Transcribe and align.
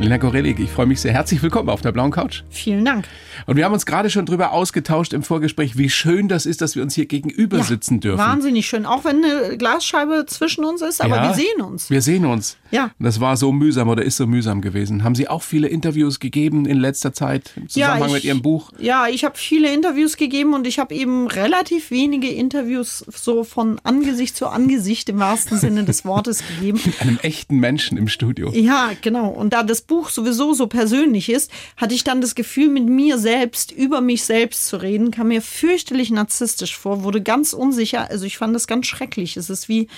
Lena 0.00 0.16
Gorelik, 0.16 0.60
ich 0.60 0.70
freue 0.70 0.86
mich 0.86 1.00
sehr. 1.00 1.12
Herzlich 1.12 1.42
willkommen 1.42 1.68
auf 1.68 1.80
der 1.80 1.90
blauen 1.90 2.12
Couch. 2.12 2.42
Vielen 2.50 2.84
Dank. 2.84 3.06
Und 3.46 3.56
wir 3.56 3.64
haben 3.64 3.72
uns 3.72 3.84
gerade 3.84 4.10
schon 4.10 4.26
drüber 4.26 4.52
ausgetauscht 4.52 5.12
im 5.12 5.24
Vorgespräch, 5.24 5.76
wie 5.76 5.90
schön 5.90 6.28
das 6.28 6.46
ist, 6.46 6.60
dass 6.60 6.76
wir 6.76 6.84
uns 6.84 6.94
hier 6.94 7.06
gegenüber 7.06 7.58
Ja, 7.58 7.64
sitzen 7.64 7.98
dürfen. 7.98 8.18
Wahnsinnig 8.18 8.68
schön. 8.68 8.86
Auch 8.86 9.04
wenn 9.04 9.24
eine 9.24 9.58
Glasscheibe 9.58 10.24
zwischen 10.28 10.64
uns 10.64 10.82
ist, 10.82 11.02
aber 11.02 11.16
Ja, 11.16 11.22
wir 11.28 11.34
sehen 11.34 11.60
uns. 11.62 11.90
Wir 11.90 12.00
sehen 12.00 12.24
uns. 12.26 12.56
Ja. 12.70 12.92
Das 13.00 13.20
war 13.20 13.36
so 13.36 13.50
mühsam 13.50 13.88
oder 13.88 14.04
ist 14.04 14.18
so 14.18 14.26
mühsam 14.28 14.60
gewesen. 14.60 15.02
Haben 15.02 15.16
Sie 15.16 15.26
auch 15.26 15.42
viele 15.42 15.66
Interviews 15.66 16.20
gegeben 16.20 16.64
in 16.64 16.78
letzter 16.78 17.12
Zeit 17.12 17.52
im 17.56 17.68
Zusammenhang 17.68 18.08
ich, 18.08 18.14
mit 18.14 18.24
Ihrem 18.24 18.42
Buch? 18.42 18.70
Ja, 18.78 19.08
ich 19.08 19.24
habe 19.24 19.36
viele 19.36 19.72
Interviews 19.74 20.16
gegeben 20.16 20.54
und 20.54 20.64
ich 20.66 20.78
habe 20.78 20.94
eben 20.94 21.26
relativ 21.26 21.90
wenige 21.90 22.28
Interviews 22.28 23.04
so 23.12 23.42
von 23.42 23.80
Angesicht 23.82 24.36
zu 24.36 24.46
Angesicht 24.46 25.08
im 25.08 25.18
wahrsten 25.18 25.58
Sinne 25.58 25.82
des 25.84 26.04
Wortes 26.04 26.44
gegeben. 26.46 26.80
Mit 26.84 27.00
einem 27.00 27.18
echten 27.22 27.56
Menschen 27.56 27.98
im 27.98 28.06
Studio. 28.06 28.52
Ja, 28.52 28.90
genau. 29.02 29.28
Und 29.28 29.52
da 29.54 29.64
das 29.64 29.87
Buch 29.88 30.10
sowieso 30.10 30.52
so 30.52 30.68
persönlich 30.68 31.28
ist, 31.28 31.50
hatte 31.76 31.94
ich 31.94 32.04
dann 32.04 32.20
das 32.20 32.36
Gefühl, 32.36 32.68
mit 32.68 32.86
mir 32.86 33.18
selbst 33.18 33.72
über 33.72 34.00
mich 34.00 34.22
selbst 34.22 34.68
zu 34.68 34.76
reden, 34.76 35.10
kam 35.10 35.28
mir 35.28 35.42
fürchterlich 35.42 36.10
narzisstisch 36.12 36.76
vor, 36.76 37.02
wurde 37.02 37.20
ganz 37.20 37.52
unsicher. 37.52 38.08
Also 38.08 38.24
ich 38.24 38.38
fand 38.38 38.54
das 38.54 38.68
ganz 38.68 38.86
schrecklich. 38.86 39.36
Es 39.36 39.50
ist 39.50 39.68
wie, 39.68 39.88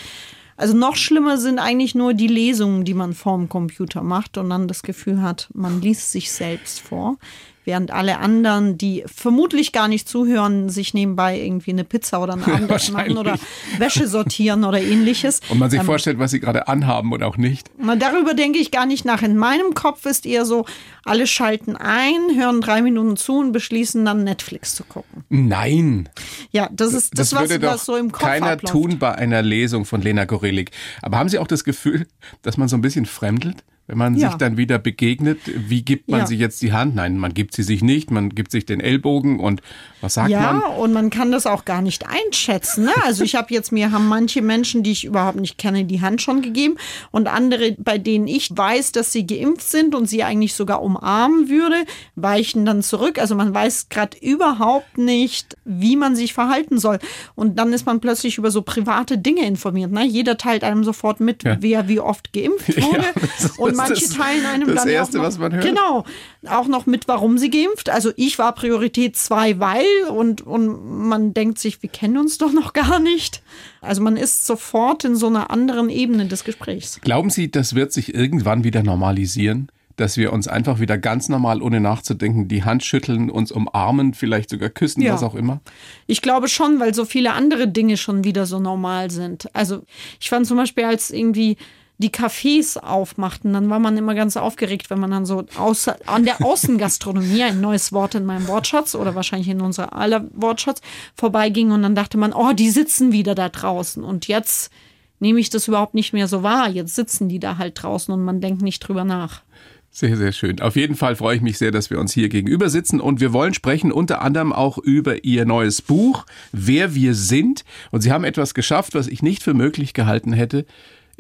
also 0.57 0.75
noch 0.75 0.97
schlimmer 0.97 1.37
sind 1.37 1.59
eigentlich 1.59 1.95
nur 1.95 2.15
die 2.15 2.29
Lesungen, 2.29 2.85
die 2.85 2.95
man 2.95 3.13
vorm 3.13 3.49
Computer 3.49 4.03
macht 4.03 4.39
und 4.39 4.49
dann 4.49 4.69
das 4.69 4.83
Gefühl 4.83 5.21
hat, 5.21 5.49
man 5.53 5.83
liest 5.83 6.13
sich 6.13 6.33
selbst 6.33 6.80
vor. 6.80 7.19
Während 7.64 7.91
alle 7.91 8.19
anderen, 8.19 8.78
die 8.78 9.05
vermutlich 9.06 9.73
gar 9.73 9.87
nicht 9.87 10.09
zuhören, 10.09 10.70
sich 10.70 10.95
nebenbei 10.95 11.38
irgendwie 11.38 11.73
eine 11.73 11.84
Pizza 11.84 12.23
oder 12.23 12.32
ein 12.32 12.42
Abendessen 12.45 12.95
machen 12.95 13.18
oder 13.18 13.38
Wäsche 13.79 14.09
sortieren 14.09 14.65
oder 14.65 14.80
ähnliches. 14.80 15.40
Und 15.51 15.59
man 15.59 15.70
sich 15.70 15.80
Ähm, 15.80 15.87
vorstellt, 15.87 16.18
was 16.18 16.30
Sie 16.30 16.40
gerade 16.40 16.68
anhaben 16.68 17.12
oder 17.12 17.26
auch 17.26 17.37
nicht. 17.37 17.70
darüber 17.98 18.35
denke 18.35 18.59
ich 18.59 18.70
gar 18.70 18.87
nicht 18.87 19.04
nach. 19.04 19.23
In 19.23 19.37
meinem 19.37 19.74
Kopf 19.74 20.07
ist 20.07 20.24
eher 20.26 20.45
so, 20.46 20.65
alle 21.04 21.26
schalten 21.26 21.76
ein, 21.76 22.35
hören 22.35 22.60
drei 22.60 22.80
Minuten 22.82 23.16
zu 23.16 23.38
und 23.38 23.52
beschließen 23.52 24.04
dann 24.04 24.24
Netflix 24.24 24.74
zu 24.74 24.85
gucken. 24.85 25.24
Nein. 25.29 26.09
Ja, 26.52 26.68
das 26.73 26.95
ist 26.95 27.18
das, 27.18 27.30
Das 27.30 27.35
was, 27.40 27.51
würde 27.51 27.59
doch 27.60 27.74
was 27.74 27.85
so 27.85 27.96
im 27.96 28.10
Kopf 28.10 28.23
keiner 28.23 28.52
abläuft. 28.52 28.73
tun 28.73 28.98
bei 28.98 29.15
einer 29.15 29.42
Lesung 29.42 29.85
von 29.85 30.01
Lena 30.01 30.24
Gorelik. 30.24 30.70
Aber 31.02 31.18
haben 31.18 31.29
Sie 31.29 31.38
auch 31.38 31.46
das 31.46 31.65
Gefühl, 31.65 32.07
dass 32.42 32.57
man 32.57 32.68
so 32.68 32.76
ein 32.76 32.80
bisschen 32.82 33.07
fremdelt? 33.07 33.65
Wenn 33.91 33.99
man 33.99 34.15
Ja. 34.15 34.29
sich 34.29 34.38
dann 34.38 34.57
wieder 34.57 34.79
begegnet, 34.79 35.41
wie 35.46 35.83
gibt 35.83 36.09
man 36.09 36.21
Ja. 36.21 36.27
sich 36.27 36.38
jetzt 36.38 36.63
die 36.63 36.73
Hand? 36.73 36.95
Nein, 36.95 37.19
man 37.19 37.35
gibt 37.35 37.55
sie 37.55 37.65
sich 37.65 37.83
nicht, 37.83 38.13
man 38.13 38.29
gibt 38.30 38.52
sich 38.52 38.65
den 38.65 38.79
Ellbogen 38.79 39.41
und 39.41 39.63
was 40.01 40.15
sagt 40.15 40.30
Ja, 40.30 40.52
man? 40.52 40.63
und 40.79 40.93
man 40.93 41.10
kann 41.10 41.32
das 41.32 41.45
auch 41.45 41.65
gar 41.65 41.82
nicht 41.82 42.05
einschätzen. 42.07 42.85
Ne? 42.85 42.93
Also 43.05 43.24
ich 43.24 43.35
habe 43.35 43.52
jetzt 43.52 43.73
mir 43.73 43.91
haben 43.91 44.07
manche 44.07 44.43
Menschen, 44.43 44.85
die 44.85 44.93
ich 44.93 45.05
überhaupt 45.05 45.41
nicht 45.41 45.59
kenne, 45.59 45.85
die 45.85 46.01
Hand 46.01 46.23
schon 46.23 46.41
gegeben 46.41 46.77
und 47.10 47.27
andere, 47.27 47.73
bei 47.79 47.99
denen 47.99 48.29
ich 48.29 48.57
weiß, 48.57 48.93
dass 48.93 49.10
sie 49.13 49.27
geimpft 49.27 49.69
sind 49.69 49.97
und 49.97 50.07
sie 50.09 50.23
eigentlich 50.23 50.54
sogar 50.54 50.82
umarmen 50.82 51.49
würde, 51.49 51.85
weichen 52.15 52.65
dann 52.65 52.82
zurück. 52.85 53.19
Also 53.19 53.35
man 53.35 53.52
weiß 53.52 53.88
gerade 53.88 54.16
überhaupt 54.21 54.99
nicht, 54.99 55.57
wie 55.65 55.97
man 55.97 56.15
sich 56.15 56.32
verhalten 56.32 56.79
soll. 56.79 57.01
Und 57.35 57.59
dann 57.59 57.73
ist 57.73 57.87
man 57.87 58.01
plötzlich 58.01 58.38
über 58.38 58.52
so 58.52 58.63
private 58.63 59.19
Dinge 59.19 59.45
informiert. 59.47 59.91
Ne? 59.91 60.07
Jeder 60.07 60.37
teilt 60.37 60.63
einem 60.63 60.85
sofort 60.85 61.19
mit, 61.19 61.43
Ja. 61.43 61.57
wer 61.60 61.88
wie 61.88 61.99
oft 61.99 62.32
geimpft 62.32 62.69
wurde. 62.80 63.04
das 63.43 63.59
und 63.59 63.77
manche 63.88 64.06
das- 64.06 64.16
teilen 64.16 64.47
einem 64.47 64.66
das 64.69 64.76
dann 64.76 64.88
ja 64.88 64.94
Erste, 64.94 65.19
auch 65.19 65.22
noch, 65.22 65.28
was 65.28 65.38
man 65.38 65.53
hört. 65.53 65.64
Genau, 65.64 66.04
auch 66.48 66.66
noch 66.69 66.86
mit, 66.86 67.09
warum 67.09 67.38
sie 67.38 67.50
geimpft. 67.50 67.91
Also 67.91 68.12
ich 68.16 68.38
war 68.38 68.54
Priorität 68.54 69.16
2, 69.16 69.59
weil 69.60 69.84
und, 70.10 70.42
und 70.47 71.06
man 71.09 71.34
denkt 71.34 71.59
sich, 71.59 71.82
wir 71.82 71.91
kennen 71.91 72.16
uns 72.19 72.38
doch 72.38 72.53
noch 72.53 72.72
gar 72.72 72.98
nicht. 73.00 73.42
Also 73.81 74.03
man 74.03 74.16
ist 74.16 74.47
sofort 74.47 75.04
in 75.04 75.16
so 75.16 75.26
einer 75.28 75.50
anderen 75.50 75.88
Ebene 75.88 76.26
des 76.26 76.44
Gesprächs. 76.44 77.00
Glauben 77.02 77.30
Sie, 77.30 77.50
das 77.50 77.74
wird 77.74 77.92
sich 77.92 78.14
irgendwann 78.14 78.64
wieder 78.64 78.82
normalisieren? 78.82 79.70
Dass 79.96 80.16
wir 80.16 80.32
uns 80.32 80.48
einfach 80.48 80.80
wieder 80.80 80.96
ganz 80.96 81.28
normal, 81.28 81.60
ohne 81.60 81.78
nachzudenken, 81.78 82.48
die 82.48 82.64
Hand 82.64 82.82
schütteln, 82.84 83.28
uns 83.28 83.52
umarmen, 83.52 84.14
vielleicht 84.14 84.48
sogar 84.48 84.70
küssen, 84.70 85.02
Ja. 85.02 85.12
was 85.12 85.22
auch 85.22 85.34
immer? 85.34 85.60
Ich 86.06 86.22
glaube 86.22 86.48
schon, 86.48 86.80
weil 86.80 86.94
so 86.94 87.04
viele 87.04 87.34
andere 87.34 87.69
Dinge 87.69 87.98
schon 87.98 88.24
wieder 88.24 88.46
so 88.46 88.60
normal 88.60 89.10
sind. 89.10 89.54
Also 89.54 89.82
ich 90.19 90.30
fand 90.30 90.46
zum 90.46 90.56
Beispiel, 90.56 90.84
als 90.84 91.10
irgendwie 91.10 91.58
die 92.00 92.11
Cafés 92.11 92.78
aufmachten, 92.78 93.53
dann 93.53 93.69
war 93.69 93.78
man 93.78 93.99
immer 93.99 94.15
ganz 94.15 94.38
aufgeregt, 94.38 94.88
wenn 94.88 94.99
man 94.99 95.11
dann 95.11 95.27
so 95.27 95.44
außer, 95.59 95.99
an 96.06 96.25
der 96.25 96.43
Außengastronomie, 96.43 97.43
ein 97.43 97.61
neues 97.61 97.93
Wort 97.93 98.15
in 98.15 98.25
meinem 98.25 98.49
Wortschatz 98.49 98.94
oder 98.94 99.15
wahrscheinlich 99.15 99.49
in 99.49 99.61
unserer 99.61 99.94
aller 99.94 100.27
Wortschatz, 100.33 100.81
vorbeiging 101.15 101.72
und 101.72 101.83
dann 101.83 101.94
dachte 101.94 102.16
man, 102.16 102.33
oh, 102.33 102.55
die 102.55 102.71
sitzen 102.71 103.12
wieder 103.12 103.34
da 103.34 103.50
draußen. 103.50 104.03
Und 104.03 104.28
jetzt 104.28 104.72
nehme 105.19 105.41
ich 105.41 105.50
das 105.50 105.69
überhaupt 105.69 105.93
nicht 105.93 106.15
mehr 106.15 106.27
so 106.27 106.43
wahr. 106.43 106.71
Jetzt 106.71 106.94
sitzen 106.94 107.28
die 107.28 107.38
da 107.38 107.59
halt 107.59 107.83
draußen 107.83 108.12
und 108.15 108.25
man 108.25 108.41
denkt 108.41 108.62
nicht 108.62 108.81
drüber 108.81 109.05
nach. 109.05 109.43
Sehr, 109.91 110.17
sehr 110.17 110.32
schön. 110.32 110.61
Auf 110.61 110.77
jeden 110.77 110.94
Fall 110.94 111.17
freue 111.17 111.37
ich 111.37 111.43
mich 111.43 111.59
sehr, 111.59 111.72
dass 111.72 111.91
wir 111.91 111.99
uns 111.99 112.15
hier 112.15 112.31
gegenüber 112.31 112.71
sitzen 112.71 112.99
und 112.99 113.21
wir 113.21 113.34
wollen 113.34 113.53
sprechen 113.53 113.93
unter 113.93 114.22
anderem 114.22 114.55
auch 114.55 114.78
über 114.78 115.25
Ihr 115.25 115.44
neues 115.44 115.82
Buch, 115.82 116.25
Wer 116.53 116.94
wir 116.94 117.15
sind. 117.15 117.65
Und 117.91 118.00
Sie 118.00 118.11
haben 118.11 118.25
etwas 118.25 118.55
geschafft, 118.55 118.94
was 118.94 119.09
ich 119.09 119.22
nicht 119.22 119.43
für 119.43 119.53
möglich 119.53 119.93
gehalten 119.93 120.32
hätte. 120.32 120.65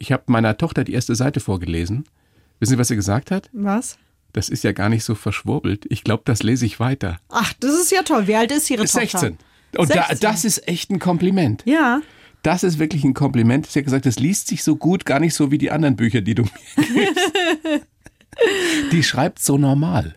Ich 0.00 0.12
habe 0.12 0.24
meiner 0.28 0.56
Tochter 0.56 0.82
die 0.82 0.94
erste 0.94 1.14
Seite 1.14 1.40
vorgelesen. 1.40 2.04
Wissen 2.58 2.72
Sie, 2.72 2.78
was 2.78 2.88
sie 2.88 2.96
gesagt 2.96 3.30
hat? 3.30 3.50
Was? 3.52 3.98
Das 4.32 4.48
ist 4.48 4.64
ja 4.64 4.72
gar 4.72 4.88
nicht 4.88 5.04
so 5.04 5.14
verschwurbelt. 5.14 5.84
Ich 5.90 6.04
glaube, 6.04 6.22
das 6.24 6.42
lese 6.42 6.64
ich 6.64 6.80
weiter. 6.80 7.18
Ach, 7.28 7.52
das 7.60 7.74
ist 7.74 7.92
ja 7.92 8.02
toll. 8.02 8.26
Wie 8.26 8.34
alt 8.34 8.50
ist 8.50 8.70
Ihre 8.70 8.86
Tochter? 8.86 9.00
16. 9.00 9.38
Und 9.76 9.90
da, 9.90 10.06
16. 10.06 10.18
das 10.20 10.44
ist 10.46 10.66
echt 10.68 10.90
ein 10.90 11.00
Kompliment. 11.00 11.62
Ja. 11.66 12.00
Das 12.42 12.64
ist 12.64 12.78
wirklich 12.78 13.04
ein 13.04 13.12
Kompliment. 13.12 13.66
Sie 13.66 13.78
hat 13.78 13.84
gesagt, 13.84 14.06
das 14.06 14.18
liest 14.18 14.48
sich 14.48 14.64
so 14.64 14.76
gut, 14.76 15.04
gar 15.04 15.20
nicht 15.20 15.34
so 15.34 15.50
wie 15.50 15.58
die 15.58 15.70
anderen 15.70 15.96
Bücher, 15.96 16.22
die 16.22 16.34
du 16.34 16.44
mir 16.44 16.84
gibst. 16.86 17.32
die 18.92 19.02
schreibt 19.02 19.38
so 19.38 19.58
normal. 19.58 20.16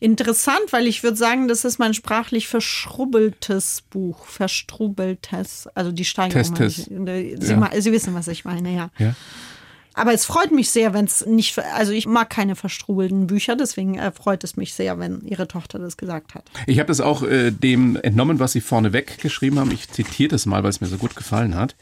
Interessant, 0.00 0.72
weil 0.72 0.86
ich 0.86 1.02
würde 1.02 1.16
sagen, 1.16 1.48
das 1.48 1.64
ist 1.64 1.78
mein 1.78 1.94
sprachlich 1.94 2.48
verschrubbeltes 2.48 3.82
Buch. 3.90 4.26
Verstrubeltes. 4.26 5.68
Also 5.74 5.92
die 5.92 6.04
Steigerung. 6.04 6.54
Testes. 6.54 6.78
ich. 6.78 6.84
Sie, 7.40 7.52
Ja. 7.52 7.70
Sie 7.80 7.92
wissen, 7.92 8.14
was 8.14 8.28
ich 8.28 8.44
meine, 8.44 8.74
ja. 8.74 8.90
Ja. 8.98 9.14
Aber 9.94 10.12
es 10.12 10.24
freut 10.24 10.50
mich 10.50 10.70
sehr, 10.70 10.92
wenn 10.92 11.04
es 11.04 11.24
nicht, 11.24 11.56
also 11.58 11.92
ich 11.92 12.06
mag 12.06 12.28
keine 12.28 12.56
verstrubelten 12.56 13.28
Bücher, 13.28 13.54
deswegen 13.54 13.96
äh, 13.96 14.10
freut 14.10 14.42
es 14.42 14.56
mich 14.56 14.74
sehr, 14.74 14.98
wenn 14.98 15.22
Ihre 15.22 15.46
Tochter 15.46 15.78
das 15.78 15.96
gesagt 15.96 16.34
hat. 16.34 16.50
Ich 16.66 16.80
habe 16.80 16.88
das 16.88 17.00
auch 17.00 17.22
äh, 17.22 17.52
dem 17.52 17.94
entnommen, 17.96 18.40
was 18.40 18.52
Sie 18.52 18.60
vorneweg 18.60 19.18
geschrieben 19.18 19.60
haben. 19.60 19.70
Ich 19.70 19.88
zitiere 19.88 20.30
das 20.30 20.46
mal, 20.46 20.64
weil 20.64 20.70
es 20.70 20.80
mir 20.80 20.88
so 20.88 20.96
gut 20.96 21.14
gefallen 21.14 21.54
hat. 21.54 21.76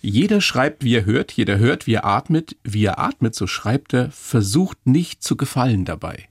Jeder 0.00 0.40
schreibt, 0.40 0.84
wie 0.84 0.94
er 0.94 1.06
hört, 1.06 1.32
jeder 1.32 1.58
hört, 1.58 1.88
wie 1.88 1.94
er 1.94 2.04
atmet. 2.04 2.56
Wie 2.62 2.84
er 2.84 3.00
atmet, 3.00 3.34
so 3.34 3.48
schreibt 3.48 3.92
er, 3.94 4.12
versucht 4.12 4.86
nicht 4.86 5.24
zu 5.24 5.36
gefallen 5.36 5.84
dabei. 5.84 6.28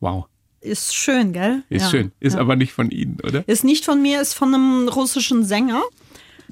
Wow, 0.00 0.26
Ist 0.60 0.94
schön, 0.94 1.32
gell? 1.32 1.62
ist 1.68 1.82
Ja. 1.84 1.90
schön. 1.90 2.12
Ist 2.20 2.34
ja. 2.34 2.40
aber 2.40 2.56
nicht 2.56 2.72
von 2.72 2.90
Ihnen, 2.90 3.18
oder? 3.22 3.46
Ist 3.48 3.64
nicht 3.64 3.84
von 3.84 4.00
mir, 4.02 4.20
ist 4.20 4.34
von 4.34 4.54
einem 4.54 4.88
russischen 4.88 5.44
Sänger. 5.44 5.82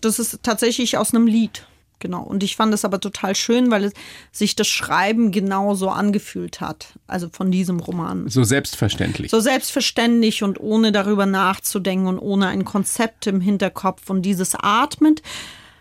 Das 0.00 0.18
ist 0.18 0.40
tatsächlich 0.42 0.96
aus 0.98 1.14
einem 1.14 1.26
Lied. 1.26 1.66
Genau. 2.00 2.22
Und 2.22 2.42
ich 2.42 2.56
fand 2.56 2.74
es 2.74 2.84
aber 2.84 3.00
total 3.00 3.34
schön, 3.34 3.70
weil 3.70 3.84
es 3.84 3.92
sich 4.30 4.54
das 4.56 4.66
Schreiben 4.68 5.30
genauso 5.32 5.88
angefühlt 5.88 6.60
hat. 6.60 6.88
Also 7.06 7.30
von 7.32 7.50
diesem 7.50 7.80
Roman. 7.80 8.28
So 8.28 8.44
selbstverständlich. 8.44 9.30
So 9.30 9.40
selbstverständlich 9.40 10.42
und 10.42 10.60
ohne 10.60 10.92
darüber 10.92 11.24
nachzudenken 11.24 12.06
und 12.06 12.18
ohne 12.18 12.48
ein 12.48 12.64
Konzept 12.66 13.26
im 13.26 13.40
Hinterkopf 13.40 14.10
und 14.10 14.22
dieses 14.22 14.54
Atmen. 14.54 15.14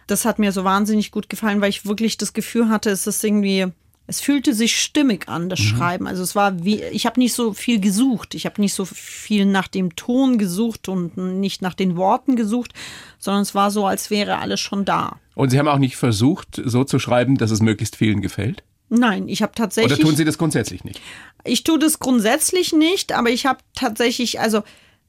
Das 0.08 0.24
hat 0.24 0.40
mir 0.40 0.52
so 0.54 0.64
wahnsinnig 0.64 1.12
gut 1.12 1.30
gefallen, 1.30 1.60
weil 1.60 1.70
ich 1.70 1.86
wirklich 1.86 2.18
das 2.18 2.32
Gefühl 2.32 2.70
hatte, 2.70 2.90
es 2.90 3.06
ist 3.06 3.22
irgendwie, 3.24 3.68
es 4.06 4.20
fühlte 4.20 4.54
sich 4.54 4.82
stimmig 4.82 5.30
an, 5.30 5.50
das 5.50 5.60
Schreiben. 5.60 6.08
Also 6.08 6.24
es 6.24 6.36
war 6.36 6.64
wie, 6.64 6.84
ich 6.84 7.06
habe 7.06 7.20
nicht 7.20 7.34
so 7.34 7.54
viel 7.54 7.80
gesucht. 7.80 8.36
Ich 8.36 8.46
habe 8.46 8.60
nicht 8.60 8.74
so 8.74 8.84
viel 8.86 9.46
nach 9.46 9.70
dem 9.70 9.96
Ton 9.96 10.38
gesucht 10.38 10.90
und 10.90 11.16
nicht 11.16 11.62
nach 11.62 11.74
den 11.74 11.96
Worten 11.96 12.36
gesucht, 12.36 12.74
sondern 13.18 13.44
es 13.44 13.56
war 13.56 13.72
so, 13.72 13.86
als 13.86 14.10
wäre 14.10 14.40
alles 14.40 14.60
schon 14.60 14.84
da. 14.84 15.20
Und 15.36 15.50
Sie 15.50 15.60
haben 15.60 15.70
auch 15.70 15.78
nicht 15.78 15.96
versucht, 15.96 16.62
so 16.64 16.84
zu 16.84 17.00
schreiben, 17.00 17.38
dass 17.38 17.50
es 17.50 17.62
möglichst 17.62 17.96
vielen 17.96 18.22
gefällt? 18.22 18.64
Nein, 18.90 19.28
ich 19.28 19.42
habe 19.42 19.54
tatsächlich. 19.56 20.00
Oder 20.00 20.08
tun 20.08 20.16
Sie 20.16 20.26
das 20.26 20.38
grundsätzlich 20.38 20.84
nicht? 20.84 21.02
Ich 21.46 21.64
tue 21.64 21.80
das 21.80 22.00
grundsätzlich 22.00 22.74
nicht, 22.74 23.14
aber 23.14 23.30
ich 23.30 23.46
habe 23.46 23.60
tatsächlich, 23.74 24.40
also 24.40 24.64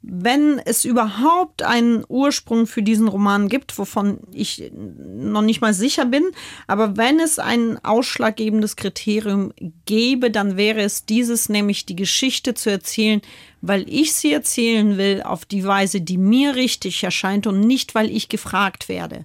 wenn 0.07 0.59
es 0.59 0.85
überhaupt 0.85 1.63
einen 1.63 2.05
Ursprung 2.09 2.67
für 2.67 2.83
diesen 2.83 3.09
Roman 3.09 3.49
gibt, 3.49 3.79
wovon 3.79 4.19
ich 4.33 4.71
noch 4.73 5.41
nicht 5.43 5.61
mal 5.61 5.73
sicher 5.73 6.05
bin, 6.05 6.25
aber 6.67 6.97
wenn 6.97 7.21
es 7.21 7.39
ein 7.39 7.83
ausschlaggebendes 7.83 8.77
Kriterium 8.77 9.53
gäbe, 9.87 10.31
dann 10.31 10.57
wäre 10.57 10.83
es 10.83 11.07
dieses, 11.07 11.49
nämlich 11.49 11.87
die 11.87 11.97
Geschichte 11.97 12.55
zu 12.55 12.71
erzählen, 12.71 13.23
weil 13.63 13.89
ich 13.89 14.13
sie 14.13 14.33
erzählen 14.33 14.99
will 14.99 15.23
auf 15.23 15.47
die 15.47 15.65
Weise, 15.65 16.03
die 16.03 16.19
mir 16.19 16.55
richtig 16.55 17.03
erscheint 17.03 17.47
und 17.47 17.61
nicht, 17.61 17.95
weil 17.95 18.11
ich 18.11 18.29
gefragt 18.29 18.89
werde. 18.89 19.25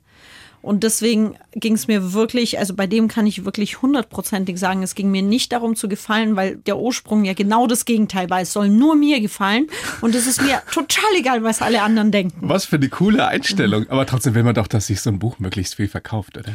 Und 0.62 0.84
deswegen 0.84 1.36
ging 1.54 1.74
es 1.74 1.88
mir 1.88 2.14
wirklich, 2.14 2.60
also 2.60 2.74
bei 2.74 2.86
dem 2.86 3.08
kann 3.08 3.26
ich 3.26 3.46
wirklich 3.46 3.82
hundertprozentig 3.82 4.60
sagen, 4.60 4.84
es 4.84 4.94
ging 4.94 5.10
mir 5.10 5.22
nicht 5.22 5.52
darum 5.54 5.76
zu 5.76 5.88
gefallen, 5.88 6.36
weil 6.36 6.58
der 6.58 6.78
Ursprung 6.78 7.24
ja 7.24 7.34
genau 7.34 7.66
das 7.66 7.86
Gegenteil 7.86 8.30
war. 8.30 8.42
Es 8.42 8.52
soll 8.52 8.70
nur 8.70 8.96
mir 8.96 9.22
gefallen 9.22 9.68
und 10.02 10.16
es 10.16 10.28
ist 10.28 10.42
mir 10.42 10.62
total 10.72 11.16
egal, 11.18 11.44
was 11.44 11.62
alle 11.62 11.82
anderen 11.82 12.12
denken. 12.12 12.38
Was 12.42 12.66
für 12.66 12.76
eine 12.76 12.90
coole 12.90 13.28
Einstellung. 13.28 13.88
Aber 13.90 14.06
trotzdem 14.06 14.36
will 14.36 14.44
man 14.44 14.54
doch, 14.54 14.68
dass 14.68 14.88
sich 14.88 15.02
so 15.02 15.10
ein 15.10 15.20
Buch 15.20 15.40
möglichst 15.40 15.76
viel 15.76 15.88
verkauft, 15.88 16.38
oder? 16.38 16.54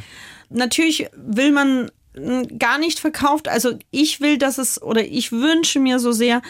Natürlich 0.50 1.08
will 1.16 1.52
man 1.52 1.90
mm, 2.14 2.58
gar 2.58 2.78
nicht 2.78 3.00
verkauft. 3.00 3.48
Also 3.48 3.78
ich 3.90 4.20
will, 4.20 4.36
dass 4.36 4.58
es, 4.58 4.82
oder 4.82 5.02
ich 5.02 5.32
wünsche 5.32 5.80
mir 5.80 5.98
so 5.98 6.12
sehr, 6.12 6.42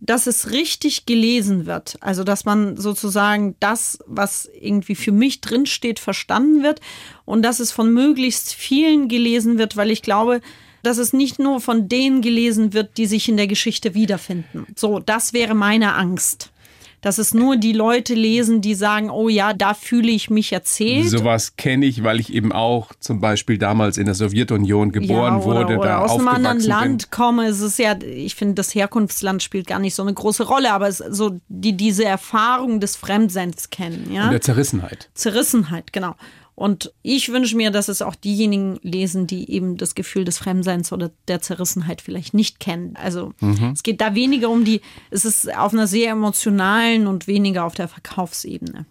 dass 0.00 0.26
es 0.26 0.50
richtig 0.50 1.06
gelesen 1.06 1.66
wird. 1.66 1.96
Also, 2.00 2.24
dass 2.24 2.44
man 2.44 2.76
sozusagen 2.76 3.54
das, 3.60 3.98
was 4.06 4.48
irgendwie 4.58 4.94
für 4.94 5.12
mich 5.12 5.40
drinsteht, 5.40 5.98
verstanden 5.98 6.62
wird 6.62 6.80
und 7.24 7.42
dass 7.42 7.60
es 7.60 7.70
von 7.70 7.92
möglichst 7.92 8.54
vielen 8.54 9.08
gelesen 9.08 9.58
wird, 9.58 9.76
weil 9.76 9.90
ich 9.90 10.02
glaube, 10.02 10.40
dass 10.82 10.96
es 10.96 11.12
nicht 11.12 11.38
nur 11.38 11.60
von 11.60 11.88
denen 11.88 12.22
gelesen 12.22 12.72
wird, 12.72 12.96
die 12.96 13.06
sich 13.06 13.28
in 13.28 13.36
der 13.36 13.46
Geschichte 13.46 13.94
wiederfinden. 13.94 14.66
So, 14.76 14.98
das 14.98 15.32
wäre 15.32 15.54
meine 15.54 15.94
Angst 15.94 16.50
dass 17.00 17.18
es 17.18 17.34
nur 17.34 17.56
die 17.56 17.72
Leute 17.72 18.14
lesen, 18.14 18.60
die 18.60 18.74
sagen, 18.74 19.10
oh 19.10 19.28
ja, 19.28 19.52
da 19.52 19.74
fühle 19.74 20.10
ich 20.10 20.30
mich 20.30 20.52
erzählt. 20.52 21.08
Sowas 21.08 21.56
kenne 21.56 21.86
ich, 21.86 22.02
weil 22.04 22.20
ich 22.20 22.32
eben 22.32 22.52
auch 22.52 22.92
zum 23.00 23.20
Beispiel 23.20 23.58
damals 23.58 23.96
in 23.96 24.06
der 24.06 24.14
Sowjetunion 24.14 24.92
geboren 24.92 25.38
ja, 25.40 25.44
oder, 25.44 25.60
wurde, 25.60 25.78
oder 25.78 25.88
da 25.88 25.98
aus 26.00 26.18
einem 26.18 26.28
anderen 26.28 26.60
Land 26.60 27.10
bin. 27.10 27.10
komme. 27.10 27.46
Es 27.46 27.60
ist 27.60 27.78
ja, 27.78 27.96
ich 28.02 28.34
finde, 28.34 28.54
das 28.54 28.74
Herkunftsland 28.74 29.42
spielt 29.42 29.66
gar 29.66 29.78
nicht 29.78 29.94
so 29.94 30.02
eine 30.02 30.12
große 30.12 30.44
Rolle, 30.44 30.72
aber 30.72 30.88
es 30.88 31.00
ist 31.00 31.16
so 31.16 31.40
die 31.48 31.76
diese 31.76 32.04
Erfahrung 32.04 32.80
des 32.80 32.96
Fremdseins 32.96 33.70
kennen, 33.70 34.10
ja. 34.12 34.24
Und 34.24 34.32
der 34.32 34.40
Zerrissenheit. 34.40 35.08
Zerrissenheit, 35.14 35.92
genau. 35.92 36.14
Und 36.60 36.92
ich 37.00 37.32
wünsche 37.32 37.56
mir, 37.56 37.70
dass 37.70 37.88
es 37.88 38.02
auch 38.02 38.14
diejenigen 38.14 38.78
lesen, 38.82 39.26
die 39.26 39.50
eben 39.50 39.78
das 39.78 39.94
Gefühl 39.94 40.26
des 40.26 40.36
Fremdseins 40.36 40.92
oder 40.92 41.10
der 41.26 41.40
Zerrissenheit 41.40 42.02
vielleicht 42.02 42.34
nicht 42.34 42.60
kennen. 42.60 42.96
Also 43.02 43.32
es 43.72 43.82
geht 43.82 44.02
da 44.02 44.14
weniger 44.14 44.50
um 44.50 44.66
die, 44.66 44.82
es 45.08 45.24
ist 45.24 45.56
auf 45.56 45.72
einer 45.72 45.86
sehr 45.86 46.10
emotionalen 46.10 47.06
und 47.06 47.26
weniger 47.26 47.64
auf 47.64 47.76
der 47.76 47.88
Verkaufsebene. 47.88 48.84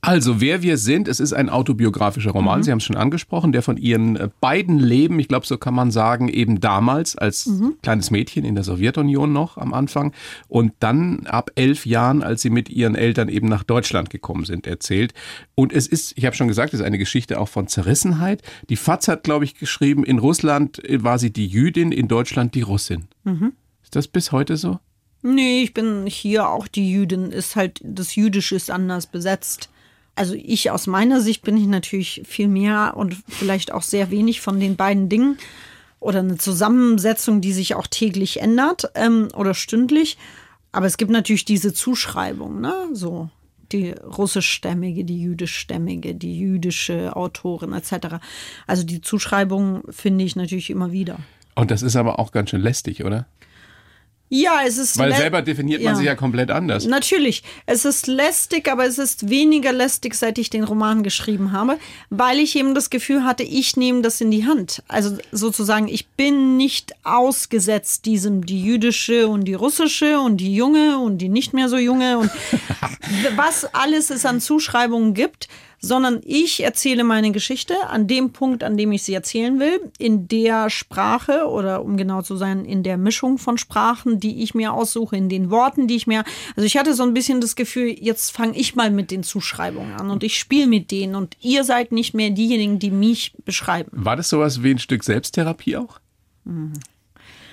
Also, 0.00 0.40
wer 0.40 0.62
wir 0.62 0.76
sind, 0.78 1.08
es 1.08 1.20
ist 1.20 1.32
ein 1.32 1.48
autobiografischer 1.48 2.32
Roman, 2.32 2.58
Mhm. 2.58 2.62
Sie 2.64 2.70
haben 2.70 2.78
es 2.78 2.84
schon 2.84 2.96
angesprochen, 2.96 3.52
der 3.52 3.62
von 3.62 3.76
Ihren 3.76 4.16
äh, 4.16 4.28
beiden 4.40 4.78
Leben, 4.78 5.18
ich 5.18 5.28
glaube, 5.28 5.46
so 5.46 5.56
kann 5.58 5.74
man 5.74 5.90
sagen, 5.90 6.28
eben 6.28 6.60
damals 6.60 7.16
als 7.16 7.46
Mhm. 7.46 7.74
kleines 7.82 8.10
Mädchen 8.10 8.44
in 8.44 8.54
der 8.54 8.64
Sowjetunion 8.64 9.32
noch 9.32 9.56
am 9.56 9.72
Anfang 9.74 10.12
und 10.48 10.72
dann 10.80 11.26
ab 11.26 11.50
elf 11.54 11.86
Jahren, 11.86 12.22
als 12.22 12.42
Sie 12.42 12.50
mit 12.50 12.68
Ihren 12.68 12.94
Eltern 12.94 13.28
eben 13.28 13.48
nach 13.48 13.62
Deutschland 13.62 14.10
gekommen 14.10 14.44
sind, 14.44 14.66
erzählt. 14.66 15.14
Und 15.54 15.72
es 15.72 15.86
ist, 15.86 16.12
ich 16.16 16.24
habe 16.26 16.36
schon 16.36 16.48
gesagt, 16.48 16.74
es 16.74 16.80
ist 16.80 16.86
eine 16.86 16.98
Geschichte 16.98 17.40
auch 17.40 17.48
von 17.48 17.68
Zerrissenheit. 17.68 18.42
Die 18.68 18.76
FAZ 18.76 19.08
hat, 19.08 19.24
glaube 19.24 19.44
ich, 19.44 19.54
geschrieben, 19.54 20.04
in 20.04 20.18
Russland 20.18 20.80
war 20.88 21.18
sie 21.18 21.32
die 21.32 21.46
Jüdin, 21.46 21.92
in 21.92 22.08
Deutschland 22.08 22.54
die 22.54 22.62
Russin. 22.62 23.04
Mhm. 23.24 23.52
Ist 23.82 23.96
das 23.96 24.08
bis 24.08 24.32
heute 24.32 24.56
so? 24.56 24.78
Nee, 25.22 25.62
ich 25.62 25.72
bin 25.72 26.06
hier 26.06 26.48
auch 26.48 26.66
die 26.66 26.90
Jüdin, 26.90 27.30
ist 27.30 27.54
halt, 27.56 27.80
das 27.84 28.16
Jüdische 28.16 28.56
ist 28.56 28.70
anders 28.70 29.06
besetzt. 29.06 29.68
Also 30.14 30.34
ich 30.34 30.70
aus 30.70 30.86
meiner 30.86 31.20
Sicht 31.20 31.42
bin 31.42 31.56
ich 31.56 31.66
natürlich 31.66 32.22
viel 32.26 32.48
mehr 32.48 32.94
und 32.96 33.16
vielleicht 33.28 33.72
auch 33.72 33.82
sehr 33.82 34.10
wenig 34.10 34.40
von 34.40 34.60
den 34.60 34.76
beiden 34.76 35.08
Dingen 35.08 35.38
oder 36.00 36.18
eine 36.18 36.36
Zusammensetzung, 36.36 37.40
die 37.40 37.52
sich 37.52 37.76
auch 37.76 37.86
täglich 37.86 38.40
ändert 38.40 38.90
ähm, 38.94 39.28
oder 39.34 39.54
stündlich. 39.54 40.18
Aber 40.72 40.86
es 40.86 40.96
gibt 40.96 41.10
natürlich 41.10 41.44
diese 41.44 41.72
Zuschreibung, 41.72 42.60
ne? 42.60 42.74
So 42.92 43.30
die 43.72 43.92
russischstämmige, 43.92 45.04
die 45.04 45.20
jüdischstämmige, 45.20 46.14
die 46.14 46.38
jüdische 46.38 47.16
Autorin 47.16 47.72
etc. 47.72 48.16
Also 48.66 48.84
die 48.84 49.00
Zuschreibung 49.00 49.82
finde 49.88 50.24
ich 50.24 50.36
natürlich 50.36 50.68
immer 50.68 50.92
wieder. 50.92 51.18
Und 51.54 51.70
das 51.70 51.82
ist 51.82 51.96
aber 51.96 52.18
auch 52.18 52.32
ganz 52.32 52.50
schön 52.50 52.60
lästig, 52.60 53.04
oder? 53.04 53.26
Ja, 54.34 54.60
es 54.66 54.78
ist 54.78 54.96
Weil 54.96 55.14
selber 55.14 55.42
definiert 55.42 55.82
man 55.82 55.92
ja. 55.92 55.94
sich 55.94 56.06
ja 56.06 56.14
komplett 56.14 56.50
anders. 56.50 56.86
Natürlich. 56.86 57.42
Es 57.66 57.84
ist 57.84 58.06
lästig, 58.06 58.66
aber 58.72 58.86
es 58.86 58.96
ist 58.96 59.28
weniger 59.28 59.74
lästig, 59.74 60.14
seit 60.14 60.38
ich 60.38 60.48
den 60.48 60.64
Roman 60.64 61.02
geschrieben 61.02 61.52
habe, 61.52 61.76
weil 62.08 62.38
ich 62.38 62.56
eben 62.56 62.74
das 62.74 62.88
Gefühl 62.88 63.24
hatte, 63.24 63.42
ich 63.42 63.76
nehme 63.76 64.00
das 64.00 64.22
in 64.22 64.30
die 64.30 64.46
Hand. 64.46 64.82
Also 64.88 65.18
sozusagen, 65.32 65.86
ich 65.86 66.08
bin 66.08 66.56
nicht 66.56 66.94
ausgesetzt 67.04 68.06
diesem, 68.06 68.46
die 68.46 68.64
jüdische 68.64 69.28
und 69.28 69.44
die 69.44 69.52
russische 69.52 70.18
und 70.18 70.38
die 70.38 70.54
junge 70.54 70.98
und 70.98 71.18
die 71.18 71.28
nicht 71.28 71.52
mehr 71.52 71.68
so 71.68 71.76
junge 71.76 72.16
und 72.16 72.30
was 73.36 73.66
alles 73.74 74.08
es 74.08 74.24
an 74.24 74.40
Zuschreibungen 74.40 75.12
gibt, 75.12 75.48
sondern 75.84 76.20
ich 76.24 76.62
erzähle 76.62 77.02
meine 77.02 77.32
Geschichte 77.32 77.74
an 77.88 78.06
dem 78.06 78.32
Punkt, 78.32 78.62
an 78.62 78.76
dem 78.76 78.92
ich 78.92 79.02
sie 79.02 79.14
erzählen 79.14 79.58
will, 79.58 79.90
in 79.98 80.28
der 80.28 80.70
Sprache 80.70 81.48
oder 81.48 81.84
um 81.84 81.96
genau 81.96 82.22
zu 82.22 82.36
sein, 82.36 82.64
in 82.64 82.84
der 82.84 82.96
Mischung 82.96 83.36
von 83.36 83.58
Sprachen, 83.58 84.20
die 84.20 84.42
ich 84.44 84.54
mir 84.54 84.72
aussuche, 84.72 85.16
in 85.16 85.28
den 85.28 85.50
Worten, 85.50 85.88
die 85.88 85.96
ich 85.96 86.06
mir. 86.06 86.24
Also 86.56 86.64
ich 86.64 86.76
hatte 86.76 86.94
so 86.94 87.02
ein 87.02 87.14
bisschen 87.14 87.40
das 87.40 87.56
Gefühl, 87.56 87.96
jetzt 87.98 88.30
fange 88.30 88.56
ich 88.56 88.76
mal 88.76 88.92
mit 88.92 89.10
den 89.10 89.24
Zuschreibungen 89.24 89.94
an 89.94 90.10
und 90.10 90.22
ich 90.22 90.38
spiele 90.38 90.68
mit 90.68 90.92
denen 90.92 91.16
und 91.16 91.36
ihr 91.40 91.64
seid 91.64 91.90
nicht 91.90 92.14
mehr 92.14 92.30
diejenigen, 92.30 92.78
die 92.78 92.92
mich 92.92 93.34
beschreiben. 93.44 93.90
War 93.92 94.14
das 94.14 94.28
sowas 94.28 94.62
wie 94.62 94.70
ein 94.70 94.78
Stück 94.78 95.02
Selbsttherapie 95.02 95.76
auch? 95.76 95.98
Hm. 96.46 96.74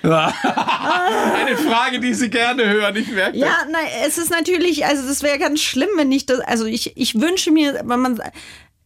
Eine 0.44 1.56
Frage, 1.56 2.00
die 2.00 2.14
Sie 2.14 2.30
gerne 2.30 2.68
hören, 2.68 2.96
ich 2.96 3.08
merke 3.10 3.36
Ja, 3.36 3.58
nein, 3.70 3.86
es 4.06 4.18
ist 4.18 4.30
natürlich, 4.30 4.84
also 4.86 5.06
das 5.06 5.22
wäre 5.22 5.38
ganz 5.38 5.60
schlimm, 5.60 5.88
wenn 5.96 6.10
ich 6.12 6.26
das, 6.26 6.40
also 6.40 6.64
ich, 6.66 6.96
ich 6.96 7.20
wünsche 7.20 7.50
mir, 7.50 7.80
wenn 7.84 8.00
man, 8.00 8.22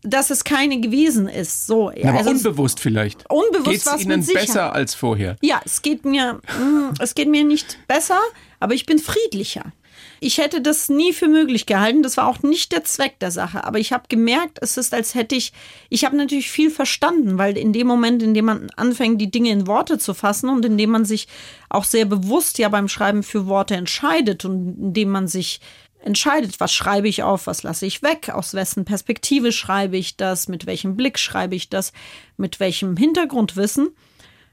dass 0.02 0.30
es 0.30 0.44
keine 0.44 0.80
gewesen 0.80 1.28
ist. 1.28 1.66
So. 1.66 1.90
Aber 1.90 2.18
also 2.18 2.30
es- 2.32 2.44
unbewusst 2.44 2.80
vielleicht. 2.80 3.30
Unbewusst 3.30 3.64
Geht's 3.70 3.86
war's 3.86 4.02
Ihnen 4.02 4.24
besser 4.26 4.72
als 4.74 4.94
vorher? 4.94 5.36
Ja, 5.40 5.60
es 5.64 5.82
geht 5.82 6.04
mir, 6.04 6.34
mm, 6.58 6.94
es 7.00 7.14
geht 7.14 7.28
mir 7.28 7.44
nicht 7.44 7.78
besser, 7.86 8.18
aber 8.60 8.74
ich 8.74 8.86
bin 8.86 8.98
friedlicher. 8.98 9.72
Ich 10.20 10.38
hätte 10.38 10.60
das 10.60 10.88
nie 10.88 11.12
für 11.12 11.28
möglich 11.28 11.66
gehalten. 11.66 12.02
Das 12.02 12.16
war 12.16 12.28
auch 12.28 12.42
nicht 12.42 12.72
der 12.72 12.84
Zweck 12.84 13.18
der 13.18 13.30
Sache. 13.30 13.64
Aber 13.64 13.78
ich 13.78 13.92
habe 13.92 14.04
gemerkt, 14.08 14.58
es 14.60 14.76
ist, 14.76 14.94
als 14.94 15.14
hätte 15.14 15.34
ich, 15.34 15.52
ich 15.90 16.04
habe 16.04 16.16
natürlich 16.16 16.50
viel 16.50 16.70
verstanden, 16.70 17.38
weil 17.38 17.56
in 17.56 17.72
dem 17.72 17.86
Moment, 17.86 18.22
in 18.22 18.34
dem 18.34 18.46
man 18.46 18.70
anfängt, 18.76 19.20
die 19.20 19.30
Dinge 19.30 19.50
in 19.50 19.66
Worte 19.66 19.98
zu 19.98 20.14
fassen 20.14 20.48
und 20.48 20.64
in 20.64 20.78
dem 20.78 20.90
man 20.90 21.04
sich 21.04 21.28
auch 21.68 21.84
sehr 21.84 22.04
bewusst 22.04 22.58
ja 22.58 22.68
beim 22.68 22.88
Schreiben 22.88 23.22
für 23.22 23.46
Worte 23.46 23.74
entscheidet 23.74 24.44
und 24.44 24.76
in 24.78 24.92
dem 24.94 25.10
man 25.10 25.28
sich 25.28 25.60
entscheidet, 26.04 26.60
was 26.60 26.72
schreibe 26.72 27.08
ich 27.08 27.22
auf, 27.22 27.46
was 27.46 27.62
lasse 27.62 27.86
ich 27.86 28.02
weg, 28.02 28.30
aus 28.30 28.54
wessen 28.54 28.84
Perspektive 28.84 29.52
schreibe 29.52 29.96
ich 29.96 30.16
das, 30.16 30.48
mit 30.48 30.66
welchem 30.66 30.96
Blick 30.96 31.18
schreibe 31.18 31.54
ich 31.54 31.70
das, 31.70 31.92
mit 32.36 32.60
welchem 32.60 32.96
Hintergrundwissen, 32.96 33.88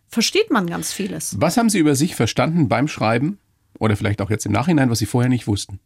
versteht 0.08 0.50
man 0.50 0.68
ganz 0.68 0.94
vieles. 0.94 1.36
Was 1.40 1.58
haben 1.58 1.69
Sie 1.69 1.80
über 1.80 1.96
sich 1.96 2.16
verstanden 2.16 2.69
beim 2.69 2.88
Schreiben? 2.88 3.40
Oder 3.81 3.98
vielleicht 3.98 4.22
auch 4.22 4.30
jetzt 4.30 4.45
im 4.45 4.51
Nachhinein, 4.51 4.92
was 4.92 5.00
Sie 5.00 5.07
vorher 5.07 5.28
nicht 5.28 5.48
wussten? 5.48 5.80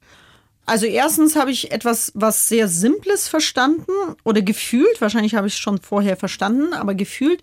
Also 0.65 0.85
erstens 0.85 1.37
habe 1.37 1.51
ich 1.51 1.71
etwas, 1.71 2.11
was 2.13 2.49
sehr 2.49 2.67
Simples 2.67 3.29
verstanden 3.29 3.91
oder 4.25 4.41
gefühlt, 4.41 4.99
wahrscheinlich 4.99 5.35
habe 5.35 5.47
ich 5.47 5.53
es 5.53 5.59
schon 5.59 5.79
vorher 5.79 6.17
verstanden, 6.17 6.73
aber 6.73 6.93
gefühlt, 6.93 7.41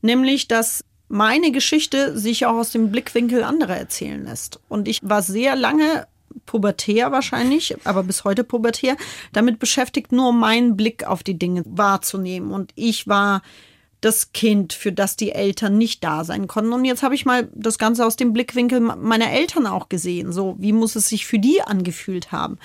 nämlich, 0.00 0.48
dass 0.48 0.84
meine 1.08 1.50
Geschichte 1.52 2.16
sich 2.16 2.46
auch 2.46 2.54
aus 2.54 2.70
dem 2.70 2.90
Blickwinkel 2.90 3.42
anderer 3.42 3.76
erzählen 3.76 4.24
lässt. 4.24 4.58
Und 4.68 4.88
ich 4.88 5.00
war 5.02 5.20
sehr 5.20 5.54
lange 5.54 6.06
pubertär 6.46 7.12
wahrscheinlich, 7.12 7.76
aber 7.84 8.02
bis 8.02 8.24
heute 8.24 8.42
pubertär, 8.42 8.96
damit 9.34 9.58
beschäftigt, 9.58 10.12
nur 10.12 10.32
meinen 10.32 10.76
Blick 10.78 11.04
auf 11.04 11.22
die 11.22 11.38
Dinge 11.38 11.62
wahrzunehmen. 11.66 12.52
Und 12.52 12.72
ich 12.74 13.06
war 13.06 13.42
das 14.00 14.32
Kind, 14.32 14.72
für 14.72 14.92
das 14.92 15.16
die 15.16 15.32
Eltern 15.32 15.76
nicht 15.78 16.02
da 16.02 16.24
sein 16.24 16.48
konnten. 16.48 16.72
Und 16.72 16.84
jetzt 16.84 17.02
habe 17.02 17.14
ich 17.14 17.26
mal 17.26 17.48
das 17.54 17.78
Ganze 17.78 18.06
aus 18.06 18.16
dem 18.16 18.32
Blickwinkel 18.32 18.80
meiner 18.80 19.30
Eltern 19.30 19.66
auch 19.66 19.88
gesehen. 19.88 20.32
So, 20.32 20.56
wie 20.58 20.72
muss 20.72 20.96
es 20.96 21.08
sich 21.08 21.26
für 21.26 21.38
die 21.38 21.62
angefühlt 21.62 22.32
haben? 22.32 22.58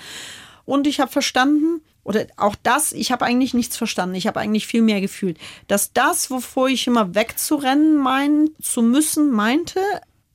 Und 0.64 0.86
ich 0.86 1.00
habe 1.00 1.10
verstanden, 1.10 1.82
oder 2.06 2.26
auch 2.36 2.54
das, 2.62 2.92
ich 2.92 3.10
habe 3.10 3.24
eigentlich 3.24 3.52
nichts 3.52 3.76
verstanden. 3.76 4.14
Ich 4.14 4.26
habe 4.26 4.40
eigentlich 4.40 4.66
viel 4.66 4.82
mehr 4.82 5.00
gefühlt, 5.00 5.38
dass 5.66 5.92
das, 5.92 6.30
wovor 6.30 6.68
ich 6.68 6.86
immer 6.86 7.14
wegzurennen 7.14 7.96
meinen 7.96 8.50
zu 8.62 8.80
müssen, 8.80 9.30
meinte, 9.30 9.80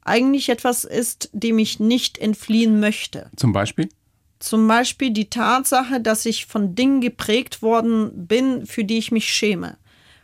eigentlich 0.03 0.49
etwas 0.49 0.83
ist, 0.83 1.29
dem 1.31 1.59
ich 1.59 1.79
nicht 1.79 2.17
entfliehen 2.17 2.79
möchte. 2.79 3.29
Zum 3.37 3.53
Beispiel? 3.53 3.89
Zum 4.39 4.67
Beispiel 4.67 5.11
die 5.11 5.29
Tatsache, 5.29 6.01
dass 6.01 6.25
ich 6.25 6.47
von 6.47 6.75
Dingen 6.75 6.99
geprägt 6.99 7.61
worden 7.61 8.27
bin, 8.27 8.65
für 8.65 8.83
die 8.83 8.97
ich 8.97 9.11
mich 9.11 9.31
schäme. 9.31 9.77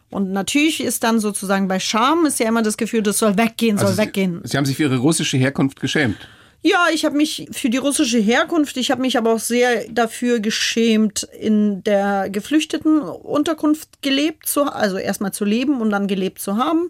Und 0.10 0.32
natürlich 0.32 0.82
ist 0.82 1.04
dann 1.04 1.20
sozusagen 1.20 1.68
bei 1.68 1.80
Scham 1.80 2.26
ist 2.26 2.40
ja 2.40 2.48
immer 2.48 2.62
das 2.64 2.78
Gefühl, 2.78 3.02
das 3.04 3.18
soll 3.18 3.38
weggehen, 3.38 3.78
soll 3.78 3.88
Also 3.88 4.02
Sie- 4.02 4.08
weggehen. 4.08 4.42
Sie 4.44 4.56
haben 4.58 4.66
sich 4.66 4.78
für 4.78 4.84
Ihre 4.84 4.98
russische 4.98 5.38
Herkunft 5.38 5.80
geschämt. 5.82 6.18
Ja, 6.64 6.86
ich 6.92 7.06
habe 7.06 7.16
mich 7.16 7.48
für 7.52 7.70
die 7.70 7.78
russische 7.78 8.18
Herkunft, 8.18 8.78
ich 8.78 8.90
habe 8.90 9.02
mich 9.02 9.18
aber 9.18 9.32
auch 9.34 9.40
sehr 9.40 9.86
dafür 9.90 10.40
geschämt, 10.40 11.28
in 11.40 11.84
der 11.84 12.30
geflüchteten 12.32 13.00
Unterkunft 13.00 14.02
gelebt 14.02 14.48
zu, 14.48 14.64
also 14.64 14.98
erstmal 14.98 15.32
zu 15.34 15.46
leben 15.46 15.80
und 15.82 15.92
dann 15.92 16.08
gelebt 16.08 16.42
zu 16.42 16.58
haben. 16.58 16.90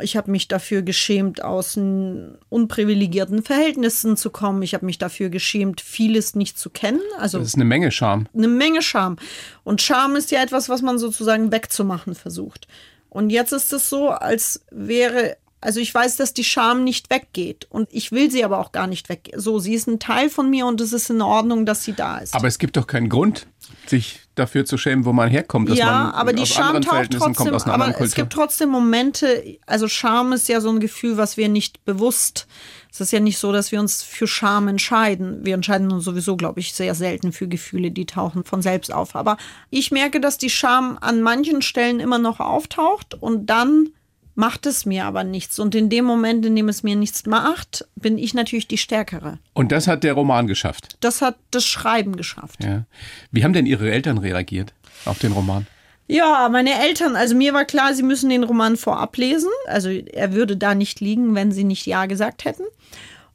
Ich 0.00 0.16
habe 0.16 0.30
mich 0.30 0.48
dafür 0.48 0.82
geschämt, 0.82 1.42
aus 1.42 1.76
unprivilegierten 1.76 3.42
Verhältnissen 3.42 4.16
zu 4.16 4.30
kommen. 4.30 4.62
Ich 4.62 4.74
habe 4.74 4.86
mich 4.86 4.98
dafür 4.98 5.28
geschämt, 5.28 5.80
vieles 5.80 6.34
nicht 6.34 6.58
zu 6.58 6.70
kennen. 6.70 7.00
Also 7.18 7.38
das 7.38 7.48
ist 7.48 7.54
eine 7.54 7.64
Menge 7.64 7.90
Scham. 7.90 8.26
Eine 8.34 8.48
Menge 8.48 8.82
Scham. 8.82 9.16
Und 9.64 9.82
Scham 9.82 10.16
ist 10.16 10.30
ja 10.30 10.42
etwas, 10.42 10.68
was 10.68 10.82
man 10.82 10.98
sozusagen 10.98 11.52
wegzumachen 11.52 12.14
versucht. 12.14 12.68
Und 13.10 13.30
jetzt 13.30 13.52
ist 13.52 13.72
es 13.72 13.88
so, 13.88 14.10
als 14.10 14.64
wäre 14.70 15.36
also 15.60 15.80
ich 15.80 15.92
weiß, 15.92 16.16
dass 16.16 16.34
die 16.34 16.44
Scham 16.44 16.84
nicht 16.84 17.10
weggeht 17.10 17.66
und 17.68 17.88
ich 17.90 18.12
will 18.12 18.30
sie 18.30 18.44
aber 18.44 18.60
auch 18.60 18.70
gar 18.70 18.86
nicht 18.86 19.08
weg. 19.08 19.32
So, 19.34 19.58
sie 19.58 19.74
ist 19.74 19.88
ein 19.88 19.98
Teil 19.98 20.30
von 20.30 20.48
mir 20.48 20.66
und 20.66 20.80
es 20.80 20.92
ist 20.92 21.10
in 21.10 21.20
Ordnung, 21.20 21.66
dass 21.66 21.84
sie 21.84 21.94
da 21.94 22.18
ist. 22.18 22.34
Aber 22.34 22.46
es 22.46 22.58
gibt 22.58 22.76
doch 22.76 22.86
keinen 22.86 23.08
Grund, 23.08 23.48
sich 23.86 24.20
dafür 24.38 24.64
zu 24.64 24.78
schämen, 24.78 25.04
wo 25.04 25.12
man 25.12 25.28
herkommt. 25.28 25.68
Dass 25.68 25.78
ja, 25.78 25.86
man 25.86 26.12
aber 26.12 26.32
die 26.32 26.46
Scham 26.46 26.80
taucht 26.80 27.12
trotzdem. 27.12 27.54
aber 27.54 28.00
es 28.00 28.14
gibt 28.14 28.32
trotzdem 28.32 28.70
Momente. 28.70 29.58
Also 29.66 29.88
Scham 29.88 30.32
ist 30.32 30.48
ja 30.48 30.60
so 30.60 30.70
ein 30.70 30.80
Gefühl, 30.80 31.16
was 31.16 31.36
wir 31.36 31.48
nicht 31.48 31.84
bewusst. 31.84 32.46
Es 32.90 33.00
ist 33.00 33.12
ja 33.12 33.20
nicht 33.20 33.38
so, 33.38 33.52
dass 33.52 33.70
wir 33.70 33.80
uns 33.80 34.02
für 34.02 34.26
Scham 34.26 34.68
entscheiden. 34.68 35.44
Wir 35.44 35.54
entscheiden 35.54 35.92
uns 35.92 36.04
sowieso, 36.04 36.36
glaube 36.36 36.60
ich, 36.60 36.74
sehr 36.74 36.94
selten 36.94 37.32
für 37.32 37.46
Gefühle, 37.46 37.90
die 37.90 38.06
tauchen 38.06 38.44
von 38.44 38.62
selbst 38.62 38.92
auf. 38.92 39.14
Aber 39.14 39.36
ich 39.70 39.90
merke, 39.90 40.20
dass 40.20 40.38
die 40.38 40.50
Scham 40.50 40.98
an 41.00 41.20
manchen 41.20 41.62
Stellen 41.62 42.00
immer 42.00 42.18
noch 42.18 42.40
auftaucht 42.40 43.14
und 43.14 43.46
dann 43.46 43.90
macht 44.38 44.66
es 44.66 44.86
mir 44.86 45.04
aber 45.04 45.24
nichts. 45.24 45.58
Und 45.58 45.74
in 45.74 45.90
dem 45.90 46.04
Moment, 46.04 46.46
in 46.46 46.54
dem 46.54 46.68
es 46.68 46.84
mir 46.84 46.94
nichts 46.94 47.26
macht, 47.26 47.84
bin 47.96 48.16
ich 48.18 48.34
natürlich 48.34 48.68
die 48.68 48.78
Stärkere. 48.78 49.38
Und 49.52 49.72
das 49.72 49.88
hat 49.88 50.04
der 50.04 50.12
Roman 50.12 50.46
geschafft? 50.46 50.96
Das 51.00 51.20
hat 51.20 51.36
das 51.50 51.66
Schreiben 51.66 52.16
geschafft. 52.16 52.62
Ja. 52.62 52.84
Wie 53.32 53.42
haben 53.42 53.52
denn 53.52 53.66
Ihre 53.66 53.90
Eltern 53.90 54.16
reagiert 54.16 54.72
auf 55.04 55.18
den 55.18 55.32
Roman? 55.32 55.66
Ja, 56.06 56.48
meine 56.50 56.72
Eltern, 56.82 57.16
also 57.16 57.34
mir 57.34 57.52
war 57.52 57.64
klar, 57.64 57.92
sie 57.92 58.04
müssen 58.04 58.30
den 58.30 58.44
Roman 58.44 58.76
vorab 58.76 59.16
lesen. 59.16 59.50
Also 59.66 59.90
er 59.90 60.32
würde 60.32 60.56
da 60.56 60.74
nicht 60.74 61.00
liegen, 61.00 61.34
wenn 61.34 61.50
sie 61.50 61.64
nicht 61.64 61.84
Ja 61.84 62.06
gesagt 62.06 62.44
hätten. 62.44 62.62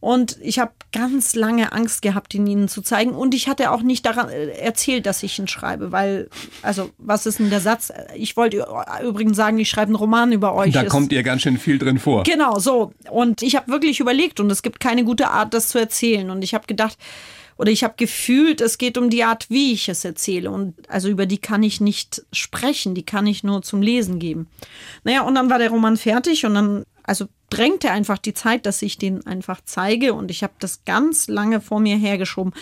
Und 0.04 0.38
ich 0.42 0.60
habe 0.60 0.74
ganz 0.92 1.34
lange 1.34 1.72
Angst 1.72 2.02
gehabt, 2.02 2.34
ihn 2.34 2.46
ihnen 2.46 2.68
zu 2.68 2.82
zeigen. 2.82 3.12
Und 3.12 3.34
ich 3.34 3.48
hatte 3.48 3.72
auch 3.72 3.82
nicht 3.82 4.06
daran 4.06 4.28
äh, 4.28 4.48
erzählt, 4.48 5.06
dass 5.06 5.24
ich 5.24 5.40
ihn 5.40 5.48
schreibe, 5.48 5.94
weil, 5.94 6.30
also, 6.62 6.90
was 6.98 7.26
ist 7.26 7.40
denn 7.40 7.50
der 7.50 7.62
Satz? 7.62 7.94
Ich 8.14 8.36
wollte 8.36 8.68
übrigens 9.02 9.38
sagen, 9.38 9.58
ich 9.60 9.70
schreibe 9.70 9.88
einen 9.88 9.96
Roman 9.96 10.34
über 10.34 10.56
euch. 10.56 10.74
Da 10.74 10.84
kommt 10.84 11.14
ihr 11.14 11.24
ganz 11.24 11.44
schön 11.44 11.58
viel 11.58 11.78
drin 11.78 12.00
vor. 12.00 12.24
Genau, 12.24 12.60
so. 12.60 12.92
Und 13.10 13.44
ich 13.44 13.56
habe 13.56 13.72
wirklich 13.72 14.02
überlegt 14.02 14.42
und 14.42 14.52
es 14.52 14.62
gibt 14.62 14.82
keine 14.82 15.06
gute 15.06 15.30
Art, 15.30 15.54
das 15.54 15.70
zu 15.70 15.80
erzählen. 15.80 16.30
Und 16.32 16.42
ich 16.42 16.54
habe 16.54 16.68
gedacht, 16.68 16.98
oder 17.56 17.72
ich 17.72 17.86
habe 17.86 17.94
gefühlt, 17.96 18.60
es 18.60 18.78
geht 18.78 18.98
um 18.98 19.10
die 19.10 19.24
Art, 19.24 19.50
wie 19.50 19.72
ich 19.72 19.88
es 19.88 20.04
erzähle. 20.04 20.52
Und 20.52 20.74
also 20.90 21.08
über 21.08 21.26
die 21.26 21.38
kann 21.38 21.64
ich 21.64 21.80
nicht 21.80 22.26
sprechen, 22.34 22.94
die 22.94 23.06
kann 23.06 23.26
ich 23.26 23.46
nur 23.46 23.62
zum 23.62 23.82
Lesen 23.82 24.20
geben. 24.20 24.48
Naja, 25.06 25.22
und 25.22 25.36
dann 25.36 25.50
war 25.50 25.60
der 25.60 25.70
Roman 25.70 25.96
fertig 25.96 26.46
und 26.46 26.56
dann, 26.56 26.84
also 27.04 27.28
drängte 27.54 27.92
einfach 27.92 28.18
die 28.18 28.34
Zeit, 28.34 28.66
dass 28.66 28.82
ich 28.82 28.98
den 28.98 29.26
einfach 29.28 29.62
zeige 29.64 30.14
und 30.14 30.32
ich 30.32 30.44
habe 30.44 30.54
das 30.60 30.86
ganz 30.86 31.28
lange 31.28 31.62
vor 31.62 31.80
mir 31.80 31.98
hergeschoben. 31.98 32.54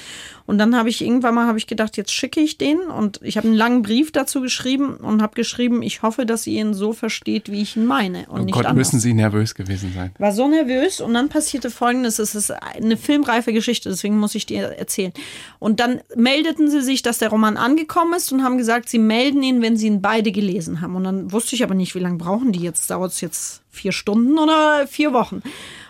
Und 0.45 0.57
dann 0.57 0.75
habe 0.75 0.89
ich 0.89 1.01
irgendwann 1.01 1.35
mal 1.35 1.47
habe 1.47 1.57
ich 1.57 1.67
gedacht, 1.67 1.95
jetzt 1.95 2.11
schicke 2.11 2.41
ich 2.41 2.57
den 2.57 2.79
und 2.79 3.19
ich 3.23 3.37
habe 3.37 3.47
einen 3.47 3.55
langen 3.55 3.83
Brief 3.83 4.11
dazu 4.11 4.41
geschrieben 4.41 4.95
und 4.95 5.21
habe 5.21 5.33
geschrieben, 5.35 5.81
ich 5.81 6.01
hoffe, 6.01 6.25
dass 6.25 6.45
ihr 6.45 6.59
ihn 6.59 6.73
so 6.73 6.91
versteht, 6.91 7.49
wie 7.49 7.61
ich 7.61 7.77
ihn 7.77 7.85
meine 7.85 8.25
und 8.27 8.41
oh 8.41 8.43
nicht 8.43 8.53
Gott, 8.53 8.65
anders. 8.65 8.87
müssen 8.87 8.99
Sie 8.99 9.13
nervös 9.13 9.55
gewesen 9.55 9.93
sein. 9.95 10.11
War 10.17 10.33
so 10.33 10.47
nervös 10.49 10.99
und 10.99 11.13
dann 11.13 11.29
passierte 11.29 11.71
folgendes, 11.71 12.19
es 12.19 12.35
ist 12.35 12.51
eine 12.51 12.97
filmreife 12.97 13.53
Geschichte, 13.53 13.89
deswegen 13.89 14.17
muss 14.17 14.35
ich 14.35 14.45
dir 14.45 14.63
erzählen. 14.77 15.13
Und 15.59 15.79
dann 15.79 16.01
meldeten 16.15 16.69
sie 16.69 16.81
sich, 16.81 17.01
dass 17.01 17.19
der 17.19 17.29
Roman 17.29 17.55
angekommen 17.55 18.13
ist 18.15 18.31
und 18.33 18.43
haben 18.43 18.57
gesagt, 18.57 18.89
sie 18.89 18.99
melden 18.99 19.41
ihn, 19.41 19.61
wenn 19.61 19.77
sie 19.77 19.87
ihn 19.87 20.01
beide 20.01 20.33
gelesen 20.33 20.81
haben 20.81 20.95
und 20.97 21.05
dann 21.05 21.31
wusste 21.31 21.55
ich 21.55 21.63
aber 21.63 21.75
nicht, 21.75 21.95
wie 21.95 21.99
lange 21.99 22.17
brauchen 22.17 22.51
die 22.51 22.59
jetzt, 22.59 22.91
dauert 22.91 23.13
es 23.13 23.21
jetzt 23.21 23.60
vier 23.71 23.91
Stunden 23.91 24.37
oder 24.37 24.85
vier 24.87 25.13
Wochen. 25.13 25.41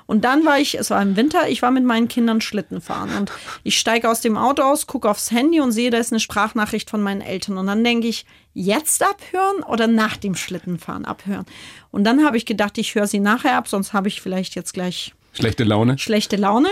Und 0.06 0.26
dann 0.26 0.46
war 0.46 0.60
ich, 0.60 0.78
es 0.78 0.90
war 0.90 1.02
im 1.02 1.16
Winter, 1.16 1.48
ich 1.48 1.62
war 1.62 1.72
mit 1.72 1.86
meinen 1.86 2.10
Kindern 2.10 2.42
Schlitten 2.42 2.82
fahren 2.82 3.12
und 3.18 3.32
ich 3.64 3.78
steige 3.78 4.10
aus 4.10 4.20
dem 4.20 4.38
Auto 4.38 4.62
aus, 4.62 4.86
gucke 4.86 5.10
aufs 5.10 5.32
Handy 5.32 5.62
und 5.62 5.72
sehe, 5.72 5.90
da 5.90 5.98
ist 5.98 6.12
eine 6.12 6.20
Sprachnachricht 6.20 6.90
von 6.90 7.02
meinen 7.02 7.22
Eltern. 7.22 7.58
Und 7.58 7.68
dann 7.68 7.84
denke 7.84 8.08
ich, 8.08 8.26
jetzt 8.54 9.04
abhören 9.04 9.64
oder 9.64 9.88
nach 9.88 10.18
dem 10.18 10.36
Schlittenfahren 10.36 11.06
abhören? 11.06 11.46
Und 11.92 12.04
dann 12.04 12.26
habe 12.26 12.36
ich 12.36 12.46
gedacht, 12.46 12.78
ich 12.78 12.94
höre 12.96 13.08
sie 13.08 13.20
nachher 13.20 13.56
ab, 13.56 13.68
sonst 13.70 13.94
habe 13.94 14.10
ich 14.10 14.22
vielleicht 14.22 14.56
jetzt 14.56 14.74
gleich 14.74 15.14
schlechte 15.32 15.64
Laune. 15.64 15.98
Schlechte 15.98 16.36
Laune. 16.36 16.70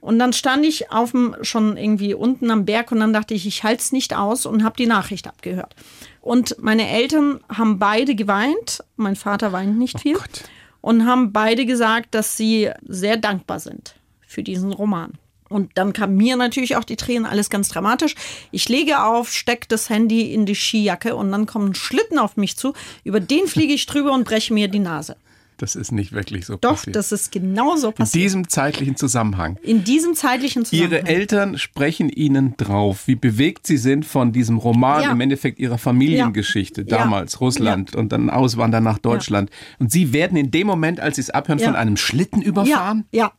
Und 0.00 0.18
dann 0.18 0.32
stand 0.32 0.64
ich 0.64 0.92
auf 0.92 1.10
dem, 1.10 1.36
schon 1.42 1.76
irgendwie 1.76 2.14
unten 2.14 2.50
am 2.50 2.64
Berg 2.64 2.92
und 2.92 3.00
dann 3.00 3.12
dachte 3.12 3.34
ich, 3.34 3.46
ich 3.46 3.64
halte 3.64 3.82
es 3.82 3.92
nicht 3.92 4.14
aus 4.14 4.46
und 4.46 4.62
habe 4.64 4.76
die 4.76 4.86
Nachricht 4.86 5.26
abgehört. 5.26 5.74
Und 6.20 6.56
meine 6.60 6.88
Eltern 6.88 7.40
haben 7.48 7.78
beide 7.78 8.14
geweint. 8.14 8.84
Mein 8.96 9.16
Vater 9.16 9.52
weint 9.52 9.78
nicht 9.78 9.96
oh 9.96 10.00
viel. 10.00 10.14
Gott 10.14 10.44
und 10.80 11.06
haben 11.06 11.32
beide 11.32 11.66
gesagt, 11.66 12.14
dass 12.14 12.36
sie 12.36 12.70
sehr 12.86 13.16
dankbar 13.16 13.60
sind 13.60 13.94
für 14.26 14.42
diesen 14.42 14.72
Roman. 14.72 15.12
Und 15.48 15.72
dann 15.74 15.94
kam 15.94 16.14
mir 16.16 16.36
natürlich 16.36 16.76
auch 16.76 16.84
die 16.84 16.96
Tränen, 16.96 17.24
alles 17.24 17.48
ganz 17.48 17.70
dramatisch. 17.70 18.14
Ich 18.50 18.68
lege 18.68 19.02
auf, 19.02 19.32
stecke 19.32 19.66
das 19.68 19.88
Handy 19.88 20.32
in 20.32 20.44
die 20.44 20.54
Skijacke 20.54 21.16
und 21.16 21.32
dann 21.32 21.46
kommt 21.46 21.70
ein 21.70 21.74
Schlitten 21.74 22.18
auf 22.18 22.36
mich 22.36 22.56
zu. 22.56 22.74
Über 23.02 23.18
den 23.18 23.46
fliege 23.46 23.72
ich 23.72 23.86
drüber 23.86 24.12
und 24.12 24.24
breche 24.24 24.52
mir 24.52 24.68
die 24.68 24.78
Nase. 24.78 25.16
Das 25.58 25.74
ist 25.74 25.90
nicht 25.92 26.12
wirklich 26.12 26.46
so 26.46 26.56
Doch, 26.56 26.70
passiert. 26.70 26.96
das 26.96 27.12
ist 27.12 27.32
genau 27.32 27.76
so 27.76 27.90
passiert. 27.90 28.14
In 28.14 28.20
diesem 28.20 28.48
zeitlichen 28.48 28.96
Zusammenhang. 28.96 29.58
In 29.62 29.84
diesem 29.84 30.14
zeitlichen 30.14 30.64
Zusammenhang. 30.64 31.00
Ihre 31.00 31.06
Eltern 31.06 31.58
sprechen 31.58 32.08
Ihnen 32.08 32.56
drauf, 32.56 33.06
wie 33.06 33.16
bewegt 33.16 33.66
Sie 33.66 33.76
sind 33.76 34.06
von 34.06 34.32
diesem 34.32 34.58
Roman, 34.58 35.02
ja. 35.02 35.10
im 35.12 35.20
Endeffekt 35.20 35.58
Ihrer 35.58 35.76
Familiengeschichte, 35.78 36.82
ja. 36.82 36.98
damals 36.98 37.34
ja. 37.34 37.38
Russland 37.40 37.96
und 37.96 38.12
dann 38.12 38.30
Auswandern 38.30 38.84
nach 38.84 38.98
Deutschland. 38.98 39.50
Und 39.80 39.90
Sie 39.90 40.12
werden 40.12 40.38
in 40.38 40.50
dem 40.52 40.68
Moment, 40.68 41.00
als 41.00 41.16
Sie 41.16 41.22
es 41.22 41.30
abhören, 41.30 41.58
von 41.58 41.74
einem 41.74 41.96
Schlitten 41.96 42.40
überfahren? 42.40 43.04
Ja. 43.10 43.32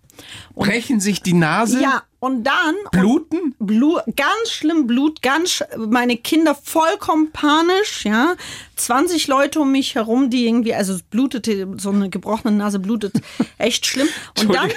Und 0.54 0.68
Brechen 0.68 1.00
sich 1.00 1.22
die 1.22 1.34
Nase? 1.34 1.82
Ja, 1.82 2.04
und 2.20 2.44
dann. 2.44 2.76
Bluten? 2.92 3.56
Blut, 3.60 4.02
ganz 4.16 4.52
schlimm 4.52 4.88
Blut, 4.88 5.22
ganz, 5.22 5.64
meine 5.78 6.18
Kinder 6.18 6.56
vollkommen 6.56 7.32
panisch, 7.32 8.06
ja. 8.06 8.36
20 8.80 9.28
Leute 9.28 9.60
um 9.60 9.72
mich 9.72 9.96
herum, 9.96 10.30
die 10.30 10.48
irgendwie, 10.48 10.74
also 10.74 10.94
es 10.94 11.02
blutete, 11.02 11.68
so 11.78 11.90
eine 11.90 12.10
gebrochene 12.10 12.56
Nase 12.56 12.80
blutet 12.80 13.14
echt 13.58 13.86
schlimm. 13.86 14.08
Und 14.40 14.54
dann. 14.54 14.70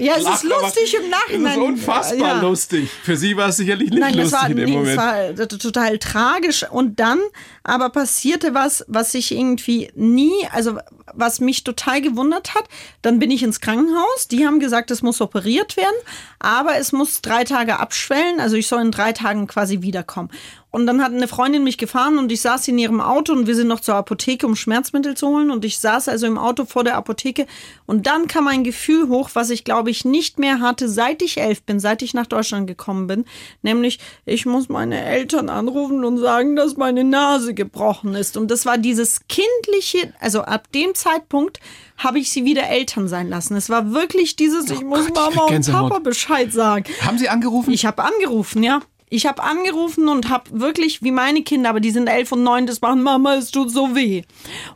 ja, 0.00 0.14
es 0.16 0.28
ist 0.28 0.44
lustig 0.44 0.96
im 1.02 1.10
Nachhinein. 1.10 1.52
Es 1.52 1.56
ist 1.56 1.62
unfassbar 1.62 2.36
ja. 2.36 2.40
lustig. 2.40 2.90
Für 3.02 3.16
Sie 3.16 3.36
war 3.36 3.48
es 3.48 3.56
sicherlich 3.56 3.90
nicht 3.90 4.00
Nein, 4.00 4.14
lustig 4.14 4.32
war, 4.32 4.50
in 4.50 4.56
dem 4.56 4.70
nee, 4.70 4.76
Moment. 4.76 5.38
Es 5.38 5.38
war 5.38 5.48
total 5.48 5.98
tragisch. 5.98 6.64
Und 6.70 7.00
dann 7.00 7.20
aber 7.64 7.90
passierte 7.90 8.54
was, 8.54 8.84
was 8.88 9.14
ich 9.14 9.32
irgendwie 9.32 9.90
nie, 9.94 10.32
also 10.50 10.78
was 11.14 11.40
mich 11.40 11.64
total 11.64 12.00
gewundert 12.00 12.54
hat. 12.54 12.64
Dann 13.02 13.18
bin 13.18 13.30
ich 13.30 13.42
ins 13.42 13.60
Krankenhaus. 13.60 14.28
Die 14.28 14.46
haben 14.46 14.60
gesagt, 14.60 14.90
es 14.90 15.02
muss 15.02 15.20
operiert 15.20 15.76
werden, 15.76 15.96
aber 16.38 16.76
es 16.76 16.92
muss 16.92 17.20
drei 17.22 17.44
Tage 17.44 17.78
abschwellen. 17.78 18.40
Also 18.40 18.56
ich 18.56 18.66
soll 18.66 18.82
in 18.82 18.90
drei 18.90 19.12
Tagen 19.12 19.46
quasi 19.46 19.82
wiederkommen. 19.82 20.30
Und 20.72 20.86
dann 20.86 21.02
hat 21.02 21.12
eine 21.12 21.28
Freundin 21.28 21.64
mich 21.64 21.76
gefahren 21.76 22.16
und 22.16 22.32
ich 22.32 22.40
saß 22.40 22.66
in 22.68 22.78
ihrem 22.78 23.02
Auto 23.02 23.34
und 23.34 23.46
wir 23.46 23.54
sind 23.54 23.68
noch 23.68 23.80
zur 23.80 23.94
Apotheke, 23.94 24.46
um 24.46 24.56
Schmerzmittel 24.56 25.14
zu 25.14 25.28
holen. 25.28 25.50
Und 25.50 25.66
ich 25.66 25.78
saß 25.78 26.08
also 26.08 26.26
im 26.26 26.38
Auto 26.38 26.64
vor 26.64 26.82
der 26.82 26.96
Apotheke. 26.96 27.46
Und 27.84 28.06
dann 28.06 28.26
kam 28.26 28.48
ein 28.48 28.64
Gefühl 28.64 29.08
hoch, 29.08 29.28
was 29.34 29.50
ich 29.50 29.64
glaube 29.64 29.90
ich 29.90 30.06
nicht 30.06 30.38
mehr 30.38 30.60
hatte, 30.60 30.88
seit 30.88 31.20
ich 31.20 31.38
elf 31.38 31.62
bin, 31.62 31.78
seit 31.78 32.00
ich 32.00 32.14
nach 32.14 32.26
Deutschland 32.26 32.66
gekommen 32.66 33.06
bin. 33.06 33.26
Nämlich, 33.60 33.98
ich 34.24 34.46
muss 34.46 34.70
meine 34.70 35.04
Eltern 35.04 35.50
anrufen 35.50 36.06
und 36.06 36.16
sagen, 36.16 36.56
dass 36.56 36.78
meine 36.78 37.04
Nase 37.04 37.52
gebrochen 37.52 38.14
ist. 38.14 38.38
Und 38.38 38.50
das 38.50 38.64
war 38.64 38.78
dieses 38.78 39.28
kindliche, 39.28 40.14
also 40.20 40.40
ab 40.40 40.72
dem 40.72 40.94
Zeitpunkt 40.94 41.60
habe 41.98 42.18
ich 42.18 42.30
sie 42.30 42.46
wieder 42.46 42.62
Eltern 42.68 43.08
sein 43.08 43.28
lassen. 43.28 43.56
Es 43.56 43.68
war 43.68 43.92
wirklich 43.92 44.36
dieses, 44.36 44.70
ich 44.70 44.80
oh 44.80 44.86
muss 44.86 45.06
Gott, 45.12 45.34
Mama 45.34 45.54
und 45.54 45.70
Papa 45.70 45.98
Bescheid 45.98 46.50
sagen. 46.50 46.84
Haben 47.02 47.18
Sie 47.18 47.28
angerufen? 47.28 47.72
Ich 47.72 47.84
habe 47.84 48.02
angerufen, 48.02 48.62
ja. 48.62 48.80
Ich 49.12 49.26
habe 49.26 49.42
angerufen 49.42 50.08
und 50.08 50.30
habe 50.30 50.58
wirklich, 50.58 51.02
wie 51.02 51.10
meine 51.10 51.42
Kinder, 51.42 51.68
aber 51.68 51.80
die 51.80 51.90
sind 51.90 52.06
elf 52.06 52.32
und 52.32 52.42
neun, 52.42 52.66
das 52.66 52.80
machen 52.80 53.02
Mama, 53.02 53.34
es 53.34 53.50
tut 53.50 53.70
so 53.70 53.94
weh. 53.94 54.22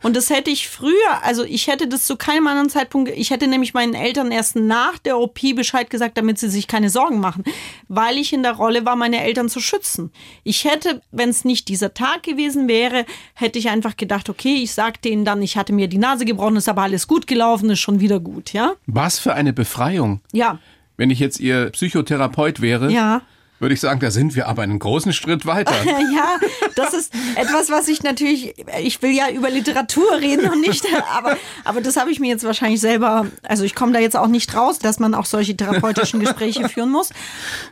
Und 0.03 0.15
das 0.15 0.29
hätte 0.29 0.51
ich 0.51 0.69
früher, 0.69 1.23
also 1.23 1.43
ich 1.43 1.65
hätte 1.65 1.87
das 1.87 2.05
zu 2.05 2.17
keinem 2.17 2.45
anderen 2.45 2.69
Zeitpunkt, 2.69 3.11
ich 3.15 3.31
hätte 3.31 3.47
nämlich 3.47 3.73
meinen 3.73 3.95
Eltern 3.95 4.29
erst 4.29 4.55
nach 4.55 4.99
der 4.99 5.17
OP 5.17 5.39
Bescheid 5.55 5.89
gesagt, 5.89 6.19
damit 6.19 6.37
sie 6.37 6.51
sich 6.51 6.67
keine 6.67 6.91
Sorgen 6.91 7.19
machen, 7.19 7.45
weil 7.87 8.19
ich 8.19 8.31
in 8.31 8.43
der 8.43 8.51
Rolle 8.51 8.85
war, 8.85 8.95
meine 8.95 9.23
Eltern 9.23 9.49
zu 9.49 9.59
schützen. 9.59 10.11
Ich 10.43 10.65
hätte, 10.65 11.01
wenn 11.09 11.29
es 11.29 11.43
nicht 11.43 11.67
dieser 11.67 11.95
Tag 11.95 12.21
gewesen 12.21 12.67
wäre, 12.67 13.07
hätte 13.33 13.57
ich 13.57 13.69
einfach 13.69 13.97
gedacht, 13.97 14.29
okay, 14.29 14.57
ich 14.61 14.71
sag 14.71 15.01
denen 15.01 15.25
dann, 15.25 15.41
ich 15.41 15.57
hatte 15.57 15.73
mir 15.73 15.87
die 15.87 15.97
Nase 15.97 16.25
gebrochen, 16.25 16.57
ist 16.57 16.69
aber 16.69 16.83
alles 16.83 17.07
gut 17.07 17.25
gelaufen, 17.25 17.71
ist 17.71 17.79
schon 17.79 18.01
wieder 18.01 18.19
gut, 18.19 18.53
ja? 18.53 18.73
Was 18.85 19.17
für 19.17 19.33
eine 19.33 19.51
Befreiung. 19.51 20.21
Ja. 20.31 20.59
Wenn 20.95 21.09
ich 21.09 21.17
jetzt 21.17 21.39
Ihr 21.39 21.71
Psychotherapeut 21.71 22.61
wäre. 22.61 22.91
Ja 22.91 23.23
würde 23.59 23.73
ich 23.73 23.81
sagen, 23.81 23.99
da 23.99 24.11
sind 24.11 24.35
wir 24.35 24.47
aber 24.47 24.61
einen 24.61 24.79
großen 24.79 25.13
Schritt 25.13 25.45
weiter. 25.45 25.73
ja, 25.85 26.39
das 26.75 26.93
ist 26.93 27.13
etwas, 27.35 27.69
was 27.69 27.87
ich 27.87 28.03
natürlich, 28.03 28.55
ich 28.81 29.01
will 29.01 29.11
ja 29.11 29.29
über 29.29 29.49
Literatur 29.49 30.19
reden 30.19 30.49
und 30.49 30.61
nicht, 30.61 30.85
aber, 31.15 31.37
aber 31.63 31.81
das 31.81 31.97
habe 31.97 32.11
ich 32.11 32.19
mir 32.19 32.29
jetzt 32.29 32.43
wahrscheinlich 32.43 32.81
selber, 32.81 33.27
also 33.43 33.63
ich 33.63 33.75
komme 33.75 33.93
da 33.93 33.99
jetzt 33.99 34.15
auch 34.15 34.27
nicht 34.27 34.55
raus, 34.55 34.79
dass 34.79 34.99
man 34.99 35.13
auch 35.13 35.25
solche 35.25 35.55
therapeutischen 35.57 36.19
Gespräche 36.19 36.69
führen 36.69 36.91
muss. 36.91 37.09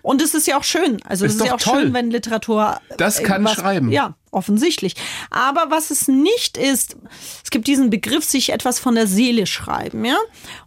Und 0.01 0.21
es 0.21 0.33
ist 0.33 0.47
ja 0.47 0.57
auch 0.57 0.63
schön. 0.63 1.01
Also 1.05 1.25
es 1.25 1.35
ist, 1.35 1.41
ist 1.41 1.47
ja 1.47 1.53
auch 1.53 1.59
toll. 1.59 1.83
schön, 1.83 1.93
wenn 1.93 2.11
Literatur. 2.11 2.79
Das 2.97 3.21
kann 3.23 3.47
schreiben. 3.47 3.91
Ja, 3.91 4.15
offensichtlich. 4.35 4.95
Aber 5.29 5.67
was 5.69 5.89
es 5.89 6.07
nicht 6.07 6.57
ist, 6.57 6.95
es 7.43 7.49
gibt 7.49 7.67
diesen 7.67 7.89
Begriff, 7.89 8.23
sich 8.23 8.51
etwas 8.51 8.79
von 8.79 8.95
der 8.95 9.07
Seele 9.07 9.47
schreiben, 9.47 10.05
ja. 10.05 10.17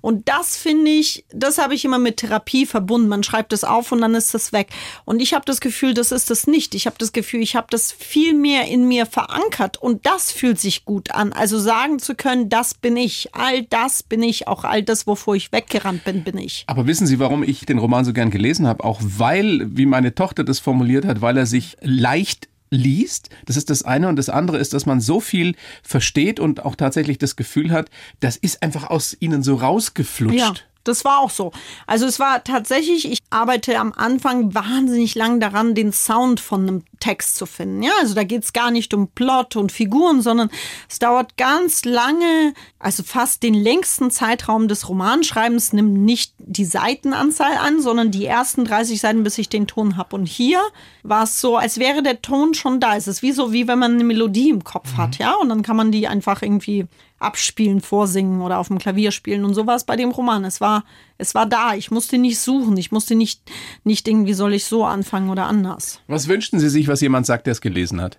Und 0.00 0.28
das 0.28 0.56
finde 0.56 0.90
ich, 0.90 1.24
das 1.30 1.58
habe 1.58 1.74
ich 1.74 1.84
immer 1.84 1.98
mit 1.98 2.18
Therapie 2.18 2.66
verbunden. 2.66 3.08
Man 3.08 3.22
schreibt 3.22 3.52
es 3.52 3.64
auf 3.64 3.92
und 3.92 4.00
dann 4.00 4.14
ist 4.14 4.34
das 4.34 4.52
weg. 4.52 4.68
Und 5.04 5.20
ich 5.20 5.34
habe 5.34 5.44
das 5.44 5.60
Gefühl, 5.60 5.94
das 5.94 6.12
ist 6.12 6.30
das 6.30 6.46
nicht. 6.46 6.74
Ich 6.74 6.86
habe 6.86 6.96
das 6.98 7.12
Gefühl, 7.12 7.42
ich 7.42 7.56
habe 7.56 7.66
das 7.70 7.92
viel 7.92 8.34
mehr 8.34 8.66
in 8.66 8.88
mir 8.88 9.06
verankert 9.06 9.76
und 9.76 10.06
das 10.06 10.32
fühlt 10.32 10.60
sich 10.60 10.84
gut 10.84 11.10
an. 11.12 11.32
Also 11.32 11.58
sagen 11.58 11.98
zu 11.98 12.14
können, 12.14 12.48
das 12.48 12.74
bin 12.74 12.96
ich, 12.96 13.34
all 13.34 13.62
das 13.62 14.02
bin 14.02 14.22
ich, 14.22 14.48
auch 14.48 14.64
all 14.64 14.82
das, 14.82 15.06
wovor 15.06 15.36
ich 15.36 15.52
weggerannt 15.52 16.04
bin, 16.04 16.24
bin 16.24 16.38
ich. 16.38 16.64
Aber 16.66 16.86
wissen 16.86 17.06
Sie, 17.06 17.18
warum 17.18 17.42
ich 17.42 17.66
den 17.66 17.78
Roman 17.78 18.04
so 18.04 18.12
gern 18.12 18.30
gelesen 18.30 18.66
habe? 18.66 18.84
Auch 18.84 19.00
weil, 19.02 19.66
wie 19.76 19.86
meine 19.86 20.14
Tochter 20.14 20.44
das 20.44 20.58
formuliert 20.58 21.04
hat, 21.04 21.20
weil 21.20 21.36
er 21.36 21.46
sich 21.46 21.76
leicht 21.82 22.48
liest. 22.70 23.30
Das 23.46 23.56
ist 23.56 23.70
das 23.70 23.82
eine. 23.82 24.08
Und 24.08 24.16
das 24.16 24.28
andere 24.28 24.58
ist, 24.58 24.74
dass 24.74 24.86
man 24.86 25.00
so 25.00 25.20
viel 25.20 25.54
versteht 25.82 26.40
und 26.40 26.64
auch 26.64 26.76
tatsächlich 26.76 27.18
das 27.18 27.36
Gefühl 27.36 27.70
hat, 27.70 27.90
das 28.20 28.36
ist 28.36 28.62
einfach 28.62 28.90
aus 28.90 29.16
ihnen 29.20 29.42
so 29.42 29.56
rausgeflutscht. 29.56 30.38
Ja. 30.38 30.54
Das 30.84 31.04
war 31.04 31.18
auch 31.18 31.30
so. 31.30 31.52
Also 31.86 32.06
es 32.06 32.18
war 32.18 32.42
tatsächlich, 32.44 33.10
ich 33.10 33.18
arbeite 33.28 33.78
am 33.78 33.92
Anfang 33.92 34.54
wahnsinnig 34.54 35.14
lang 35.14 35.38
daran, 35.38 35.74
den 35.74 35.92
Sound 35.92 36.40
von 36.40 36.62
einem 36.62 36.84
Text 37.00 37.36
zu 37.36 37.46
finden. 37.46 37.82
Ja, 37.82 37.92
also 38.00 38.14
da 38.14 38.24
geht 38.24 38.44
es 38.44 38.52
gar 38.52 38.70
nicht 38.70 38.92
um 38.94 39.08
Plot 39.08 39.56
und 39.56 39.72
Figuren, 39.72 40.22
sondern 40.22 40.50
es 40.88 40.98
dauert 40.98 41.36
ganz 41.36 41.84
lange, 41.84 42.54
also 42.78 43.02
fast 43.02 43.42
den 43.42 43.54
längsten 43.54 44.10
Zeitraum 44.10 44.68
des 44.68 44.88
Romanschreibens 44.88 45.72
nimmt 45.72 45.94
nicht 45.94 46.34
die 46.38 46.64
Seitenanzahl 46.64 47.56
an, 47.56 47.80
sondern 47.80 48.10
die 48.10 48.26
ersten 48.26 48.64
30 48.64 49.00
Seiten, 49.00 49.22
bis 49.22 49.38
ich 49.38 49.48
den 49.48 49.66
Ton 49.66 49.96
habe. 49.96 50.16
Und 50.16 50.26
hier 50.26 50.60
war 51.02 51.24
es 51.24 51.40
so, 51.40 51.56
als 51.56 51.78
wäre 51.78 52.02
der 52.02 52.22
Ton 52.22 52.54
schon 52.54 52.80
da. 52.80 52.96
Es 52.96 53.08
ist 53.08 53.22
wie 53.22 53.32
so, 53.32 53.52
wie 53.52 53.68
wenn 53.68 53.78
man 53.78 53.94
eine 53.94 54.04
Melodie 54.04 54.50
im 54.50 54.64
Kopf 54.64 54.92
mhm. 54.92 54.96
hat, 54.98 55.18
ja, 55.18 55.34
und 55.34 55.48
dann 55.48 55.62
kann 55.62 55.76
man 55.76 55.92
die 55.92 56.08
einfach 56.08 56.42
irgendwie 56.42 56.86
abspielen, 57.18 57.80
vorsingen 57.80 58.42
oder 58.42 58.58
auf 58.58 58.68
dem 58.68 58.78
Klavier 58.78 59.10
spielen 59.10 59.44
und 59.44 59.54
sowas 59.54 59.84
bei 59.84 59.96
dem 59.96 60.10
Roman. 60.10 60.44
Es 60.44 60.60
war, 60.60 60.84
es 61.18 61.34
war 61.34 61.46
da. 61.46 61.74
Ich 61.74 61.90
musste 61.90 62.16
nicht 62.16 62.38
suchen. 62.38 62.76
Ich 62.76 62.92
musste 62.92 63.14
nicht, 63.14 63.42
nicht 63.84 64.06
irgendwie 64.08 64.34
soll 64.34 64.54
ich 64.54 64.64
so 64.64 64.84
anfangen 64.84 65.30
oder 65.30 65.46
anders. 65.46 66.00
Was 66.06 66.28
wünschten 66.28 66.60
Sie 66.60 66.68
sich, 66.68 66.88
was 66.88 67.00
jemand 67.00 67.26
sagt, 67.26 67.46
der 67.46 67.52
es 67.52 67.60
gelesen 67.60 68.00
hat? 68.00 68.18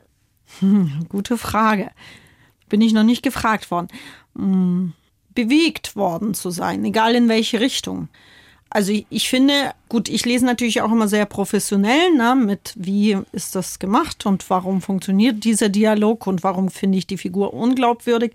Hm, 0.60 1.06
gute 1.08 1.38
Frage. 1.38 1.92
Bin 2.68 2.82
ich 2.82 2.94
noch 2.94 3.04
nicht 3.04 3.24
gefragt 3.24 3.72
worden. 3.72 3.88
Hm, 4.36 4.94
bewegt 5.34 5.96
worden 5.96 6.34
zu 6.34 6.50
sein, 6.52 6.84
egal 6.84 7.16
in 7.16 7.30
welche 7.30 7.60
Richtung. 7.60 8.10
Also 8.72 8.94
ich, 9.10 9.30
finde, 9.30 9.72
gut, 9.88 10.10
ich 10.10 10.26
lese 10.26 10.46
natürlich 10.46 10.82
auch 10.82 10.92
immer 10.92 11.08
sehr 11.08 11.26
professionell, 11.26 12.14
ne, 12.14 12.36
mit 12.36 12.74
wie 12.76 13.18
ist 13.32 13.56
das 13.56 13.80
gemacht 13.80 14.28
und 14.28 14.48
warum 14.52 14.82
funktioniert 14.82 15.44
dieser 15.44 15.70
Dialog 15.70 16.28
und 16.28 16.44
warum 16.44 16.70
finde 16.70 17.00
ich 17.00 17.08
die 17.08 17.18
Figur 17.18 17.56
unglaubwürdig. 17.56 18.32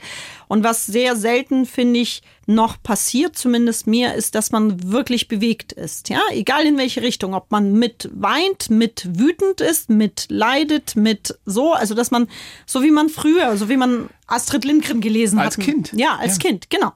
Und 0.48 0.64
was 0.64 0.86
sehr 0.86 1.14
selten, 1.14 1.66
finde 1.66 2.00
ich, 2.00 2.22
noch 2.46 2.82
passiert, 2.82 3.38
zumindest 3.38 3.86
mir, 3.86 4.14
ist, 4.14 4.34
dass 4.34 4.50
man 4.50 4.90
wirklich 4.90 5.28
bewegt 5.28 5.72
ist. 5.72 6.08
Ja, 6.08 6.20
egal 6.32 6.66
in 6.66 6.78
welche 6.78 7.02
Richtung, 7.02 7.32
ob 7.32 7.52
man 7.52 7.72
mit 7.72 8.10
weint, 8.12 8.70
mit 8.70 9.08
wütend 9.16 9.60
ist, 9.60 9.88
mit 9.88 10.26
leidet, 10.30 10.96
mit 10.96 11.38
so, 11.46 11.74
also 11.74 11.94
dass 11.94 12.10
man, 12.10 12.26
so 12.66 12.82
wie 12.82 12.90
man 12.90 13.08
früher, 13.08 13.56
so 13.56 13.68
wie 13.68 13.76
man 13.76 14.10
Astrid 14.26 14.64
Lindgren 14.64 15.00
gelesen 15.00 15.38
hat. 15.38 15.46
Als 15.46 15.58
Kind. 15.58 15.92
Ja, 15.94 16.16
als 16.16 16.38
ja. 16.42 16.48
Kind, 16.48 16.70
genau. 16.70 16.92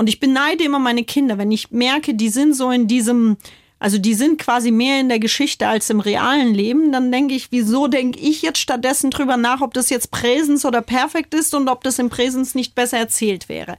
Und 0.00 0.08
ich 0.08 0.18
beneide 0.18 0.64
immer 0.64 0.78
meine 0.78 1.04
Kinder, 1.04 1.36
wenn 1.36 1.52
ich 1.52 1.72
merke, 1.72 2.14
die 2.14 2.30
sind 2.30 2.56
so 2.56 2.70
in 2.70 2.86
diesem, 2.86 3.36
also 3.78 3.98
die 3.98 4.14
sind 4.14 4.38
quasi 4.38 4.70
mehr 4.70 4.98
in 4.98 5.10
der 5.10 5.18
Geschichte 5.18 5.68
als 5.68 5.90
im 5.90 6.00
realen 6.00 6.54
Leben, 6.54 6.90
dann 6.90 7.12
denke 7.12 7.34
ich, 7.34 7.52
wieso 7.52 7.86
denke 7.86 8.18
ich 8.18 8.40
jetzt 8.40 8.60
stattdessen 8.60 9.10
drüber 9.10 9.36
nach, 9.36 9.60
ob 9.60 9.74
das 9.74 9.90
jetzt 9.90 10.10
Präsens 10.10 10.64
oder 10.64 10.80
Perfekt 10.80 11.34
ist 11.34 11.54
und 11.54 11.68
ob 11.68 11.84
das 11.84 11.98
im 11.98 12.08
Präsens 12.08 12.54
nicht 12.54 12.74
besser 12.74 12.96
erzählt 12.96 13.50
wäre. 13.50 13.76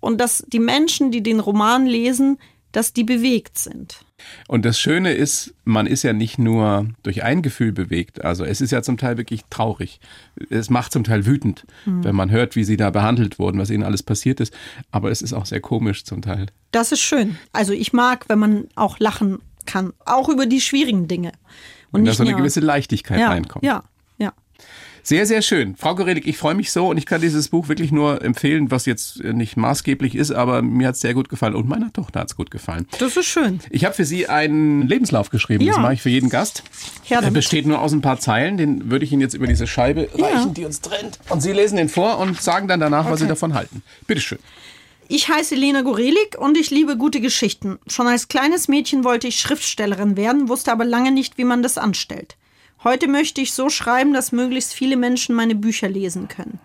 Und 0.00 0.20
dass 0.20 0.44
die 0.48 0.58
Menschen, 0.58 1.12
die 1.12 1.22
den 1.22 1.40
Roman 1.40 1.86
lesen, 1.86 2.38
dass 2.72 2.92
die 2.92 3.04
bewegt 3.04 3.56
sind. 3.56 4.04
Und 4.46 4.64
das 4.64 4.78
Schöne 4.80 5.12
ist, 5.12 5.54
man 5.64 5.86
ist 5.86 6.02
ja 6.02 6.12
nicht 6.12 6.38
nur 6.38 6.88
durch 7.02 7.22
ein 7.22 7.42
Gefühl 7.42 7.72
bewegt. 7.72 8.24
Also 8.24 8.44
es 8.44 8.60
ist 8.60 8.70
ja 8.70 8.82
zum 8.82 8.96
Teil 8.96 9.16
wirklich 9.16 9.42
traurig. 9.50 10.00
Es 10.50 10.70
macht 10.70 10.92
zum 10.92 11.04
Teil 11.04 11.26
wütend, 11.26 11.64
mhm. 11.86 12.04
wenn 12.04 12.14
man 12.14 12.30
hört, 12.30 12.56
wie 12.56 12.64
sie 12.64 12.76
da 12.76 12.90
behandelt 12.90 13.38
wurden, 13.38 13.58
was 13.58 13.70
ihnen 13.70 13.82
alles 13.82 14.02
passiert 14.02 14.40
ist. 14.40 14.52
Aber 14.90 15.10
es 15.10 15.22
ist 15.22 15.32
auch 15.32 15.46
sehr 15.46 15.60
komisch 15.60 16.04
zum 16.04 16.22
Teil. 16.22 16.46
Das 16.70 16.92
ist 16.92 17.00
schön. 17.00 17.38
Also 17.52 17.72
ich 17.72 17.92
mag, 17.92 18.28
wenn 18.28 18.38
man 18.38 18.68
auch 18.74 18.98
lachen 18.98 19.38
kann, 19.66 19.92
auch 20.04 20.28
über 20.28 20.46
die 20.46 20.60
schwierigen 20.60 21.08
Dinge. 21.08 21.32
Und 21.90 22.04
da 22.04 22.12
so 22.12 22.24
eine 22.24 22.34
gewisse 22.34 22.60
Leichtigkeit 22.60 23.20
ja, 23.20 23.28
reinkommt. 23.28 23.64
Ja. 23.64 23.84
Sehr, 25.08 25.24
sehr 25.24 25.40
schön. 25.40 25.74
Frau 25.74 25.94
Gorelik, 25.94 26.26
ich 26.26 26.36
freue 26.36 26.54
mich 26.54 26.70
so 26.70 26.88
und 26.88 26.98
ich 26.98 27.06
kann 27.06 27.22
dieses 27.22 27.48
Buch 27.48 27.68
wirklich 27.68 27.90
nur 27.92 28.22
empfehlen, 28.22 28.70
was 28.70 28.84
jetzt 28.84 29.24
nicht 29.24 29.56
maßgeblich 29.56 30.14
ist, 30.14 30.32
aber 30.32 30.60
mir 30.60 30.88
hat 30.88 30.96
es 30.96 31.00
sehr 31.00 31.14
gut 31.14 31.30
gefallen 31.30 31.54
und 31.54 31.66
meiner 31.66 31.90
Tochter 31.90 32.20
hat 32.20 32.28
es 32.28 32.36
gut 32.36 32.50
gefallen. 32.50 32.86
Das 32.98 33.16
ist 33.16 33.24
schön. 33.24 33.60
Ich 33.70 33.86
habe 33.86 33.94
für 33.94 34.04
Sie 34.04 34.28
einen 34.28 34.86
Lebenslauf 34.86 35.30
geschrieben. 35.30 35.64
Ja. 35.64 35.72
Das 35.72 35.80
mache 35.80 35.94
ich 35.94 36.02
für 36.02 36.10
jeden 36.10 36.28
Gast. 36.28 36.62
Ja, 37.08 37.22
Der 37.22 37.30
besteht 37.30 37.64
nur 37.64 37.80
aus 37.80 37.94
ein 37.94 38.02
paar 38.02 38.20
Zeilen. 38.20 38.58
Den 38.58 38.90
würde 38.90 39.06
ich 39.06 39.10
Ihnen 39.10 39.22
jetzt 39.22 39.32
über 39.32 39.46
diese 39.46 39.66
Scheibe 39.66 40.10
ja. 40.14 40.26
reichen, 40.26 40.52
die 40.52 40.66
uns 40.66 40.82
trennt. 40.82 41.18
Und 41.30 41.40
Sie 41.40 41.52
lesen 41.52 41.78
den 41.78 41.88
vor 41.88 42.18
und 42.18 42.38
sagen 42.42 42.68
dann 42.68 42.80
danach, 42.80 43.06
okay. 43.06 43.12
was 43.12 43.20
Sie 43.20 43.26
davon 43.26 43.54
halten. 43.54 43.82
Bitteschön. 44.06 44.40
Ich 45.08 45.30
heiße 45.30 45.54
Lena 45.54 45.80
Gorelik 45.80 46.36
und 46.38 46.58
ich 46.58 46.68
liebe 46.68 46.98
gute 46.98 47.22
Geschichten. 47.22 47.78
Schon 47.86 48.08
als 48.08 48.28
kleines 48.28 48.68
Mädchen 48.68 49.04
wollte 49.04 49.26
ich 49.26 49.40
Schriftstellerin 49.40 50.18
werden, 50.18 50.50
wusste 50.50 50.70
aber 50.70 50.84
lange 50.84 51.12
nicht, 51.12 51.38
wie 51.38 51.44
man 51.44 51.62
das 51.62 51.78
anstellt. 51.78 52.36
Heute 52.84 53.08
möchte 53.08 53.40
ich 53.40 53.52
so 53.52 53.70
schreiben, 53.70 54.12
dass 54.12 54.30
möglichst 54.30 54.72
viele 54.72 54.96
Menschen 54.96 55.34
meine 55.34 55.54
Bücher 55.54 55.88
lesen 55.88 56.28
können. 56.28 56.60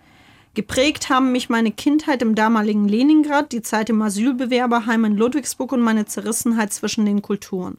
Geprägt 0.54 1.10
haben 1.10 1.32
mich 1.32 1.48
meine 1.48 1.72
Kindheit 1.72 2.22
im 2.22 2.36
damaligen 2.36 2.86
Leningrad, 2.86 3.50
die 3.50 3.62
Zeit 3.62 3.90
im 3.90 4.00
Asylbewerberheim 4.00 5.04
in 5.04 5.16
Ludwigsburg 5.16 5.72
und 5.72 5.80
meine 5.80 6.06
Zerrissenheit 6.06 6.72
zwischen 6.72 7.04
den 7.04 7.22
Kulturen. 7.22 7.78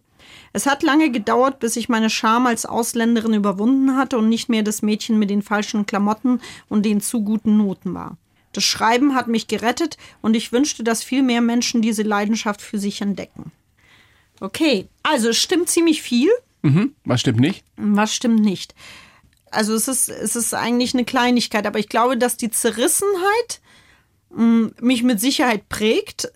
Es 0.52 0.66
hat 0.66 0.84
lange 0.84 1.10
gedauert, 1.10 1.60
bis 1.60 1.78
ich 1.78 1.88
meine 1.88 2.10
Scham 2.10 2.48
als 2.48 2.66
Ausländerin 2.66 3.34
überwunden 3.34 3.96
hatte 3.96 4.18
und 4.18 4.28
nicht 4.28 4.50
mehr 4.50 4.64
das 4.64 4.82
Mädchen 4.82 5.18
mit 5.18 5.30
den 5.30 5.42
falschen 5.42 5.86
Klamotten 5.86 6.42
und 6.68 6.86
den 6.86 7.00
zu 7.00 7.24
guten 7.24 7.56
Noten 7.56 7.94
war. 7.94 8.18
Das 8.52 8.64
Schreiben 8.64 9.16
hat 9.16 9.28
mich 9.28 9.48
gerettet 9.48 9.98
und 10.22 10.36
ich 10.36 10.52
wünschte, 10.52 10.84
dass 10.84 11.04
viel 11.04 11.24
mehr 11.24 11.42
Menschen 11.42 11.82
diese 11.82 12.04
Leidenschaft 12.04 12.62
für 12.62 12.80
sich 12.80 13.02
entdecken. 13.02 13.52
Okay, 14.42 14.88
also 15.04 15.30
es 15.30 15.38
stimmt 15.38 15.70
ziemlich 15.70 16.02
viel. 16.02 16.30
Mhm. 16.66 16.96
Was 17.06 17.22
stimmt 17.22 17.40
nicht? 17.40 17.64
Was 17.78 18.16
stimmt 18.16 18.42
nicht? 18.42 18.74
Also 19.52 19.76
es 19.76 19.88
ist, 19.88 20.10
es 20.10 20.36
ist 20.36 20.54
eigentlich 20.56 20.96
eine 20.96 21.06
Kleinigkeit, 21.06 21.68
aber 21.68 21.78
ich 21.78 21.90
glaube, 21.90 22.18
dass 22.18 22.38
die 22.38 22.50
Zerrissenheit 22.50 23.62
mh, 24.32 24.44
mm, 24.44 24.72
mich 24.82 25.04
mit 25.04 25.20
Sicherheit 25.20 25.70
prägt, 25.70 26.28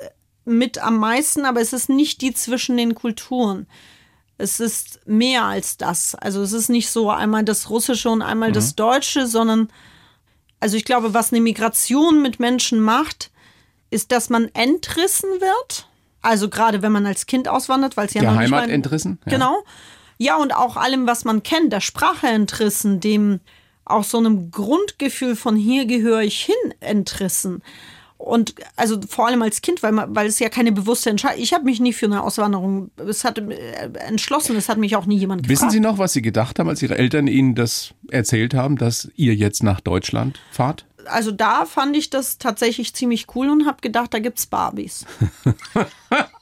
mit 0.45 0.77
am 0.77 0.97
meisten, 0.97 1.45
aber 1.45 1.61
es 1.61 1.73
ist 1.73 1.89
nicht 1.89 2.21
die 2.21 2.33
zwischen 2.33 2.77
den 2.77 2.93
Kulturen. 2.93 3.65
Es 4.37 4.59
ist 4.59 4.99
mehr 5.07 5.45
als 5.45 5.77
das. 5.77 6.13
Also 6.13 6.43
es 6.43 6.53
ist 6.53 6.69
nicht 6.69 6.89
so 6.89 7.09
einmal 7.09 7.43
das 7.43 7.69
Russische 7.69 8.09
und 8.09 8.21
einmal 8.21 8.49
mhm. 8.49 8.53
das 8.53 8.75
Deutsche, 8.75 9.25
sondern 9.25 9.69
also 10.59 10.77
ich 10.77 10.85
glaube, 10.85 11.13
was 11.13 11.33
eine 11.33 11.41
Migration 11.41 12.21
mit 12.21 12.39
Menschen 12.39 12.79
macht, 12.81 13.31
ist, 13.89 14.11
dass 14.11 14.29
man 14.29 14.49
entrissen 14.53 15.29
wird. 15.41 15.87
Also 16.21 16.49
gerade 16.49 16.83
wenn 16.83 16.91
man 16.91 17.05
als 17.05 17.25
Kind 17.25 17.47
auswandert, 17.47 17.97
weil 17.97 18.07
es 18.07 18.13
ja 18.13 18.21
Der 18.21 18.31
noch 18.31 18.37
Heimat 18.37 18.61
nicht 18.61 18.69
mal, 18.69 18.73
entrissen. 18.73 19.19
Ja. 19.25 19.31
Genau. 19.33 19.63
Ja, 20.19 20.35
und 20.35 20.53
auch 20.53 20.75
allem, 20.75 21.07
was 21.07 21.23
man 21.23 21.43
kennt, 21.43 21.71
der 21.71 21.79
Sprache 21.79 22.27
entrissen, 22.27 22.99
dem 22.99 23.39
auch 23.85 24.03
so 24.03 24.17
einem 24.17 24.51
Grundgefühl 24.51 25.35
von 25.35 25.55
hier 25.55 25.85
gehöre 25.85 26.21
ich 26.21 26.41
hin 26.41 26.73
entrissen. 26.81 27.63
Und 28.17 28.53
also 28.75 28.99
vor 29.07 29.27
allem 29.27 29.41
als 29.41 29.61
Kind, 29.61 29.81
weil, 29.81 29.93
man, 29.93 30.13
weil 30.13 30.27
es 30.27 30.39
ja 30.39 30.49
keine 30.49 30.73
bewusste 30.73 31.09
Entscheidung. 31.09 31.41
Ich 31.41 31.53
habe 31.53 31.63
mich 31.63 31.79
nie 31.79 31.93
für 31.93 32.05
eine 32.05 32.21
Auswanderung 32.21 32.91
es 32.97 33.23
hat, 33.23 33.37
äh, 33.37 33.91
entschlossen. 34.07 34.57
Es 34.57 34.67
hat 34.67 34.77
mich 34.77 34.97
auch 34.97 35.05
nie 35.05 35.17
jemand 35.17 35.43
gefragt. 35.43 35.61
Wissen 35.61 35.71
Sie 35.71 35.79
noch, 35.79 35.97
was 35.99 36.11
Sie 36.11 36.21
gedacht 36.21 36.59
haben, 36.59 36.67
als 36.67 36.81
Ihre 36.81 36.97
Eltern 36.97 37.27
Ihnen 37.27 37.55
das 37.55 37.93
erzählt 38.09 38.53
haben, 38.53 38.75
dass 38.75 39.09
ihr 39.15 39.35
jetzt 39.35 39.63
nach 39.63 39.79
Deutschland 39.79 40.37
fahrt? 40.51 40.85
Also 41.05 41.31
da 41.31 41.65
fand 41.65 41.95
ich 41.95 42.09
das 42.09 42.37
tatsächlich 42.37 42.93
ziemlich 42.93 43.27
cool 43.35 43.49
und 43.49 43.65
habe 43.65 43.79
gedacht, 43.79 44.13
da 44.13 44.19
gibt's 44.19 44.47
Barbies. 44.47 45.05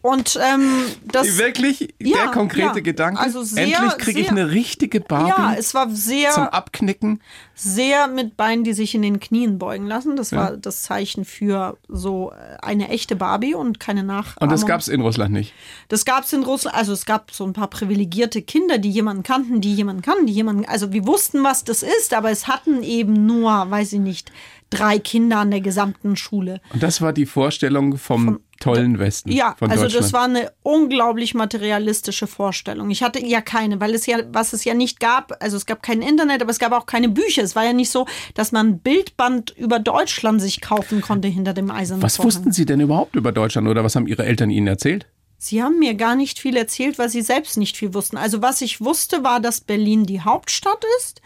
Und 0.00 0.38
ähm, 0.40 0.84
das. 1.04 1.38
Wirklich? 1.38 1.94
Ja, 2.00 2.24
der 2.24 2.26
konkrete 2.28 2.76
ja. 2.76 2.80
Gedanke? 2.80 3.20
Also 3.20 3.42
sehr, 3.42 3.64
Endlich 3.64 3.98
kriege 3.98 4.20
ich 4.20 4.30
eine 4.30 4.50
richtige 4.50 5.00
Barbie 5.00 5.28
ja, 5.28 5.54
es 5.58 5.74
war 5.74 5.90
sehr. 5.90 6.30
zum 6.30 6.44
Abknicken. 6.44 7.20
sehr 7.54 8.06
mit 8.06 8.36
Beinen, 8.36 8.64
die 8.64 8.72
sich 8.72 8.94
in 8.94 9.02
den 9.02 9.18
Knien 9.20 9.58
beugen 9.58 9.86
lassen. 9.86 10.16
Das 10.16 10.32
war 10.32 10.56
das 10.56 10.82
Zeichen 10.82 11.24
für 11.24 11.76
so 11.88 12.32
äh, 12.32 12.56
eine 12.62 12.88
echte 12.88 13.16
Barbie 13.16 13.54
und 13.54 13.80
keine 13.80 14.04
Nachahmung. 14.04 14.36
Und 14.40 14.52
das 14.52 14.66
gab 14.66 14.80
es 14.80 14.88
in 14.88 15.00
Russland 15.00 15.32
nicht. 15.32 15.52
Das 15.88 16.04
gab 16.04 16.24
es 16.24 16.32
in 16.32 16.44
Russland. 16.44 16.76
Also 16.76 16.92
es 16.92 17.04
gab 17.04 17.32
so 17.32 17.44
ein 17.44 17.52
paar 17.52 17.68
privilegierte 17.68 18.42
Kinder, 18.42 18.78
die 18.78 18.90
jemanden 18.90 19.24
kannten, 19.24 19.60
die 19.60 19.74
jemanden 19.74 20.02
kannten, 20.02 20.26
die 20.26 20.32
jemanden. 20.32 20.64
Also 20.64 20.92
wir 20.92 21.06
wussten, 21.06 21.42
was 21.42 21.64
das 21.64 21.82
ist, 21.82 22.14
aber 22.14 22.30
es 22.30 22.46
hatten 22.46 22.82
eben 22.82 23.26
nur, 23.26 23.68
weiß 23.70 23.94
ich 23.94 24.00
nicht, 24.00 24.30
drei 24.70 24.98
Kinder 24.98 25.38
an 25.38 25.50
der 25.50 25.60
gesamten 25.60 26.16
Schule. 26.16 26.60
Und 26.72 26.82
das 26.82 27.00
war 27.00 27.12
die 27.12 27.26
Vorstellung 27.26 27.96
vom 27.96 28.40
tollen 28.60 28.98
Westen. 28.98 29.30
Ja, 29.30 29.56
also 29.60 29.88
das 29.88 30.12
war 30.12 30.24
eine 30.24 30.52
unglaublich 30.62 31.34
materialistische 31.34 32.26
Vorstellung. 32.26 32.90
Ich 32.90 33.02
hatte 33.02 33.24
ja 33.24 33.40
keine, 33.40 33.80
weil 33.80 33.94
es 33.94 34.06
ja, 34.06 34.18
was 34.32 34.52
es 34.52 34.64
ja 34.64 34.74
nicht 34.74 35.00
gab, 35.00 35.36
also 35.42 35.56
es 35.56 35.66
gab 35.66 35.82
kein 35.82 36.02
Internet, 36.02 36.42
aber 36.42 36.50
es 36.50 36.58
gab 36.58 36.72
auch 36.72 36.86
keine 36.86 37.08
Bücher. 37.08 37.42
Es 37.42 37.56
war 37.56 37.64
ja 37.64 37.72
nicht 37.72 37.90
so, 37.90 38.06
dass 38.34 38.52
man 38.52 38.68
ein 38.68 38.78
Bildband 38.80 39.50
über 39.56 39.78
Deutschland 39.78 40.40
sich 40.40 40.60
kaufen 40.60 41.00
konnte 41.00 41.28
hinter 41.28 41.54
dem 41.54 41.70
eisernen 41.70 42.02
Was 42.02 42.16
Vorhang. 42.16 42.26
wussten 42.28 42.52
Sie 42.52 42.66
denn 42.66 42.80
überhaupt 42.80 43.16
über 43.16 43.32
Deutschland 43.32 43.68
oder 43.68 43.84
was 43.84 43.96
haben 43.96 44.06
Ihre 44.06 44.24
Eltern 44.24 44.50
Ihnen 44.50 44.66
erzählt? 44.66 45.06
Sie 45.40 45.62
haben 45.62 45.78
mir 45.78 45.94
gar 45.94 46.16
nicht 46.16 46.40
viel 46.40 46.56
erzählt, 46.56 46.98
weil 46.98 47.08
sie 47.08 47.22
selbst 47.22 47.56
nicht 47.56 47.76
viel 47.76 47.94
wussten. 47.94 48.16
Also 48.16 48.42
was 48.42 48.60
ich 48.60 48.80
wusste, 48.80 49.22
war, 49.22 49.38
dass 49.38 49.60
Berlin 49.60 50.04
die 50.04 50.20
Hauptstadt 50.20 50.84
ist 50.98 51.22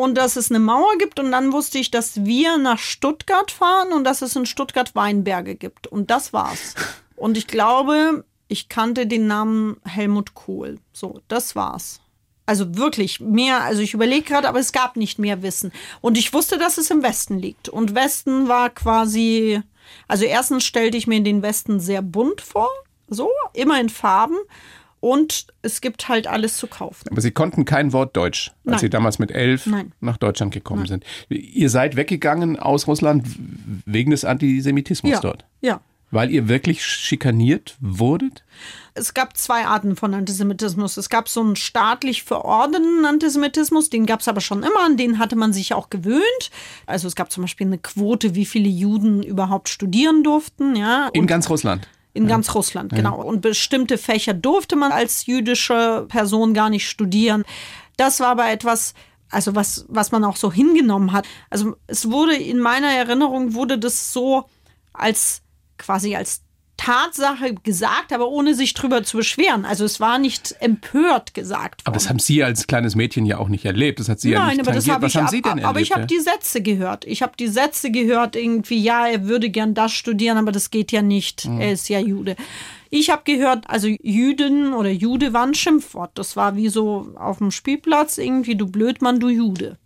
und 0.00 0.14
dass 0.14 0.36
es 0.36 0.50
eine 0.50 0.60
Mauer 0.60 0.96
gibt. 0.96 1.20
Und 1.20 1.30
dann 1.30 1.52
wusste 1.52 1.76
ich, 1.76 1.90
dass 1.90 2.24
wir 2.24 2.56
nach 2.56 2.78
Stuttgart 2.78 3.50
fahren 3.50 3.92
und 3.92 4.04
dass 4.04 4.22
es 4.22 4.34
in 4.34 4.46
Stuttgart 4.46 4.94
Weinberge 4.94 5.56
gibt. 5.56 5.86
Und 5.88 6.10
das 6.10 6.32
war's. 6.32 6.74
Und 7.16 7.36
ich 7.36 7.46
glaube, 7.46 8.24
ich 8.48 8.70
kannte 8.70 9.06
den 9.06 9.26
Namen 9.26 9.76
Helmut 9.84 10.32
Kohl. 10.32 10.78
So, 10.94 11.20
das 11.28 11.54
war's. 11.54 12.00
Also 12.46 12.78
wirklich 12.78 13.20
mehr, 13.20 13.60
also 13.62 13.82
ich 13.82 13.92
überlege 13.92 14.22
gerade, 14.22 14.48
aber 14.48 14.58
es 14.58 14.72
gab 14.72 14.96
nicht 14.96 15.18
mehr 15.18 15.42
Wissen. 15.42 15.70
Und 16.00 16.16
ich 16.16 16.32
wusste, 16.32 16.56
dass 16.56 16.78
es 16.78 16.90
im 16.90 17.02
Westen 17.02 17.38
liegt. 17.38 17.68
Und 17.68 17.94
Westen 17.94 18.48
war 18.48 18.70
quasi, 18.70 19.60
also 20.08 20.24
erstens 20.24 20.64
stellte 20.64 20.96
ich 20.96 21.08
mir 21.08 21.22
den 21.22 21.42
Westen 21.42 21.78
sehr 21.78 22.00
bunt 22.00 22.40
vor, 22.40 22.70
so, 23.06 23.28
immer 23.52 23.78
in 23.78 23.90
Farben. 23.90 24.38
Und 25.00 25.46
es 25.62 25.80
gibt 25.80 26.08
halt 26.08 26.26
alles 26.26 26.58
zu 26.58 26.66
kaufen. 26.66 27.08
Aber 27.10 27.20
Sie 27.22 27.30
konnten 27.30 27.64
kein 27.64 27.92
Wort 27.94 28.16
Deutsch, 28.16 28.48
als 28.48 28.56
Nein. 28.64 28.78
Sie 28.80 28.90
damals 28.90 29.18
mit 29.18 29.30
elf 29.30 29.66
Nein. 29.66 29.92
nach 30.00 30.18
Deutschland 30.18 30.52
gekommen 30.52 30.86
sind. 30.86 31.04
Ihr 31.30 31.70
seid 31.70 31.96
weggegangen 31.96 32.58
aus 32.58 32.86
Russland 32.86 33.26
wegen 33.86 34.10
des 34.10 34.24
Antisemitismus 34.26 35.12
Ja, 35.12 35.20
dort. 35.20 35.44
ja. 35.62 35.80
Weil 36.12 36.32
ihr 36.32 36.48
wirklich 36.48 36.84
schikaniert 36.84 37.76
wurdet? 37.80 38.42
Es 38.94 39.14
gab 39.14 39.36
zwei 39.36 39.64
Arten 39.66 39.94
von 39.94 40.12
Antisemitismus. 40.12 40.96
Es 40.96 41.08
gab 41.08 41.28
so 41.28 41.40
einen 41.40 41.54
staatlich 41.54 42.24
verordneten 42.24 43.04
Antisemitismus, 43.04 43.90
den 43.90 44.06
gab 44.06 44.18
es 44.18 44.26
aber 44.26 44.40
schon 44.40 44.64
immer, 44.64 44.84
an 44.84 44.96
den 44.96 45.20
hatte 45.20 45.36
man 45.36 45.52
sich 45.52 45.72
auch 45.72 45.88
gewöhnt. 45.88 46.50
Also 46.86 47.06
es 47.06 47.14
gab 47.14 47.30
zum 47.30 47.44
Beispiel 47.44 47.68
eine 47.68 47.78
Quote, 47.78 48.34
wie 48.34 48.44
viele 48.44 48.68
Juden 48.68 49.22
überhaupt 49.22 49.68
studieren 49.68 50.24
durften. 50.24 50.74
Ja, 50.74 51.08
In 51.12 51.28
ganz 51.28 51.48
Russland. 51.48 51.86
In 52.12 52.26
ganz 52.26 52.54
Russland, 52.54 52.92
genau. 52.92 53.22
Und 53.22 53.40
bestimmte 53.40 53.96
Fächer 53.96 54.34
durfte 54.34 54.76
man 54.76 54.92
als 54.92 55.26
jüdische 55.26 56.06
Person 56.08 56.54
gar 56.54 56.68
nicht 56.68 56.88
studieren. 56.88 57.44
Das 57.96 58.20
war 58.20 58.28
aber 58.28 58.50
etwas, 58.50 58.94
also 59.30 59.54
was, 59.54 59.84
was 59.88 60.10
man 60.10 60.24
auch 60.24 60.36
so 60.36 60.52
hingenommen 60.52 61.12
hat. 61.12 61.26
Also 61.50 61.76
es 61.86 62.10
wurde 62.10 62.34
in 62.34 62.58
meiner 62.58 62.88
Erinnerung 62.88 63.54
wurde 63.54 63.78
das 63.78 64.12
so 64.12 64.44
als 64.92 65.42
quasi 65.78 66.16
als 66.16 66.42
Tatsache 66.80 67.54
gesagt, 67.62 68.10
aber 68.12 68.28
ohne 68.28 68.54
sich 68.54 68.72
drüber 68.72 69.02
zu 69.04 69.18
beschweren. 69.18 69.66
Also 69.66 69.84
es 69.84 70.00
war 70.00 70.18
nicht 70.18 70.54
empört 70.60 71.34
gesagt 71.34 71.82
worden. 71.82 71.86
Aber 71.88 71.94
das 71.94 72.08
haben 72.08 72.18
Sie 72.18 72.42
als 72.42 72.66
kleines 72.66 72.94
Mädchen 72.94 73.26
ja 73.26 73.36
auch 73.36 73.48
nicht 73.48 73.66
erlebt. 73.66 74.00
Das 74.00 74.08
hat 74.08 74.18
Sie 74.20 74.30
ja 74.30 74.38
Nein, 74.38 74.56
nicht 74.56 74.60
aber 74.66 74.72
das 74.74 74.84
tangiert. 74.86 74.94
habe 74.94 75.04
Was 75.04 75.10
ich, 75.12 75.16
haben 75.16 75.24
ab- 75.26 75.30
Sie 75.30 75.42
denn 75.42 75.50
erlebt? 75.50 75.66
aber 75.66 75.80
ich 75.80 75.90
habe 75.92 76.00
ja? 76.02 76.06
die 76.06 76.20
Sätze 76.20 76.62
gehört. 76.62 77.04
Ich 77.06 77.20
habe 77.22 77.32
die 77.38 77.48
Sätze 77.48 77.90
gehört, 77.90 78.34
irgendwie, 78.34 78.78
ja, 78.82 79.06
er 79.06 79.26
würde 79.28 79.50
gern 79.50 79.74
das 79.74 79.92
studieren, 79.92 80.38
aber 80.38 80.52
das 80.52 80.70
geht 80.70 80.90
ja 80.90 81.02
nicht. 81.02 81.46
Mhm. 81.46 81.60
Er 81.60 81.72
ist 81.72 81.88
ja 81.90 81.98
Jude. 82.00 82.34
Ich 82.88 83.10
habe 83.10 83.22
gehört, 83.24 83.68
also 83.68 83.86
Jüdin 83.86 84.72
oder 84.72 84.90
Jude 84.90 85.32
war 85.34 85.46
ein 85.46 85.54
Schimpfwort. 85.54 86.12
Das 86.14 86.34
war 86.34 86.56
wie 86.56 86.70
so 86.70 87.12
auf 87.16 87.38
dem 87.38 87.50
Spielplatz 87.50 88.16
irgendwie, 88.18 88.56
du 88.56 88.66
Blödmann, 88.66 89.20
du 89.20 89.28
Jude. 89.28 89.76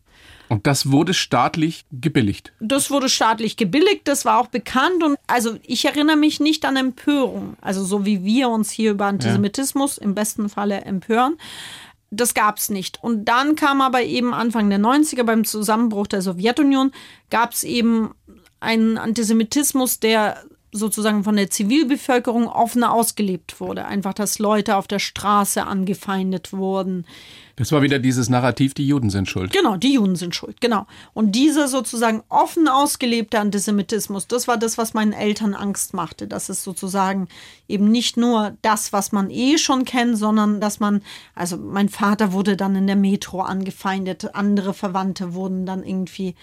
Und 0.49 0.67
das 0.67 0.91
wurde 0.91 1.15
staatlich 1.15 1.87
gebilligt. 1.91 2.53
Das 2.61 2.91
wurde 2.91 3.09
staatlich 3.09 3.57
gebilligt, 3.57 4.07
das 4.07 4.25
war 4.25 4.39
auch 4.39 4.49
bekannt 4.49 5.03
und 5.03 5.17
also 5.27 5.57
ich 5.63 5.85
erinnere 5.85 6.17
mich 6.17 6.41
nicht 6.41 6.65
an 6.65 6.77
Empörung, 6.77 7.57
also 7.61 7.85
so 7.85 8.05
wie 8.05 8.25
wir 8.25 8.49
uns 8.49 8.71
hier 8.71 8.91
über 8.93 9.07
Antisemitismus 9.07 9.99
im 9.99 10.15
besten 10.15 10.49
Falle 10.49 10.83
empören. 10.83 11.37
Das 12.11 12.35
gab 12.35 12.59
es 12.59 12.69
nicht. 12.69 13.03
Und 13.03 13.25
dann 13.25 13.57
kam 13.57 13.81
aber 13.81 14.03
eben 14.03 14.35
Anfang 14.35 14.71
der 14.71 14.79
90er 14.79 15.25
beim 15.25 15.45
Zusammenbruch 15.45 16.07
der 16.07 16.23
Sowjetunion, 16.23 16.93
gab 17.31 17.53
es 17.53 17.65
eben 17.65 18.15
einen 18.61 18.99
Antisemitismus, 18.99 19.99
der 19.99 20.45
sozusagen 20.75 21.23
von 21.23 21.37
der 21.37 21.51
Zivilbevölkerung 21.51 22.49
offener 22.49 22.93
ausgelebt 22.93 23.61
wurde. 23.61 23.85
Einfach, 23.85 24.13
dass 24.13 24.41
Leute 24.41 24.77
auf 24.77 24.89
der 24.89 24.99
Straße 24.99 25.65
angefeindet 25.65 26.53
wurden. 26.53 27.07
Das 27.55 27.71
war 27.71 27.83
wieder 27.83 28.01
dieses 28.01 28.29
Narrativ, 28.29 28.75
die 28.75 28.87
Juden 28.87 29.11
sind 29.11 29.29
schuld. 29.29 29.53
Genau, 29.53 29.77
die 29.77 29.95
Juden 29.95 30.17
sind 30.17 30.35
schuld, 30.35 30.61
genau. 30.61 30.87
Und 31.13 31.37
dieser 31.37 31.69
sozusagen 31.69 32.25
offen 32.29 32.67
ausgelebte 32.67 33.39
Antisemitismus, 33.39 34.27
das 34.27 34.49
war 34.49 34.57
das, 34.57 34.77
was 34.77 34.95
meinen 34.95 35.13
Eltern 35.13 35.55
Angst 35.55 35.95
machte. 35.95 36.27
Das 36.27 36.49
ist 36.49 36.65
sozusagen 36.65 37.29
eben 37.69 37.93
nicht 37.93 38.17
nur 38.17 38.57
das, 38.63 38.93
was 38.93 39.13
man 39.13 39.31
eh 39.31 39.59
schon 39.59 39.85
kennt, 39.85 40.19
sondern 40.19 40.61
dass 40.61 40.81
man, 40.81 41.03
also 41.37 41.57
mein 41.57 41.89
Vater 41.89 42.33
wurde 42.33 42.57
dann 42.57 42.75
in 42.75 42.89
der 42.89 42.97
Metro 42.97 43.43
angefeindet, 43.43 44.35
andere 44.35 44.75
Verwandte 44.75 45.35
wurden 45.35 45.67
dann 45.67 45.85
irgendwie 45.85 46.35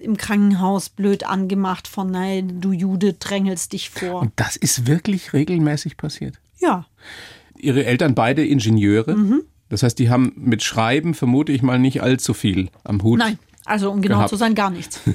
im 0.00 0.16
Krankenhaus 0.16 0.88
blöd 0.88 1.24
angemacht 1.24 1.86
von, 1.86 2.10
nein, 2.10 2.60
du 2.60 2.72
Jude 2.72 3.14
drängelst 3.14 3.72
dich 3.72 3.90
vor. 3.90 4.22
Und 4.22 4.32
das 4.36 4.56
ist 4.56 4.86
wirklich 4.86 5.32
regelmäßig 5.32 5.96
passiert. 5.96 6.40
Ja, 6.58 6.86
Ihre 7.56 7.84
Eltern 7.84 8.14
beide 8.14 8.44
Ingenieure. 8.44 9.14
Mhm. 9.14 9.42
Das 9.68 9.82
heißt, 9.82 9.98
die 9.98 10.10
haben 10.10 10.32
mit 10.36 10.62
Schreiben 10.62 11.14
vermute 11.14 11.52
ich 11.52 11.62
mal 11.62 11.78
nicht 11.78 12.02
allzu 12.02 12.34
viel 12.34 12.70
am 12.84 13.02
Hut. 13.02 13.18
nein, 13.18 13.38
also 13.64 13.90
um 13.90 14.02
genau 14.02 14.16
Gehabt. 14.16 14.30
zu 14.30 14.36
sein, 14.36 14.54
gar 14.54 14.70
nichts. 14.70 15.00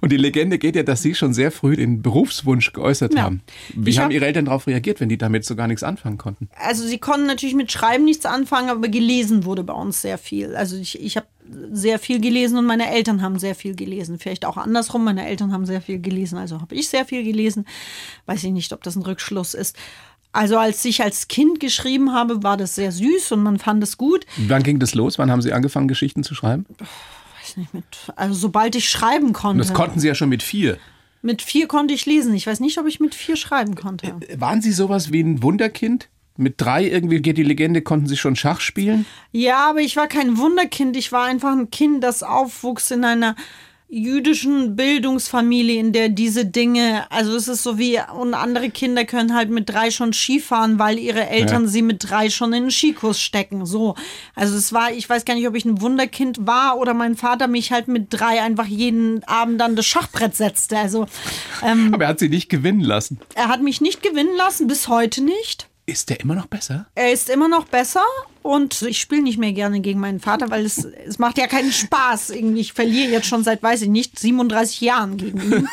Und 0.00 0.10
die 0.12 0.16
Legende 0.16 0.58
geht 0.58 0.74
ja, 0.76 0.82
dass 0.82 1.02
Sie 1.02 1.14
schon 1.14 1.32
sehr 1.34 1.52
früh 1.52 1.76
den 1.76 2.02
Berufswunsch 2.02 2.72
geäußert 2.72 3.14
Ja. 3.14 3.22
haben. 3.22 3.42
Wie 3.74 3.90
Ich 3.90 3.98
haben 3.98 4.06
hab- 4.06 4.12
Ihre 4.12 4.26
Eltern 4.26 4.46
darauf 4.46 4.66
reagiert, 4.66 5.00
wenn 5.00 5.08
die 5.08 5.18
damit 5.18 5.44
so 5.44 5.54
gar 5.56 5.68
nichts 5.68 5.82
anfangen 5.82 6.18
konnten? 6.18 6.48
also 6.56 6.86
sie 6.86 6.98
konnten 6.98 7.26
natürlich 7.26 7.54
mit 7.54 7.70
Schreiben 7.70 8.04
nichts 8.04 8.26
anfangen, 8.26 8.70
aber 8.70 8.88
gelesen 8.88 9.44
wurde 9.44 9.62
bei 9.64 9.74
uns 9.74 10.02
sehr 10.02 10.18
viel. 10.18 10.56
Also 10.56 10.76
ich, 10.76 11.00
ich 11.00 11.16
habe 11.16 11.26
sehr 11.72 11.98
viel 11.98 12.20
gelesen 12.20 12.56
und 12.58 12.64
meine 12.66 12.90
Eltern 12.90 13.20
haben 13.22 13.38
sehr 13.38 13.54
viel 13.54 13.74
gelesen. 13.74 14.18
Vielleicht 14.18 14.44
auch 14.44 14.56
andersrum, 14.56 15.04
meine 15.04 15.26
Eltern 15.26 15.52
haben 15.52 15.66
sehr 15.66 15.80
viel 15.82 16.00
gelesen, 16.00 16.38
also 16.38 16.60
habe 16.60 16.74
ich 16.74 16.88
sehr 16.88 17.04
viel 17.04 17.24
gelesen. 17.24 17.66
Weiß 18.26 18.42
ich 18.44 18.50
nicht, 18.52 18.72
ob 18.72 18.82
das 18.82 18.96
ein 18.96 19.02
Rückschluss 19.02 19.54
ist. 19.54 19.76
Also 20.34 20.56
als 20.56 20.82
ich 20.86 21.02
als 21.02 21.28
Kind 21.28 21.60
geschrieben 21.60 22.12
habe, 22.14 22.42
war 22.42 22.56
das 22.56 22.74
sehr 22.74 22.90
süß 22.90 23.32
und 23.32 23.42
man 23.42 23.58
fand 23.58 23.82
es 23.82 23.98
gut. 23.98 24.24
Wann 24.48 24.62
ging 24.62 24.78
das 24.78 24.94
los? 24.94 25.18
Wann 25.18 25.30
haben 25.30 25.42
Sie 25.42 25.52
angefangen, 25.52 25.88
Geschichten 25.88 26.22
zu 26.22 26.34
schreiben? 26.34 26.64
Nicht, 27.56 27.74
mit, 27.74 27.84
also 28.16 28.34
sobald 28.34 28.74
ich 28.74 28.88
schreiben 28.88 29.28
Und 29.28 29.32
konnte. 29.32 29.58
das 29.58 29.74
konnten 29.74 30.00
Sie 30.00 30.08
ja 30.08 30.14
schon 30.14 30.28
mit 30.28 30.42
vier. 30.42 30.78
mit 31.22 31.42
vier 31.42 31.66
konnte 31.68 31.94
ich 31.94 32.06
lesen. 32.06 32.34
Ich 32.34 32.46
weiß 32.46 32.60
nicht, 32.60 32.78
ob 32.78 32.86
ich 32.86 33.00
mit 33.00 33.14
vier 33.14 33.36
schreiben 33.36 33.74
konnte. 33.74 34.14
Waren 34.36 34.60
Sie 34.62 34.72
sowas 34.72 35.12
wie 35.12 35.22
ein 35.22 35.42
Wunderkind? 35.42 36.08
Mit 36.36 36.54
drei 36.60 36.84
irgendwie 36.88 37.20
geht 37.20 37.36
die 37.36 37.42
Legende, 37.42 37.82
konnten 37.82 38.06
Sie 38.06 38.16
schon 38.16 38.36
Schach 38.36 38.60
spielen? 38.60 39.04
Ja, 39.32 39.68
aber 39.68 39.80
ich 39.80 39.96
war 39.96 40.08
kein 40.08 40.38
Wunderkind. 40.38 40.96
Ich 40.96 41.12
war 41.12 41.24
einfach 41.26 41.52
ein 41.52 41.70
Kind, 41.70 42.02
das 42.02 42.22
aufwuchs 42.22 42.90
in 42.90 43.04
einer 43.04 43.36
jüdischen 43.94 44.74
Bildungsfamilie, 44.74 45.78
in 45.78 45.92
der 45.92 46.08
diese 46.08 46.46
Dinge, 46.46 47.04
also 47.10 47.36
es 47.36 47.46
ist 47.46 47.62
so 47.62 47.76
wie, 47.76 48.00
und 48.16 48.32
andere 48.32 48.70
Kinder 48.70 49.04
können 49.04 49.34
halt 49.34 49.50
mit 49.50 49.68
drei 49.68 49.90
schon 49.90 50.14
Skifahren, 50.14 50.78
weil 50.78 50.98
ihre 50.98 51.28
Eltern 51.28 51.64
Ja. 51.64 51.68
sie 51.68 51.82
mit 51.82 52.08
drei 52.08 52.30
schon 52.30 52.54
in 52.54 52.62
den 52.64 52.70
Skikurs 52.70 53.20
stecken. 53.20 53.66
So. 53.66 53.94
Also 54.34 54.56
es 54.56 54.72
war, 54.72 54.92
ich 54.92 55.08
weiß 55.10 55.26
gar 55.26 55.34
nicht, 55.34 55.46
ob 55.46 55.54
ich 55.54 55.66
ein 55.66 55.82
Wunderkind 55.82 56.46
war 56.46 56.78
oder 56.78 56.94
mein 56.94 57.16
Vater 57.16 57.48
mich 57.48 57.70
halt 57.70 57.86
mit 57.86 58.06
drei 58.08 58.40
einfach 58.40 58.64
jeden 58.66 59.22
Abend 59.24 59.60
an 59.60 59.76
das 59.76 59.84
Schachbrett 59.84 60.34
setzte. 60.34 60.78
Also 60.78 61.06
ähm, 61.62 61.92
Aber 61.92 62.04
er 62.04 62.08
hat 62.10 62.18
Sie 62.18 62.30
nicht 62.30 62.48
gewinnen 62.48 62.80
lassen. 62.80 63.20
er 63.34 63.48
hat 63.48 63.60
mich 63.62 63.82
nicht 63.82 64.02
gewinnen 64.02 64.34
lassen, 64.38 64.68
bis 64.68 64.88
heute 64.88 65.22
nicht. 65.22 65.68
Ist 65.86 66.10
der 66.10 66.20
immer 66.20 66.34
noch 66.34 66.46
besser? 66.46 66.86
Er 66.94 67.12
ist 67.12 67.28
immer 67.28 67.48
noch 67.48 67.64
besser 67.64 68.04
und 68.42 68.82
ich 68.82 69.00
spiele 69.00 69.22
nicht 69.22 69.38
mehr 69.38 69.52
gerne 69.52 69.80
gegen 69.80 69.98
meinen 69.98 70.20
Vater, 70.20 70.50
weil 70.50 70.64
es, 70.64 70.84
es 70.84 71.18
macht 71.18 71.38
ja 71.38 71.46
keinen 71.46 71.72
Spaß. 71.72 72.30
Irgendwie, 72.30 72.60
ich 72.60 72.72
verliere 72.72 73.10
jetzt 73.10 73.26
schon 73.26 73.42
seit, 73.42 73.62
weiß 73.62 73.82
ich 73.82 73.88
nicht, 73.88 74.18
37 74.18 74.80
Jahren 74.80 75.16
gegen 75.16 75.40
ihn. 75.40 75.68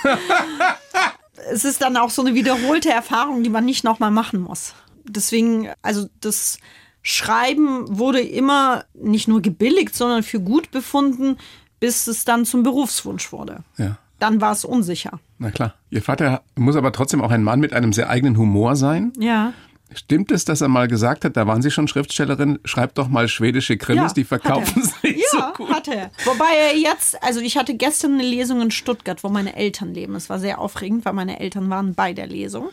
es 1.52 1.64
ist 1.64 1.82
dann 1.82 1.96
auch 1.98 2.10
so 2.10 2.24
eine 2.24 2.34
wiederholte 2.34 2.90
Erfahrung, 2.92 3.44
die 3.44 3.50
man 3.50 3.66
nicht 3.66 3.84
nochmal 3.84 4.12
machen 4.12 4.42
muss. 4.42 4.74
Deswegen, 5.08 5.70
also 5.82 6.08
das 6.22 6.58
Schreiben 7.02 7.98
wurde 7.98 8.20
immer 8.20 8.86
nicht 8.94 9.28
nur 9.28 9.42
gebilligt, 9.42 9.96
sondern 9.96 10.24
für 10.24 10.40
gut 10.40 10.72
befunden, 10.72 11.38
bis 11.80 12.08
es 12.08 12.26
dann 12.26 12.46
zum 12.46 12.64
Berufswunsch 12.64 13.32
wurde. 13.32 13.64
Ja. 13.78 13.98
dann 14.20 14.42
war 14.42 14.52
es 14.52 14.66
unsicher. 14.66 15.20
Na 15.38 15.50
klar. 15.50 15.76
Ihr 15.90 16.02
Vater 16.02 16.44
muss 16.56 16.76
aber 16.76 16.92
trotzdem 16.92 17.22
auch 17.22 17.32
ein 17.32 17.42
Mann 17.42 17.62
mit 17.62 17.72
einem 17.74 17.94
sehr 17.94 18.10
eigenen 18.10 18.38
Humor 18.38 18.76
sein. 18.76 19.14
Ja. 19.18 19.54
Stimmt 19.94 20.32
es, 20.32 20.46
dass 20.46 20.62
er 20.62 20.68
mal 20.68 20.88
gesagt 20.88 21.26
hat, 21.26 21.36
da 21.36 21.48
waren 21.48 21.62
Sie 21.62 21.72
schon 21.72 21.88
Schriftstellerin, 21.88 22.60
schreibt 22.64 22.98
doch 22.98 23.08
mal 23.08 23.28
schwedische 23.28 23.78
Krimis, 23.78 24.12
Ja, 24.12 24.14
die 24.14 24.24
verkaufen 24.24 24.84
sich 25.02 25.18
Ja, 25.34 25.52
so 25.58 25.64
gut. 25.64 25.74
hat 25.74 25.88
er. 25.88 26.12
Wobei 26.26 26.56
er 26.56 26.78
jetzt, 26.78 27.22
also 27.24 27.40
ich 27.40 27.58
hatte 27.58 27.74
gestern 27.76 28.14
eine 28.14 28.24
Lesung 28.24 28.62
in 28.62 28.72
Stuttgart, 28.72 29.24
wo 29.24 29.30
meine 29.30 29.56
Eltern 29.56 29.94
leben. 29.94 30.16
Es 30.16 30.30
war 30.30 30.40
sehr 30.40 30.60
aufregend, 30.60 31.06
weil 31.06 31.14
meine 31.14 31.40
Eltern 31.40 31.70
waren 31.70 31.96
bei 31.96 32.14
der 32.14 32.28
Lesung. 32.28 32.70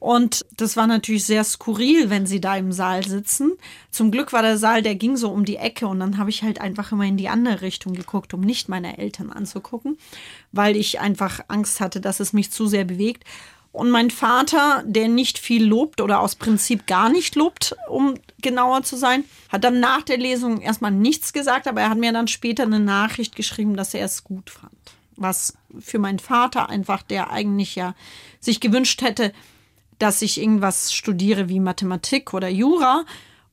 Und 0.00 0.44
das 0.58 0.76
war 0.76 0.86
natürlich 0.86 1.24
sehr 1.24 1.44
skurril, 1.44 2.10
wenn 2.10 2.26
sie 2.26 2.38
da 2.38 2.56
im 2.58 2.72
Saal 2.72 3.04
sitzen. 3.06 3.52
Zum 3.90 4.10
Glück 4.10 4.34
war 4.34 4.42
der 4.42 4.58
Saal, 4.58 4.82
der 4.82 4.96
ging 4.96 5.16
so 5.16 5.30
um 5.30 5.46
die 5.46 5.56
Ecke 5.56 5.86
und 5.86 5.98
dann 5.98 6.18
habe 6.18 6.28
ich 6.28 6.42
halt 6.42 6.60
einfach 6.60 6.92
immer 6.92 7.04
in 7.04 7.16
die 7.16 7.30
andere 7.30 7.62
Richtung 7.62 7.94
geguckt, 7.94 8.34
um 8.34 8.42
nicht 8.42 8.68
meine 8.68 8.98
Eltern 8.98 9.30
anzugucken, 9.32 9.96
weil 10.52 10.76
ich 10.76 11.00
einfach 11.00 11.40
Angst 11.48 11.80
hatte, 11.80 12.02
dass 12.02 12.20
es 12.20 12.34
mich 12.34 12.50
zu 12.50 12.66
sehr 12.66 12.84
bewegt. 12.84 13.24
Und 13.74 13.90
mein 13.90 14.10
Vater, 14.10 14.84
der 14.86 15.08
nicht 15.08 15.36
viel 15.36 15.64
lobt 15.64 16.00
oder 16.00 16.20
aus 16.20 16.36
Prinzip 16.36 16.86
gar 16.86 17.08
nicht 17.08 17.34
lobt, 17.34 17.74
um 17.88 18.14
genauer 18.40 18.84
zu 18.84 18.94
sein, 18.94 19.24
hat 19.48 19.64
dann 19.64 19.80
nach 19.80 20.02
der 20.02 20.16
Lesung 20.16 20.60
erstmal 20.60 20.92
nichts 20.92 21.32
gesagt, 21.32 21.66
aber 21.66 21.80
er 21.80 21.90
hat 21.90 21.98
mir 21.98 22.12
dann 22.12 22.28
später 22.28 22.62
eine 22.62 22.78
Nachricht 22.78 23.34
geschrieben, 23.34 23.76
dass 23.76 23.92
er 23.92 24.04
es 24.04 24.22
gut 24.22 24.48
fand. 24.48 24.72
Was 25.16 25.54
für 25.80 25.98
meinen 25.98 26.20
Vater 26.20 26.68
einfach, 26.68 27.02
der 27.02 27.32
eigentlich 27.32 27.74
ja 27.74 27.96
sich 28.38 28.60
gewünscht 28.60 29.02
hätte, 29.02 29.32
dass 29.98 30.22
ich 30.22 30.40
irgendwas 30.40 30.94
studiere 30.94 31.48
wie 31.48 31.58
Mathematik 31.58 32.32
oder 32.32 32.48
Jura 32.48 33.04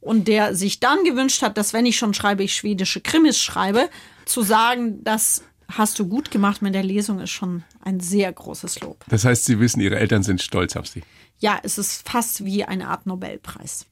und 0.01 0.27
der 0.27 0.53
sich 0.53 0.79
dann 0.79 1.03
gewünscht 1.03 1.41
hat, 1.41 1.57
dass 1.57 1.73
wenn 1.73 1.87
ich 1.87 1.97
schon 1.97 2.13
schreibe, 2.13 2.43
ich 2.43 2.53
schwedische 2.53 3.01
Krimis 3.01 3.39
schreibe, 3.39 3.89
zu 4.25 4.43
sagen, 4.43 5.03
das 5.03 5.43
hast 5.71 5.97
du 5.99 6.07
gut 6.07 6.31
gemacht 6.31 6.61
mit 6.61 6.73
der 6.75 6.83
Lesung, 6.83 7.19
ist 7.19 7.31
schon 7.31 7.63
ein 7.81 7.99
sehr 7.99 8.31
großes 8.31 8.79
Lob. 8.81 9.03
Das 9.09 9.25
heißt, 9.25 9.45
Sie 9.45 9.59
wissen, 9.59 9.79
Ihre 9.81 9.99
Eltern 9.99 10.23
sind 10.23 10.41
stolz 10.41 10.75
auf 10.75 10.87
Sie. 10.87 11.01
Ja, 11.39 11.59
es 11.63 11.77
ist 11.77 12.07
fast 12.07 12.45
wie 12.45 12.63
eine 12.63 12.87
Art 12.87 13.05
Nobelpreis. 13.07 13.85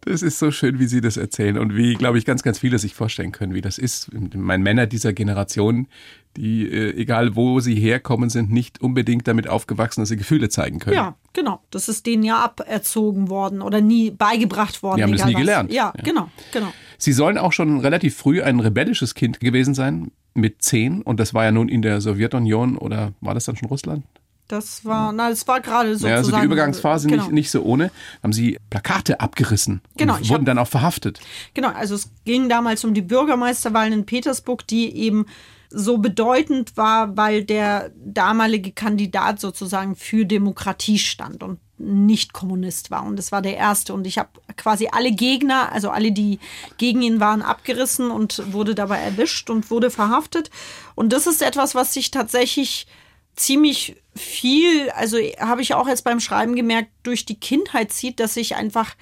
Das 0.00 0.22
ist 0.22 0.38
so 0.38 0.50
schön, 0.50 0.78
wie 0.78 0.86
Sie 0.86 1.02
das 1.02 1.18
erzählen 1.18 1.58
und 1.58 1.76
wie, 1.76 1.94
glaube 1.94 2.16
ich, 2.16 2.24
ganz, 2.24 2.42
ganz 2.42 2.58
viele 2.58 2.78
sich 2.78 2.94
vorstellen 2.94 3.32
können, 3.32 3.52
wie 3.52 3.60
das 3.60 3.76
ist. 3.78 4.08
Mein 4.34 4.62
Männer 4.62 4.86
dieser 4.86 5.12
Generation, 5.12 5.88
die, 6.36 6.66
äh, 6.66 6.96
egal 6.96 7.36
wo 7.36 7.60
sie 7.60 7.74
herkommen, 7.74 8.30
sind 8.30 8.50
nicht 8.50 8.80
unbedingt 8.80 9.28
damit 9.28 9.48
aufgewachsen, 9.48 10.00
dass 10.00 10.08
sie 10.08 10.16
Gefühle 10.16 10.48
zeigen 10.48 10.78
können. 10.78 10.96
Ja, 10.96 11.16
genau. 11.34 11.62
Das 11.70 11.88
ist 11.90 12.06
denen 12.06 12.22
ja 12.22 12.38
aberzogen 12.38 13.28
worden 13.28 13.60
oder 13.60 13.82
nie 13.82 14.10
beigebracht 14.10 14.82
worden. 14.82 14.96
Die 14.96 15.02
haben 15.02 15.12
das 15.12 15.26
nie 15.26 15.34
was. 15.34 15.40
gelernt. 15.40 15.70
Ja, 15.72 15.92
Ja. 15.96 16.02
genau, 16.02 16.30
genau. 16.52 16.72
Sie 16.96 17.12
sollen 17.12 17.36
auch 17.36 17.52
schon 17.52 17.80
relativ 17.80 18.16
früh 18.16 18.42
ein 18.42 18.58
rebellisches 18.58 19.14
Kind 19.14 19.38
gewesen 19.40 19.74
sein, 19.74 20.12
mit 20.34 20.62
zehn. 20.62 21.02
Und 21.02 21.20
das 21.20 21.34
war 21.34 21.44
ja 21.44 21.52
nun 21.52 21.68
in 21.68 21.82
der 21.82 22.00
Sowjetunion 22.00 22.76
oder 22.76 23.12
war 23.20 23.34
das 23.34 23.44
dann 23.44 23.56
schon 23.56 23.68
Russland? 23.68 24.04
Das 24.48 24.84
war, 24.84 25.12
na, 25.12 25.30
das 25.30 25.48
war 25.48 25.60
gerade 25.60 25.90
sozusagen. 25.90 26.10
Ja, 26.10 26.16
also 26.18 26.36
die 26.36 26.44
Übergangsphase 26.44 27.08
genau. 27.08 27.22
nicht, 27.22 27.32
nicht 27.32 27.50
so 27.50 27.62
ohne. 27.62 27.90
Haben 28.22 28.32
sie 28.34 28.58
Plakate 28.68 29.20
abgerissen 29.20 29.80
Genau, 29.96 30.16
und 30.16 30.28
wurden 30.28 30.40
hab- 30.40 30.44
dann 30.46 30.58
auch 30.58 30.68
verhaftet. 30.68 31.20
Genau, 31.54 31.68
also 31.70 31.94
es 31.94 32.10
ging 32.24 32.48
damals 32.50 32.84
um 32.84 32.92
die 32.92 33.00
Bürgermeisterwahlen 33.02 33.92
in 33.92 34.04
Petersburg, 34.04 34.66
die 34.66 34.94
eben 34.94 35.26
so 35.70 35.96
bedeutend 35.96 36.76
war, 36.76 37.16
weil 37.16 37.44
der 37.44 37.92
damalige 38.04 38.72
Kandidat 38.72 39.40
sozusagen 39.40 39.96
für 39.96 40.26
Demokratie 40.26 40.98
stand 40.98 41.42
und 41.42 41.58
nicht 41.82 42.32
Kommunist 42.32 42.90
war. 42.90 43.04
Und 43.04 43.16
das 43.16 43.32
war 43.32 43.42
der 43.42 43.56
erste. 43.56 43.92
Und 43.92 44.06
ich 44.06 44.18
habe 44.18 44.30
quasi 44.56 44.88
alle 44.90 45.12
Gegner, 45.12 45.72
also 45.72 45.90
alle, 45.90 46.12
die 46.12 46.38
gegen 46.78 47.02
ihn 47.02 47.20
waren, 47.20 47.42
abgerissen 47.42 48.10
und 48.10 48.52
wurde 48.52 48.74
dabei 48.74 48.98
erwischt 48.98 49.50
und 49.50 49.70
wurde 49.70 49.90
verhaftet. 49.90 50.50
Und 50.94 51.12
das 51.12 51.26
ist 51.26 51.42
etwas, 51.42 51.74
was 51.74 51.92
sich 51.92 52.10
tatsächlich 52.10 52.86
ziemlich 53.34 53.96
viel, 54.14 54.90
also 54.90 55.16
habe 55.40 55.62
ich 55.62 55.74
auch 55.74 55.88
jetzt 55.88 56.04
beim 56.04 56.20
Schreiben 56.20 56.54
gemerkt, 56.54 56.90
durch 57.02 57.24
die 57.24 57.40
Kindheit 57.40 57.92
zieht, 57.92 58.20
dass 58.20 58.36
ich 58.36 58.56
einfach 58.56 58.94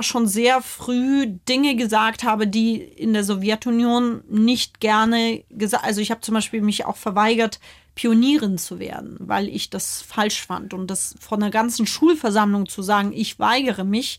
schon 0.00 0.26
sehr 0.26 0.60
früh 0.60 1.26
Dinge 1.48 1.76
gesagt 1.76 2.24
habe, 2.24 2.48
die 2.48 2.76
in 2.76 3.12
der 3.12 3.22
Sowjetunion 3.22 4.24
nicht 4.28 4.80
gerne 4.80 5.44
gesagt. 5.50 5.84
Also 5.84 6.00
ich 6.00 6.10
habe 6.10 6.20
zum 6.20 6.34
Beispiel 6.34 6.62
mich 6.62 6.84
auch 6.84 6.96
verweigert, 6.96 7.60
Pionierin 7.94 8.58
zu 8.58 8.78
werden, 8.78 9.16
weil 9.20 9.48
ich 9.48 9.70
das 9.70 10.02
falsch 10.02 10.44
fand. 10.44 10.74
Und 10.74 10.88
das 10.88 11.14
von 11.20 11.42
einer 11.42 11.50
ganzen 11.50 11.86
Schulversammlung 11.86 12.68
zu 12.68 12.82
sagen, 12.82 13.12
ich 13.14 13.38
weigere 13.38 13.84
mich, 13.84 14.18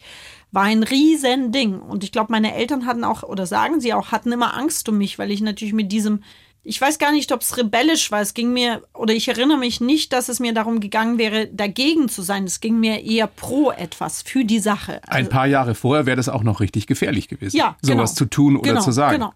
war 0.52 0.64
ein 0.64 0.84
riesen 0.84 1.52
Ding. 1.52 1.80
Und 1.80 2.04
ich 2.04 2.12
glaube, 2.12 2.32
meine 2.32 2.56
Eltern 2.56 2.86
hatten 2.86 3.04
auch, 3.04 3.24
oder 3.24 3.46
sagen 3.46 3.82
sie 3.82 3.94
auch, 3.94 4.12
hatten 4.12 4.32
immer 4.32 4.56
Angst 4.56 4.88
um 4.88 4.98
mich, 4.98 5.20
weil 5.20 5.32
ich 5.32 5.42
natürlich 5.42 5.74
mit 5.74 5.92
diesem 5.92 6.22
ich 6.66 6.82
weiß 6.82 6.98
gar 6.98 7.12
nicht, 7.12 7.32
ob 7.32 7.42
es 7.42 7.58
rebellisch 7.58 8.12
war. 8.12 8.22
Es 8.22 8.34
ging 8.34 8.52
mir, 8.52 8.82
oder 8.94 9.14
ich 9.14 9.28
erinnere 9.28 9.58
mich 9.58 9.82
nicht, 9.82 10.12
dass 10.12 10.30
es 10.30 10.40
mir 10.40 10.52
darum 10.52 10.80
gegangen 10.80 11.20
wäre, 11.20 11.48
dagegen 11.48 12.10
zu 12.10 12.24
sein. 12.24 12.46
Es 12.46 12.60
ging 12.60 12.80
mir 12.80 13.04
eher 13.04 13.28
pro 13.28 13.72
etwas, 13.72 14.24
für 14.24 14.44
die 14.44 14.60
Sache. 14.60 15.00
Ein 15.08 15.30
paar 15.30 15.46
Jahre 15.46 15.76
vorher 15.76 16.08
wäre 16.08 16.18
das 16.18 16.28
auch 16.28 16.44
noch 16.44 16.60
richtig 16.60 16.88
gefährlich 16.88 17.28
gewesen, 17.28 17.56
ja, 17.56 17.78
sowas 17.82 18.12
genau. 18.12 18.18
zu 18.18 18.26
tun 18.26 18.58
oder 18.58 18.70
genau, 18.70 18.82
zu 18.82 18.92
sagen. 18.92 19.20
Genau. 19.20 19.34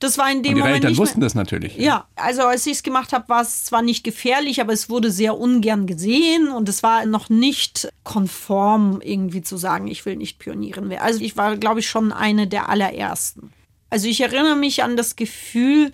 Das 0.00 0.18
war 0.18 0.30
in 0.30 0.42
dem 0.42 0.52
Und 0.52 0.58
ihre 0.58 0.68
Moment 0.68 0.84
Eltern 0.84 0.98
wussten 0.98 1.20
das 1.20 1.34
natürlich. 1.34 1.76
Ja, 1.76 2.06
also 2.16 2.42
als 2.42 2.66
ich 2.66 2.74
es 2.74 2.82
gemacht 2.82 3.12
habe, 3.12 3.28
war 3.28 3.42
es 3.42 3.64
zwar 3.64 3.82
nicht 3.82 4.04
gefährlich, 4.04 4.60
aber 4.60 4.72
es 4.72 4.90
wurde 4.90 5.10
sehr 5.10 5.38
ungern 5.38 5.86
gesehen 5.86 6.48
und 6.48 6.68
es 6.68 6.82
war 6.82 7.06
noch 7.06 7.28
nicht 7.28 7.88
konform, 8.04 9.00
irgendwie 9.02 9.42
zu 9.42 9.56
sagen, 9.56 9.88
ich 9.88 10.04
will 10.06 10.16
nicht 10.16 10.38
Pionierin 10.38 10.88
werden. 10.88 11.02
Also 11.02 11.20
ich 11.20 11.36
war, 11.36 11.56
glaube 11.56 11.80
ich, 11.80 11.88
schon 11.88 12.12
eine 12.12 12.46
der 12.46 12.68
allerersten. 12.68 13.52
Also 13.90 14.08
ich 14.08 14.20
erinnere 14.20 14.56
mich 14.56 14.82
an 14.82 14.96
das 14.96 15.16
Gefühl, 15.16 15.92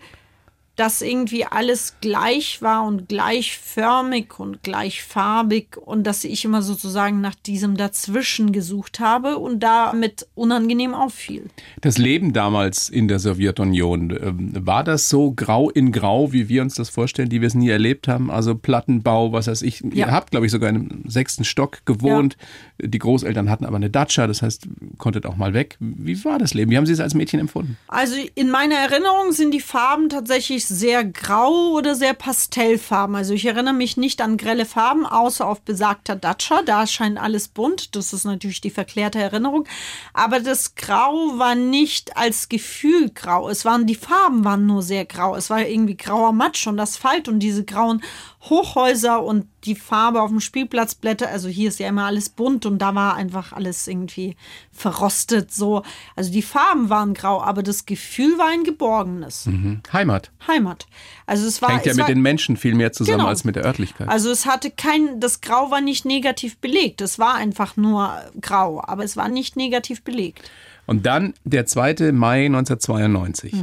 dass 0.77 1.03
irgendwie 1.03 1.45
alles 1.45 1.97
gleich 2.01 2.61
war 2.63 2.85
und 2.85 3.09
gleichförmig 3.09 4.39
und 4.39 4.63
gleichfarbig 4.63 5.77
und 5.77 6.05
dass 6.05 6.25
ich 6.25 6.45
immer 6.45 6.63
sozusagen 6.63 7.21
nach 7.21 7.35
diesem 7.35 7.77
Dazwischen 7.77 8.53
gesucht 8.53 9.01
habe 9.01 9.39
und 9.39 9.61
damit 9.61 10.27
unangenehm 10.35 10.95
auffiel. 10.95 11.45
Das 11.81 11.99
Leben 11.99 12.33
damals 12.33 12.89
in 12.89 13.07
der 13.09 13.19
Sowjetunion, 13.19 14.11
ähm, 14.11 14.53
war 14.67 14.83
das 14.85 15.09
so 15.09 15.33
grau 15.33 15.71
in 15.71 15.93
grau, 15.93 16.33
wie 16.33 16.49
wir 16.49 16.63
uns 16.63 16.75
das 16.75 16.89
vorstellen, 16.91 17.29
die 17.29 17.41
wir 17.41 17.47
es 17.49 17.55
nie 17.55 17.69
erlebt 17.69 18.09
haben? 18.09 18.31
Also 18.31 18.55
Plattenbau, 18.55 19.33
was 19.33 19.47
weiß 19.47 19.63
ich. 19.63 19.83
Ihr 19.85 19.95
Ja. 20.07 20.11
habt, 20.11 20.31
glaube 20.33 20.47
ich, 20.47 20.53
sogar 20.53 20.71
in 20.71 20.77
einem 20.77 21.03
sechsten 21.07 21.45
Stock 21.45 21.85
gewohnt. 21.87 22.37
Die 22.83 22.99
Großeltern 22.99 23.49
hatten 23.49 23.65
aber 23.65 23.77
eine 23.77 23.91
Datscha, 23.91 24.27
das 24.27 24.43
heißt, 24.43 24.67
konntet 24.99 25.27
auch 25.27 25.37
mal 25.37 25.55
weg. 25.55 25.77
Wie 25.79 26.25
war 26.25 26.39
das 26.39 26.55
Leben? 26.55 26.71
Wie 26.71 26.77
haben 26.77 26.87
Sie 26.87 26.93
es 26.93 27.01
als 27.01 27.15
Mädchen 27.15 27.39
empfunden? 27.41 27.77
Also 27.89 28.17
in 28.35 28.51
meiner 28.51 28.75
Erinnerung 28.77 29.33
sind 29.33 29.53
die 29.53 29.61
Farben 29.61 30.09
tatsächlich 30.09 30.64
sehr 30.69 31.05
grau 31.05 31.73
oder 31.73 31.95
sehr 31.95 32.15
pastellfarben. 32.15 33.17
Also 33.17 33.35
ich 33.35 33.47
erinnere 33.47 33.75
mich 33.75 33.97
nicht 33.97 34.21
an 34.21 34.37
grelle 34.37 34.67
Farben, 34.67 35.07
außer 35.07 35.47
auf 35.47 35.61
besagter 35.61 36.17
Datscha. 36.17 36.63
Da 36.63 36.87
scheint 36.87 37.19
alles 37.19 37.49
bunt. 37.49 37.97
Das 37.97 38.13
ist 38.13 38.25
natürlich 38.25 38.61
die 38.61 38.71
verklärte 38.71 39.19
Erinnerung. 39.19 39.67
Aber 40.13 40.41
das 40.41 40.75
Grau 40.75 41.39
war 41.39 41.55
nicht 41.55 42.17
als 42.17 42.49
Gefühl 42.49 43.11
grau. 43.11 43.49
Es 43.49 43.65
waren, 43.65 43.87
die 43.87 43.95
Farben 43.95 44.45
waren 44.45 44.67
nur 44.67 44.83
sehr 44.83 45.05
grau. 45.05 45.37
Es 45.37 45.51
war 45.51 45.67
irgendwie 45.67 45.97
grauer 45.97 46.33
Matsch 46.33 46.67
und 46.67 46.81
Asphalt 46.81 47.29
und 47.29 47.41
diese 47.41 47.65
grauen 47.65 48.03
Hochhäuser 48.51 49.23
und 49.23 49.47
die 49.65 49.75
Farbe 49.75 50.21
auf 50.21 50.29
dem 50.29 50.41
Spielplatzblätter. 50.41 51.29
Also 51.29 51.49
hier 51.49 51.69
ist 51.69 51.79
ja 51.79 51.89
immer 51.89 52.05
alles 52.05 52.29
bunt 52.29 52.67
und 52.67 52.79
da 52.79 52.95
war 52.95 53.15
einfach 53.15 53.53
alles 53.53 53.87
irgendwie 53.89 54.37
verrostet 54.71 55.53
so. 55.53 55.83
Also 56.15 56.31
die 56.31 56.43
Farben 56.43 56.91
waren 56.91 57.15
grau, 57.15 57.41
aber 57.43 57.63
das 57.63 57.87
Gefühl 57.87 58.37
war 58.37 58.49
ein 58.49 58.65
geborgenes. 58.65 59.49
Heimat. 59.93 60.31
Heimat. 60.47 60.87
Also 61.27 61.47
es 61.47 61.63
war 61.63 61.71
Hängt 61.71 61.87
ja 61.87 61.95
mit 61.95 62.01
war, 62.01 62.07
den 62.07 62.21
Menschen 62.21 62.57
viel 62.57 62.75
mehr 62.75 62.93
zusammen 62.93 63.19
Genau. 63.19 63.29
als 63.29 63.45
mit 63.45 63.57
der 63.57 63.65
Örtlichkeit. 63.65 64.09
Also 64.09 64.31
es 64.31 64.45
hatte 64.45 64.71
kein, 64.71 65.21
das 65.21 65.41
Grau 65.41 65.71
war 65.71 65.81
nicht 65.81 66.05
negativ 66.05 66.59
belegt. 66.59 67.01
Es 67.01 67.19
war 67.19 67.35
einfach 67.35 67.77
nur 67.77 68.13
grau, 68.41 68.83
aber 68.85 69.05
es 69.05 69.17
war 69.17 69.29
nicht 69.29 69.57
negativ 69.57 70.03
belegt. 70.03 70.51
Und 70.87 71.07
dann 71.07 71.35
der 71.45 71.67
2. 71.67 72.13
Mai 72.13 72.47
1992. 72.47 73.55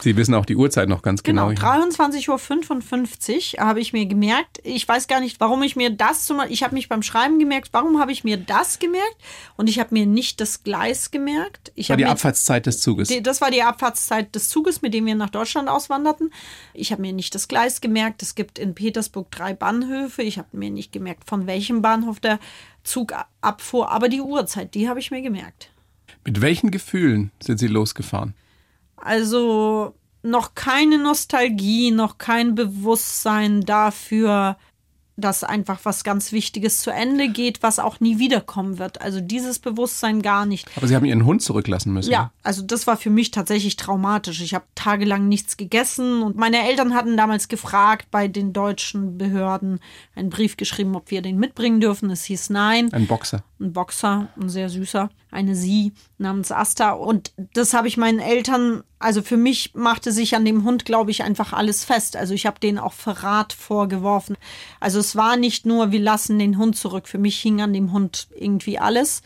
Sie 0.00 0.14
wissen 0.16 0.34
auch 0.34 0.44
die 0.44 0.56
Uhrzeit 0.56 0.90
noch 0.90 1.00
ganz 1.00 1.22
genau. 1.22 1.48
Genau, 1.48 1.60
23.55 1.60 3.58
Uhr 3.58 3.64
habe 3.64 3.80
ich 3.80 3.94
mir 3.94 4.04
gemerkt. 4.04 4.60
Ich 4.62 4.86
weiß 4.86 5.08
gar 5.08 5.20
nicht, 5.20 5.40
warum 5.40 5.62
ich 5.62 5.74
mir 5.74 5.88
das 5.88 6.26
zum 6.26 6.42
Ich 6.50 6.62
habe 6.62 6.74
mich 6.74 6.90
beim 6.90 7.02
Schreiben 7.02 7.38
gemerkt, 7.38 7.70
warum 7.72 7.98
habe 7.98 8.12
ich 8.12 8.22
mir 8.22 8.36
das 8.36 8.78
gemerkt? 8.78 9.16
Und 9.56 9.70
ich 9.70 9.78
habe 9.78 9.94
mir 9.94 10.04
nicht 10.04 10.40
das 10.40 10.62
Gleis 10.64 11.10
gemerkt. 11.10 11.72
Ich 11.74 11.88
war 11.88 11.94
habe 11.94 12.02
die 12.02 12.04
mir, 12.04 12.10
Abfahrtszeit 12.10 12.66
des 12.66 12.80
Zuges. 12.80 13.10
Das 13.22 13.40
war 13.40 13.50
die 13.50 13.62
Abfahrtszeit 13.62 14.34
des 14.34 14.50
Zuges, 14.50 14.82
mit 14.82 14.92
dem 14.92 15.06
wir 15.06 15.14
nach 15.14 15.30
Deutschland 15.30 15.70
auswanderten. 15.70 16.30
Ich 16.74 16.92
habe 16.92 17.00
mir 17.00 17.14
nicht 17.14 17.34
das 17.34 17.48
Gleis 17.48 17.80
gemerkt. 17.80 18.22
Es 18.22 18.34
gibt 18.34 18.58
in 18.58 18.74
Petersburg 18.74 19.30
drei 19.30 19.54
Bahnhöfe. 19.54 20.22
Ich 20.22 20.36
habe 20.36 20.48
mir 20.52 20.70
nicht 20.70 20.92
gemerkt, 20.92 21.24
von 21.26 21.46
welchem 21.46 21.80
Bahnhof 21.80 22.20
der 22.20 22.38
Zug 22.84 23.14
abfuhr. 23.40 23.90
Aber 23.90 24.10
die 24.10 24.20
Uhrzeit, 24.20 24.74
die 24.74 24.90
habe 24.90 25.00
ich 25.00 25.10
mir 25.10 25.22
gemerkt. 25.22 25.70
Mit 26.26 26.40
welchen 26.40 26.72
Gefühlen 26.72 27.30
sind 27.40 27.58
Sie 27.58 27.68
losgefahren? 27.68 28.34
Also 28.96 29.94
noch 30.22 30.56
keine 30.56 30.98
Nostalgie, 30.98 31.92
noch 31.92 32.18
kein 32.18 32.56
Bewusstsein 32.56 33.60
dafür, 33.60 34.56
dass 35.16 35.44
einfach 35.44 35.80
was 35.84 36.04
ganz 36.04 36.32
Wichtiges 36.32 36.80
zu 36.80 36.90
Ende 36.90 37.28
geht, 37.28 37.62
was 37.62 37.78
auch 37.78 38.00
nie 38.00 38.18
wiederkommen 38.18 38.78
wird. 38.78 39.00
Also 39.00 39.20
dieses 39.20 39.58
Bewusstsein 39.58 40.22
gar 40.22 40.44
nicht. 40.44 40.68
Aber 40.76 40.86
Sie 40.86 40.94
haben 40.94 41.06
Ihren 41.06 41.24
Hund 41.24 41.42
zurücklassen 41.42 41.92
müssen. 41.92 42.10
Ja, 42.10 42.32
also 42.42 42.62
das 42.62 42.86
war 42.86 42.96
für 42.96 43.10
mich 43.10 43.30
tatsächlich 43.30 43.76
traumatisch. 43.76 44.40
Ich 44.42 44.54
habe 44.54 44.66
tagelang 44.74 45.28
nichts 45.28 45.56
gegessen 45.56 46.22
und 46.22 46.36
meine 46.36 46.68
Eltern 46.68 46.94
hatten 46.94 47.16
damals 47.16 47.48
gefragt 47.48 48.08
bei 48.10 48.28
den 48.28 48.52
deutschen 48.52 49.16
Behörden 49.16 49.80
einen 50.14 50.30
Brief 50.30 50.56
geschrieben, 50.56 50.94
ob 50.96 51.10
wir 51.10 51.22
den 51.22 51.38
mitbringen 51.38 51.80
dürfen. 51.80 52.10
Es 52.10 52.24
hieß 52.24 52.50
nein. 52.50 52.92
Ein 52.92 53.06
Boxer. 53.06 53.42
Ein 53.58 53.72
Boxer, 53.72 54.28
ein 54.38 54.50
sehr 54.50 54.68
süßer, 54.68 55.08
eine 55.30 55.54
Sie 55.54 55.92
namens 56.18 56.52
Asta. 56.52 56.92
Und 56.92 57.32
das 57.54 57.72
habe 57.72 57.88
ich 57.88 57.96
meinen 57.96 58.18
Eltern, 58.18 58.82
also 58.98 59.22
für 59.22 59.38
mich 59.38 59.74
machte 59.74 60.12
sich 60.12 60.36
an 60.36 60.44
dem 60.44 60.64
Hund, 60.64 60.84
glaube 60.84 61.10
ich, 61.10 61.22
einfach 61.22 61.54
alles 61.54 61.84
fest. 61.84 62.16
Also 62.16 62.34
ich 62.34 62.44
habe 62.44 62.60
denen 62.60 62.78
auch 62.78 62.92
Verrat 62.92 63.54
vorgeworfen. 63.54 64.36
Also 64.78 64.98
es 65.06 65.14
war 65.14 65.36
nicht 65.36 65.66
nur, 65.66 65.92
wir 65.92 66.00
lassen 66.00 66.38
den 66.38 66.58
Hund 66.58 66.76
zurück. 66.76 67.06
Für 67.06 67.18
mich 67.18 67.38
hing 67.38 67.60
an 67.60 67.72
dem 67.72 67.92
Hund 67.92 68.26
irgendwie 68.34 68.78
alles. 68.78 69.22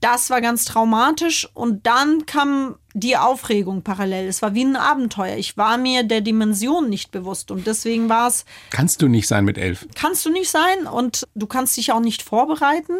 Das 0.00 0.30
war 0.30 0.40
ganz 0.40 0.66
traumatisch 0.66 1.48
und 1.54 1.86
dann 1.86 2.26
kam 2.26 2.76
die 2.92 3.16
Aufregung 3.16 3.82
parallel. 3.82 4.28
Es 4.28 4.42
war 4.42 4.54
wie 4.54 4.64
ein 4.64 4.76
Abenteuer. 4.76 5.36
Ich 5.36 5.56
war 5.56 5.78
mir 5.78 6.04
der 6.04 6.20
Dimension 6.20 6.88
nicht 6.88 7.10
bewusst 7.10 7.50
und 7.50 7.66
deswegen 7.66 8.08
war 8.08 8.28
es. 8.28 8.44
Kannst 8.70 9.02
du 9.02 9.08
nicht 9.08 9.26
sein 9.26 9.44
mit 9.44 9.58
elf? 9.58 9.88
Kannst 9.94 10.24
du 10.26 10.30
nicht 10.30 10.50
sein 10.50 10.86
und 10.86 11.26
du 11.34 11.46
kannst 11.46 11.76
dich 11.76 11.90
auch 11.90 12.00
nicht 12.00 12.22
vorbereiten. 12.22 12.92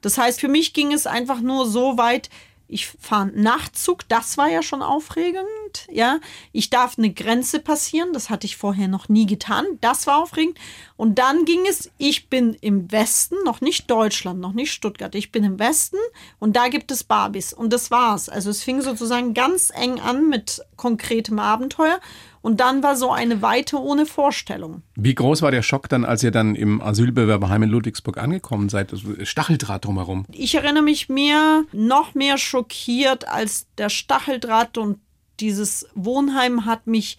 Das 0.00 0.18
heißt, 0.18 0.40
für 0.40 0.48
mich 0.48 0.72
ging 0.72 0.92
es 0.92 1.06
einfach 1.06 1.40
nur 1.40 1.66
so 1.66 1.98
weit, 1.98 2.30
ich 2.66 2.86
fahre 2.86 3.26
Nachtzug, 3.34 4.08
das 4.08 4.36
war 4.38 4.48
ja 4.48 4.62
schon 4.62 4.82
aufregend, 4.82 5.44
ja. 5.90 6.20
Ich 6.52 6.70
darf 6.70 6.98
eine 6.98 7.12
Grenze 7.12 7.60
passieren, 7.60 8.12
das 8.12 8.30
hatte 8.30 8.46
ich 8.46 8.56
vorher 8.56 8.88
noch 8.88 9.08
nie 9.08 9.26
getan, 9.26 9.64
das 9.80 10.06
war 10.06 10.22
aufregend. 10.22 10.58
Und 10.96 11.18
dann 11.18 11.44
ging 11.44 11.60
es, 11.68 11.90
ich 11.98 12.28
bin 12.28 12.54
im 12.54 12.90
Westen, 12.90 13.36
noch 13.44 13.60
nicht 13.60 13.90
Deutschland, 13.90 14.40
noch 14.40 14.52
nicht 14.52 14.72
Stuttgart, 14.72 15.14
ich 15.14 15.32
bin 15.32 15.44
im 15.44 15.58
Westen 15.58 15.98
und 16.38 16.56
da 16.56 16.68
gibt 16.68 16.90
es 16.90 17.04
Barbies 17.04 17.52
und 17.52 17.72
das 17.72 17.90
war's. 17.90 18.28
Also 18.28 18.50
es 18.50 18.62
fing 18.62 18.80
sozusagen 18.80 19.34
ganz 19.34 19.70
eng 19.74 20.00
an 20.00 20.28
mit 20.28 20.62
konkretem 20.76 21.38
Abenteuer 21.38 22.00
und 22.40 22.60
dann 22.60 22.82
war 22.82 22.96
so 22.96 23.10
eine 23.10 23.42
Weite 23.42 23.78
ohne 23.78 24.06
Vorstellung. 24.06 24.82
Wie 24.94 25.14
groß 25.14 25.42
war 25.42 25.50
der 25.50 25.62
Schock 25.62 25.88
dann, 25.88 26.04
als 26.04 26.22
ihr 26.22 26.30
dann 26.30 26.54
im 26.54 26.80
Asylbewerberheim 26.80 27.64
in 27.64 27.70
Ludwigsburg 27.70 28.18
angekommen 28.18 28.68
seid? 28.68 28.92
Also 28.92 29.24
Stacheldraht 29.24 29.84
drumherum. 29.84 30.24
Ich 30.32 30.54
erinnere 30.54 30.82
mich 30.82 31.08
mehr, 31.08 31.64
noch 31.72 32.14
mehr 32.14 32.38
schockiert 32.38 33.28
als 33.28 33.66
der 33.76 33.88
Stacheldraht 33.88 34.78
und 34.78 34.98
dieses 35.40 35.86
Wohnheim 35.94 36.64
hat 36.64 36.86
mich 36.86 37.18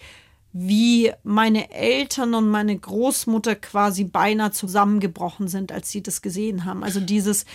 wie 0.51 1.11
meine 1.23 1.71
Eltern 1.71 2.33
und 2.33 2.49
meine 2.49 2.77
Großmutter 2.77 3.55
quasi 3.55 4.03
beinahe 4.03 4.51
zusammengebrochen 4.51 5.47
sind, 5.47 5.71
als 5.71 5.91
sie 5.91 6.01
das 6.01 6.21
gesehen 6.21 6.65
haben. 6.65 6.83
Also 6.83 6.99
dieses, 6.99 7.45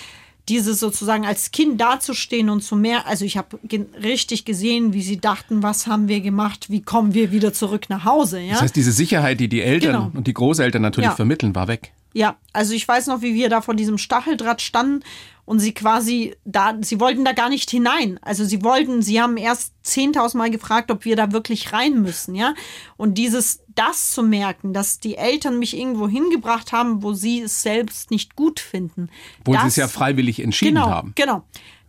dieses 0.48 0.79
sozusagen 0.79 1.27
als 1.27 1.50
Kind 1.50 1.81
dazustehen 1.81 2.50
und 2.50 2.62
zu 2.62 2.77
mehr, 2.77 3.07
also 3.07 3.24
ich 3.24 3.37
habe 3.37 3.59
ge 3.64 3.87
richtig 4.00 4.44
gesehen, 4.44 4.92
wie 4.92 5.03
sie 5.03 5.20
dachten, 5.20 5.62
was 5.62 5.87
haben 5.87 6.07
wir 6.07 6.20
gemacht, 6.20 6.70
wie 6.70 6.83
kommen 6.83 7.14
wir 7.14 7.33
wieder 7.33 7.53
zurück 7.53 7.87
nach 7.88 8.05
Hause. 8.05 8.40
Ja? 8.40 8.53
Das 8.53 8.62
heißt, 8.62 8.77
diese 8.77 8.92
Sicherheit, 8.92 9.40
die 9.40 9.48
die 9.48 9.62
Eltern 9.62 9.92
genau. 9.92 10.11
und 10.14 10.27
die 10.29 10.35
Großeltern 10.35 10.83
natürlich 10.83 11.11
ja. 11.11 11.16
vermitteln, 11.16 11.55
war 11.55 11.66
weg. 11.66 11.92
Ja, 12.12 12.37
also 12.53 12.74
ich 12.74 12.87
weiß 12.87 13.09
noch, 13.09 13.22
wie 13.22 13.35
wir 13.35 13.48
da 13.48 13.61
vor 13.61 13.74
diesem 13.74 13.98
Stacheldraht 13.98 14.62
standen 14.62 15.03
und 15.44 15.59
sie 15.59 15.74
quasi 15.74 16.35
da, 16.44 16.76
sie 16.80 17.00
wollten 17.00 17.24
da 17.24 17.33
gar 17.33 17.48
nicht 17.48 17.70
hinein. 17.70 18.18
Also 18.22 18.44
sie 18.44 18.62
wollten, 18.62 19.02
sie 19.02 19.20
haben 19.20 19.37
erst 19.37 19.72
10.000 19.85 20.37
Mal 20.37 20.50
gefragt, 20.50 20.90
ob 20.90 21.04
wir 21.04 21.16
da 21.16 21.33
wirklich 21.33 21.72
rein 21.72 22.00
müssen, 22.00 22.35
ja. 22.35 22.54
Und 22.96 23.18
dieses, 23.18 23.61
das 23.74 24.12
zu 24.12 24.22
merken, 24.22 24.72
dass 24.72 25.00
die 25.00 25.16
Eltern 25.16 25.59
mich 25.59 25.76
irgendwo 25.76 26.09
hingebracht 26.09 26.72
haben, 26.72 27.02
wo 27.02 27.12
sie 27.12 27.42
es 27.42 27.62
selbst 27.62 28.11
nicht 28.11 28.37
gut 28.37 28.61
finden. 28.61 29.11
Wo 29.44 29.52
sie 29.52 29.66
es 29.66 29.76
ja 29.76 29.88
freiwillig 29.88 30.40
entschieden 30.40 30.76
genau, 30.76 30.88
haben. 30.88 31.12
Genau 31.14 31.44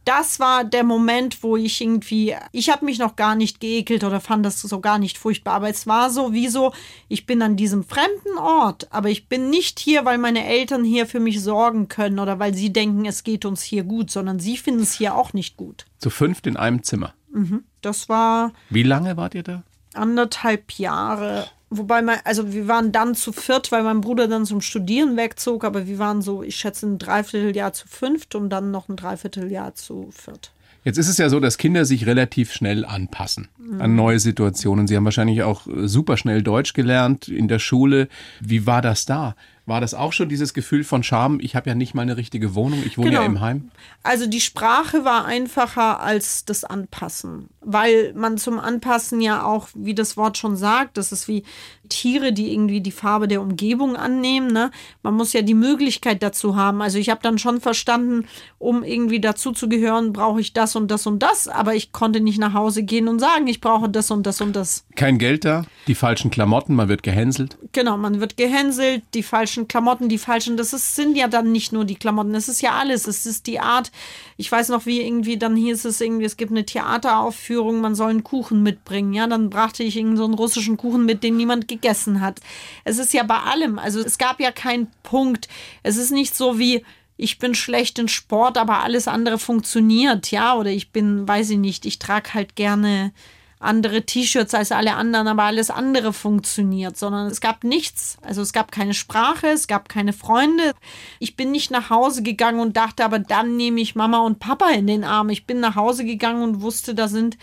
das 0.06 0.40
war 0.40 0.64
der 0.64 0.84
Moment, 0.84 1.44
wo 1.44 1.58
ich 1.58 1.82
irgendwie, 1.82 2.36
ich 2.52 2.70
habe 2.70 2.86
mich 2.86 3.00
noch 3.00 3.16
gar 3.16 3.36
nicht 3.36 3.60
geekelt 3.60 4.04
oder 4.04 4.22
fand 4.22 4.46
das 4.46 4.62
so 4.62 4.80
gar 4.80 5.00
nicht 5.00 5.18
furchtbar, 5.18 5.56
aber 5.56 5.70
es 5.70 5.88
war 5.88 6.12
so 6.12 6.32
wie 6.32 6.48
so, 6.48 6.74
ich 7.10 7.26
bin 7.26 7.42
an 7.42 7.56
diesem 7.56 7.84
fremden 7.84 8.38
Ort, 8.38 8.88
aber 8.92 9.10
ich 9.10 9.28
bin 9.28 9.50
nicht 9.50 9.80
hier, 9.80 10.06
weil 10.06 10.20
meine 10.20 10.46
Eltern 10.46 10.84
hier 10.84 11.08
für 11.08 11.20
mich 11.20 11.42
sorgen 11.42 11.88
können 11.88 12.20
oder 12.20 12.40
weil 12.40 12.54
sie 12.54 12.72
denken, 12.72 13.06
es 13.06 13.24
geht 13.24 13.46
uns 13.46 13.64
hier 13.64 13.84
gut, 13.84 14.12
sondern 14.12 14.40
sie 14.40 14.58
finden 14.58 14.84
es 14.84 14.94
hier 14.94 15.16
auch 15.16 15.34
nicht 15.34 15.58
gut. 15.58 15.86
Zu 15.98 16.12
fünft 16.12 16.46
in 16.46 16.56
einem 16.56 16.84
Zimmer. 16.84 17.14
Mhm. 17.32 17.64
Das 17.82 18.08
war. 18.08 18.54
Wie 18.70 18.84
lange 18.84 19.18
wart 19.18 19.36
ihr 19.36 19.44
da? 19.44 19.64
Anderthalb 19.94 20.72
Jahre. 20.74 21.48
Wobei 21.70 22.02
man, 22.02 22.20
also 22.24 22.54
wir 22.54 22.68
waren 22.68 22.92
dann 22.92 23.16
zu 23.16 23.32
viert, 23.32 23.72
weil 23.72 23.84
mein 23.84 24.02
Bruder 24.02 24.28
dann 24.28 24.46
zum 24.46 24.62
Studieren 24.62 25.18
wegzog, 25.18 25.64
aber 25.64 25.88
wir 25.88 25.98
waren 26.00 26.22
so, 26.22 26.44
ich 26.44 26.56
schätze, 26.56 26.86
ein 26.86 27.00
Dreivierteljahr 27.00 27.74
zu 27.74 27.88
fünft 27.88 28.36
und 28.36 28.50
dann 28.50 28.72
noch 28.72 28.88
ein 28.88 28.96
Dreivierteljahr 28.96 29.74
zu 29.76 30.10
viert. 30.12 30.52
Jetzt 30.86 31.00
ist 31.00 31.10
es 31.10 31.18
ja 31.18 31.30
so, 31.30 31.40
dass 31.40 31.58
Kinder 31.58 31.84
sich 31.84 32.06
relativ 32.06 32.54
schnell 32.54 32.86
anpassen 32.86 33.48
mhm. 33.58 33.82
an 33.82 33.96
neue 33.96 34.20
Situationen. 34.20 34.86
Sie 34.86 34.96
haben 34.96 35.06
wahrscheinlich 35.06 35.42
auch 35.42 35.64
super 35.66 36.16
schnell 36.16 36.44
Deutsch 36.44 36.74
gelernt 36.74 37.28
in 37.28 37.48
der 37.48 37.58
Schule. 37.58 38.08
Wie 38.40 38.68
war 38.68 38.84
das 38.84 39.06
da? 39.06 39.36
War 39.68 39.82
das 39.82 39.96
auch 39.96 40.14
schon 40.14 40.30
dieses 40.30 40.54
Gefühl 40.54 40.84
von 40.84 41.02
Scham? 41.02 41.40
Ich 41.42 41.56
habe 41.56 41.70
ja 41.70 41.76
nicht 41.76 41.96
mal 41.96 42.04
eine 42.04 42.18
richtige 42.18 42.54
Wohnung, 42.54 42.84
ich 42.86 42.98
wohne 42.98 43.10
genau. 43.10 43.22
ja 43.22 43.26
im 43.26 43.42
Heim. 43.42 43.72
Also 44.04 44.28
die 44.28 44.42
Sprache 44.42 45.06
war 45.06 45.26
einfacher 45.26 46.02
als 46.02 46.46
das 46.46 46.64
Anpassen, 46.64 47.50
weil 47.62 48.14
man 48.14 48.38
zum 48.38 48.60
Anpassen 48.60 49.22
ja 49.22 49.44
auch, 49.44 49.70
wie 49.74 49.96
das 49.96 50.18
Wort 50.18 50.38
schon 50.38 50.56
sagt, 50.56 50.98
das 50.98 51.12
ist 51.12 51.28
wie 51.28 51.44
Tiere, 51.90 52.32
die 52.32 52.54
irgendwie 52.54 52.82
die 52.82 52.92
Farbe 52.92 53.28
der 53.28 53.42
Umgebung 53.42 53.96
annehmen. 53.96 54.52
Ne? 54.52 54.70
Man 55.02 55.16
muss 55.16 55.34
ja 55.34 55.42
die 55.42 55.54
Möglichkeit 55.56 56.22
dazu 56.22 56.56
haben. 56.56 56.82
Also 56.82 57.00
ich 57.00 57.10
habe 57.10 57.22
dann 57.24 57.40
schon 57.40 57.60
verstanden, 57.62 58.26
um 58.60 58.84
irgendwie 58.84 59.20
dazu 59.20 59.52
zu 59.52 59.68
gehören, 59.68 60.14
brauche 60.14 60.42
ich 60.42 60.54
das 60.54 60.76
und 60.76 60.90
das 60.92 61.08
und 61.08 61.20
das, 61.20 61.48
aber 61.48 61.74
ich 61.76 61.92
konnte 61.92 62.20
nicht 62.20 62.40
nach 62.40 62.54
Hause 62.54 62.84
gehen 62.84 63.08
und 63.08 63.20
sagen, 63.20 63.48
ich 63.48 63.62
brauche 63.62 63.90
das 63.90 64.12
und 64.12 64.28
das 64.28 64.42
und 64.42 64.56
das. 64.56 64.86
Kein 64.96 65.18
Geld 65.18 65.46
da, 65.46 65.66
die 65.88 65.96
falschen 65.96 66.30
Klamotten, 66.30 66.76
man 66.76 66.88
wird 66.88 67.04
gehänselt. 67.04 67.58
Genau, 67.72 67.98
man 67.98 68.20
wird 68.20 68.38
gehänselt, 68.38 69.04
die 69.14 69.24
falschen 69.24 69.55
Klamotten, 69.68 70.10
die 70.10 70.18
falschen, 70.18 70.58
das 70.58 70.74
ist, 70.74 70.96
sind 70.96 71.16
ja 71.16 71.28
dann 71.28 71.52
nicht 71.52 71.72
nur 71.72 71.86
die 71.86 71.96
Klamotten, 71.96 72.34
das 72.34 72.50
ist 72.50 72.62
ja 72.62 72.74
alles. 72.74 73.08
Es 73.08 73.26
ist 73.26 73.48
die 73.48 73.60
Art, 73.60 73.92
ich 74.38 74.52
weiß 74.52 74.70
noch, 74.70 74.86
wie 74.86 75.02
irgendwie, 75.02 75.38
dann 75.38 75.56
hieß 75.56 75.86
es 75.86 76.02
irgendwie, 76.02 76.26
es 76.26 76.38
gibt 76.38 76.52
eine 76.52 76.66
Theateraufführung, 76.66 77.82
man 77.82 77.96
soll 77.96 78.10
einen 78.10 78.24
Kuchen 78.24 78.62
mitbringen. 78.64 79.14
Ja, 79.14 79.28
dann 79.28 79.50
brachte 79.50 79.84
ich 79.84 79.96
irgendeinen 79.96 80.18
so 80.18 80.26
einen 80.26 80.34
russischen 80.34 80.78
Kuchen 80.78 81.06
mit, 81.06 81.24
den 81.24 81.38
niemand 81.38 81.68
gegessen 81.68 82.22
hat. 82.22 82.42
Es 82.84 82.98
ist 82.98 83.14
ja 83.14 83.24
bei 83.24 83.40
allem, 83.40 83.80
also 83.80 84.02
es 84.02 84.18
gab 84.18 84.40
ja 84.40 84.52
keinen 84.52 84.88
Punkt. 85.04 85.48
Es 85.84 85.98
ist 85.98 86.12
nicht 86.12 86.36
so 86.36 86.60
wie, 86.60 86.84
ich 87.18 87.40
bin 87.40 87.56
schlecht 87.56 87.98
in 88.00 88.08
Sport, 88.08 88.58
aber 88.58 88.84
alles 88.84 89.08
andere 89.08 89.40
funktioniert, 89.40 90.32
ja, 90.32 90.56
oder 90.56 90.70
ich 90.70 90.92
bin, 90.92 91.28
weiß 91.28 91.52
ich 91.52 91.58
nicht, 91.58 91.86
ich 91.86 92.00
trage 92.00 92.34
halt 92.34 92.56
gerne 92.56 93.14
andere 93.60 94.04
T-Shirts 94.04 94.54
als 94.54 94.72
alle 94.72 94.96
anderen, 94.96 95.28
aber 95.28 95.44
alles 95.44 95.70
andere 95.70 96.14
funktioniert, 96.14 96.98
sondern 96.98 97.28
es 97.28 97.42
gab 97.42 97.64
nichts. 97.64 98.18
Also 98.22 98.42
es 98.42 98.54
gab 98.54 98.72
keine 98.72 98.94
Sprache, 98.94 99.48
es 99.48 99.68
gab 99.68 99.90
keine 99.90 100.14
Freunde. 100.14 100.74
Ich 101.20 101.36
bin 101.36 101.52
nicht 101.52 101.72
nach 101.72 101.90
Hause 101.90 102.22
gegangen 102.22 102.60
und 102.60 102.78
dachte, 102.78 103.06
aber 103.06 103.20
dann 103.20 103.56
nehme 103.56 103.82
ich 103.82 103.96
Mama 103.96 104.20
und 104.20 104.40
Papa 104.40 104.70
in 104.72 104.88
den 104.88 105.04
Arm. 105.04 105.30
Ich 105.30 105.46
bin 105.46 105.60
nach 105.60 105.76
Hause 105.76 106.06
gegangen 106.06 106.44
und 106.44 106.62
wusste, 106.62 106.94
da 106.96 107.08
sind 107.08 107.38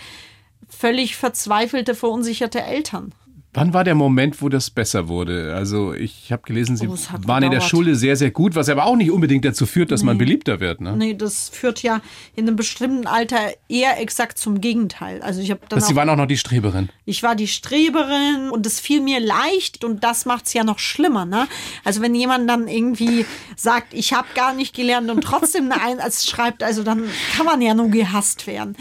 völlig 0.68 1.16
verzweifelte, 1.16 1.94
verunsicherte 1.94 2.62
Eltern. 2.62 3.14
Wann 3.54 3.74
war 3.74 3.84
der 3.84 3.94
Moment, 3.94 4.40
wo 4.40 4.48
das 4.48 4.70
besser 4.70 5.08
wurde? 5.08 5.54
Also 5.54 5.92
ich 5.92 6.32
habe 6.32 6.40
gelesen, 6.42 6.78
Sie 6.78 6.88
oh, 6.88 6.96
waren 7.26 7.42
in 7.42 7.50
der 7.50 7.60
Schule 7.60 7.96
sehr, 7.96 8.16
sehr 8.16 8.30
gut, 8.30 8.54
was 8.54 8.70
aber 8.70 8.86
auch 8.86 8.96
nicht 8.96 9.10
unbedingt 9.10 9.44
dazu 9.44 9.66
führt, 9.66 9.90
dass 9.90 10.00
nee. 10.00 10.06
man 10.06 10.16
beliebter 10.16 10.58
wird. 10.58 10.80
Ne? 10.80 10.96
Nee, 10.96 11.12
das 11.12 11.50
führt 11.50 11.82
ja 11.82 12.00
in 12.34 12.46
einem 12.46 12.56
bestimmten 12.56 13.06
Alter 13.06 13.36
eher 13.68 14.00
exakt 14.00 14.38
zum 14.38 14.62
Gegenteil. 14.62 15.20
Also 15.20 15.42
ich 15.42 15.50
habe 15.50 15.60
dann 15.68 15.82
Sie 15.82 15.94
waren 15.94 16.08
auch 16.08 16.16
noch 16.16 16.26
die 16.26 16.38
Streberin. 16.38 16.88
Ich 17.04 17.22
war 17.22 17.34
die 17.34 17.46
Streberin 17.46 18.48
und 18.50 18.64
es 18.64 18.80
fiel 18.80 19.02
mir 19.02 19.20
leicht 19.20 19.84
und 19.84 20.02
das 20.02 20.24
macht 20.24 20.46
es 20.46 20.54
ja 20.54 20.64
noch 20.64 20.78
schlimmer. 20.78 21.26
Ne? 21.26 21.46
Also 21.84 22.00
wenn 22.00 22.14
jemand 22.14 22.48
dann 22.48 22.68
irgendwie 22.68 23.26
sagt, 23.54 23.92
ich 23.92 24.14
habe 24.14 24.28
gar 24.34 24.54
nicht 24.54 24.74
gelernt 24.74 25.10
und 25.10 25.20
trotzdem 25.20 25.70
eine 25.70 26.00
Eins 26.00 26.26
schreibt, 26.26 26.62
also 26.62 26.82
dann 26.82 27.04
kann 27.36 27.44
man 27.44 27.60
ja 27.60 27.74
nur 27.74 27.90
gehasst 27.90 28.46
werden. 28.46 28.76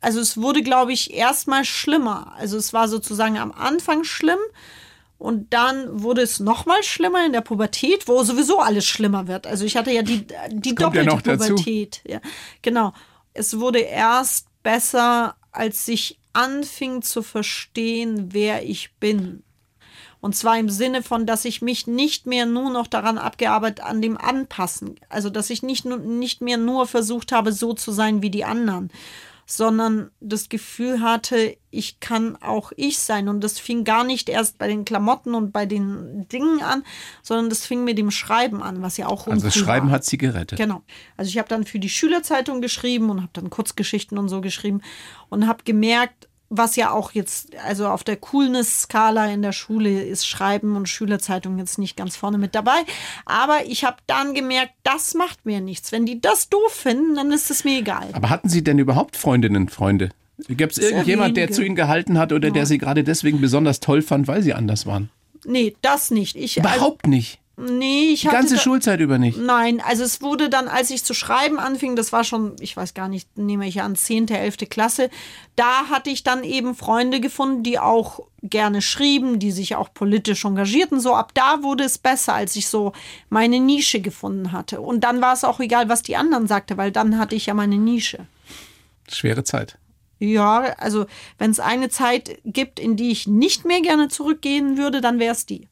Also 0.00 0.20
es 0.20 0.40
wurde, 0.40 0.62
glaube 0.62 0.92
ich, 0.92 1.12
erstmal 1.12 1.64
schlimmer. 1.64 2.34
Also 2.36 2.56
es 2.56 2.72
war 2.72 2.88
sozusagen 2.88 3.38
am 3.38 3.52
Anfang 3.52 4.04
schlimm 4.04 4.38
und 5.18 5.52
dann 5.52 6.02
wurde 6.02 6.22
es 6.22 6.38
nochmal 6.38 6.82
schlimmer 6.84 7.26
in 7.26 7.32
der 7.32 7.40
Pubertät, 7.40 8.06
wo 8.06 8.22
sowieso 8.22 8.60
alles 8.60 8.86
schlimmer 8.86 9.26
wird. 9.26 9.46
Also 9.46 9.64
ich 9.64 9.76
hatte 9.76 9.90
ja 9.90 10.02
die, 10.02 10.26
die 10.50 10.74
doppelte 10.74 11.10
ja 11.10 11.16
Pubertät. 11.16 12.00
Ja, 12.06 12.20
genau. 12.62 12.92
Es 13.34 13.58
wurde 13.58 13.80
erst 13.80 14.46
besser, 14.62 15.36
als 15.50 15.88
ich 15.88 16.18
anfing 16.32 17.02
zu 17.02 17.22
verstehen, 17.22 18.28
wer 18.32 18.64
ich 18.64 18.92
bin. 19.00 19.42
Und 20.20 20.36
zwar 20.36 20.58
im 20.58 20.68
Sinne 20.68 21.02
von, 21.02 21.26
dass 21.26 21.44
ich 21.44 21.62
mich 21.62 21.86
nicht 21.86 22.26
mehr 22.26 22.46
nur 22.46 22.70
noch 22.70 22.86
daran 22.86 23.18
abgearbeitet, 23.18 23.84
an 23.84 24.02
dem 24.02 24.16
Anpassen. 24.16 24.98
Also, 25.08 25.30
dass 25.30 25.50
ich 25.50 25.62
nicht, 25.62 25.84
nicht 25.84 26.40
mehr 26.40 26.56
nur 26.56 26.86
versucht 26.86 27.30
habe, 27.32 27.52
so 27.52 27.72
zu 27.72 27.92
sein 27.92 28.22
wie 28.22 28.30
die 28.30 28.44
anderen, 28.44 28.90
sondern 29.50 30.10
das 30.20 30.50
Gefühl 30.50 31.00
hatte, 31.00 31.56
ich 31.70 32.00
kann 32.00 32.36
auch 32.36 32.70
ich 32.76 32.98
sein. 32.98 33.30
Und 33.30 33.42
das 33.42 33.58
fing 33.58 33.82
gar 33.82 34.04
nicht 34.04 34.28
erst 34.28 34.58
bei 34.58 34.68
den 34.68 34.84
Klamotten 34.84 35.34
und 35.34 35.52
bei 35.52 35.64
den 35.64 36.28
Dingen 36.28 36.62
an, 36.62 36.84
sondern 37.22 37.48
das 37.48 37.64
fing 37.64 37.82
mit 37.82 37.96
dem 37.96 38.10
Schreiben 38.10 38.62
an, 38.62 38.82
was 38.82 38.98
ja 38.98 39.06
auch 39.06 39.26
Also 39.26 39.46
das 39.46 39.56
Schreiben 39.56 39.86
war. 39.86 39.94
hat 39.94 40.04
sie 40.04 40.18
gerettet. 40.18 40.58
Genau. 40.58 40.82
Also 41.16 41.30
ich 41.30 41.38
habe 41.38 41.48
dann 41.48 41.64
für 41.64 41.78
die 41.78 41.88
Schülerzeitung 41.88 42.60
geschrieben 42.60 43.08
und 43.08 43.22
habe 43.22 43.30
dann 43.32 43.48
Kurzgeschichten 43.48 44.18
und 44.18 44.28
so 44.28 44.42
geschrieben 44.42 44.82
und 45.30 45.46
habe 45.46 45.64
gemerkt, 45.64 46.27
was 46.50 46.76
ja 46.76 46.90
auch 46.92 47.12
jetzt, 47.12 47.54
also 47.66 47.88
auf 47.88 48.04
der 48.04 48.16
Coolness-Skala 48.16 49.26
in 49.26 49.42
der 49.42 49.52
Schule 49.52 50.02
ist 50.02 50.26
Schreiben 50.26 50.76
und 50.76 50.88
Schülerzeitung 50.88 51.58
jetzt 51.58 51.78
nicht 51.78 51.96
ganz 51.96 52.16
vorne 52.16 52.38
mit 52.38 52.54
dabei. 52.54 52.78
Aber 53.26 53.66
ich 53.66 53.84
habe 53.84 53.98
dann 54.06 54.34
gemerkt, 54.34 54.72
das 54.82 55.14
macht 55.14 55.44
mir 55.44 55.60
nichts. 55.60 55.92
Wenn 55.92 56.06
die 56.06 56.20
das 56.20 56.48
doof 56.48 56.72
finden, 56.72 57.16
dann 57.16 57.32
ist 57.32 57.50
es 57.50 57.64
mir 57.64 57.80
egal. 57.80 58.08
Aber 58.12 58.30
hatten 58.30 58.48
Sie 58.48 58.64
denn 58.64 58.78
überhaupt 58.78 59.16
Freundinnen, 59.16 59.68
Freunde? 59.68 60.10
Gibt 60.48 60.72
es 60.72 60.78
irgendjemand, 60.78 61.36
der 61.36 61.50
zu 61.50 61.62
Ihnen 61.62 61.74
gehalten 61.74 62.16
hat 62.16 62.32
oder 62.32 62.50
der 62.50 62.64
Sie 62.64 62.78
gerade 62.78 63.02
deswegen 63.02 63.40
besonders 63.40 63.80
toll 63.80 64.02
fand, 64.02 64.28
weil 64.28 64.42
Sie 64.42 64.54
anders 64.54 64.86
waren? 64.86 65.10
Nee, 65.44 65.74
das 65.82 66.10
nicht. 66.10 66.36
Ich, 66.36 66.62
also, 66.62 66.76
Überhaupt 66.76 67.06
nicht. 67.06 67.40
Nee, 67.58 68.10
ich 68.12 68.20
Die 68.22 68.28
hatte 68.28 68.36
ganze 68.38 68.54
da- 68.54 68.60
Schulzeit 68.60 69.00
über 69.00 69.18
nicht. 69.18 69.36
Nein, 69.38 69.80
also 69.84 70.04
es 70.04 70.22
wurde 70.22 70.48
dann, 70.48 70.68
als 70.68 70.90
ich 70.90 71.04
zu 71.04 71.12
schreiben 71.14 71.58
anfing, 71.58 71.96
das 71.96 72.12
war 72.12 72.24
schon, 72.24 72.56
ich 72.60 72.76
weiß 72.76 72.94
gar 72.94 73.08
nicht, 73.08 73.36
nehme 73.36 73.66
ich 73.66 73.82
an, 73.82 73.96
10., 73.96 74.28
11. 74.28 74.68
Klasse, 74.70 75.10
da 75.56 75.88
hatte 75.90 76.10
ich 76.10 76.22
dann 76.22 76.44
eben 76.44 76.74
Freunde 76.74 77.20
gefunden, 77.20 77.62
die 77.62 77.78
auch 77.78 78.20
gerne 78.42 78.80
schrieben, 78.80 79.38
die 79.38 79.50
sich 79.50 79.74
auch 79.76 79.92
politisch 79.92 80.44
engagierten. 80.44 81.00
So 81.00 81.14
ab 81.14 81.32
da 81.34 81.62
wurde 81.62 81.84
es 81.84 81.98
besser, 81.98 82.34
als 82.34 82.54
ich 82.56 82.68
so 82.68 82.92
meine 83.28 83.58
Nische 83.60 84.00
gefunden 84.00 84.52
hatte. 84.52 84.80
Und 84.80 85.02
dann 85.02 85.20
war 85.20 85.32
es 85.34 85.42
auch 85.44 85.58
egal, 85.60 85.88
was 85.88 86.02
die 86.02 86.16
anderen 86.16 86.46
sagte, 86.46 86.76
weil 86.76 86.92
dann 86.92 87.18
hatte 87.18 87.34
ich 87.34 87.46
ja 87.46 87.54
meine 87.54 87.76
Nische. 87.76 88.26
Schwere 89.10 89.42
Zeit. 89.44 89.78
Ja, 90.20 90.74
also 90.78 91.06
wenn 91.38 91.50
es 91.50 91.60
eine 91.60 91.88
Zeit 91.90 92.38
gibt, 92.44 92.80
in 92.80 92.96
die 92.96 93.10
ich 93.10 93.26
nicht 93.26 93.64
mehr 93.64 93.80
gerne 93.80 94.08
zurückgehen 94.08 94.76
würde, 94.76 95.00
dann 95.00 95.18
wäre 95.18 95.32
es 95.32 95.46
die. 95.46 95.68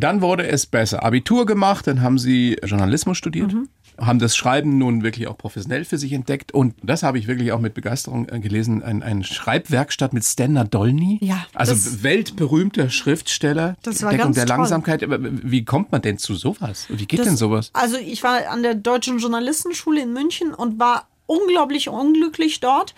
Dann 0.00 0.20
wurde 0.22 0.46
es 0.48 0.66
besser. 0.66 1.02
Abitur 1.04 1.46
gemacht, 1.46 1.86
dann 1.86 2.00
haben 2.00 2.18
Sie 2.18 2.56
Journalismus 2.64 3.18
studiert, 3.18 3.52
Mhm. 3.52 3.68
haben 3.98 4.18
das 4.18 4.34
Schreiben 4.34 4.78
nun 4.78 5.02
wirklich 5.02 5.28
auch 5.28 5.36
professionell 5.36 5.84
für 5.84 5.98
sich 5.98 6.12
entdeckt 6.14 6.52
und 6.52 6.74
das 6.82 7.02
habe 7.02 7.18
ich 7.18 7.26
wirklich 7.26 7.52
auch 7.52 7.60
mit 7.60 7.74
Begeisterung 7.74 8.28
äh, 8.30 8.40
gelesen, 8.40 8.82
ein, 8.82 9.02
ein 9.02 9.22
Schreibwerkstatt 9.24 10.12
mit 10.14 10.24
Stanna 10.24 10.64
Dolny. 10.64 11.18
Ja, 11.20 11.44
Also 11.54 11.74
weltberühmter 12.02 12.88
Schriftsteller, 12.88 13.76
Das 13.82 14.02
war 14.02 14.10
Entdeckung 14.10 14.32
ganz 14.32 14.36
der 14.36 14.46
toll. 14.46 14.56
Langsamkeit. 14.56 15.02
Aber 15.02 15.18
Wie 15.20 15.64
kommt 15.64 15.92
man 15.92 16.00
denn 16.02 16.16
zu 16.18 16.34
sowas? 16.34 16.86
Wie 16.88 17.04
geht 17.06 17.20
Das- 17.20 17.26
denn 17.26 17.36
sowas? 17.36 17.70
Also 17.74 17.96
ich 17.98 18.22
war 18.22 18.48
an 18.50 18.62
der 18.62 18.74
Deutschen 18.74 19.18
Journalistenschule 19.18 20.00
in 20.02 20.12
München 20.14 20.54
und 20.54 20.78
war 20.78 21.06
unglaublich 21.30 21.88
unglücklich 21.88 22.58
dort, 22.58 22.92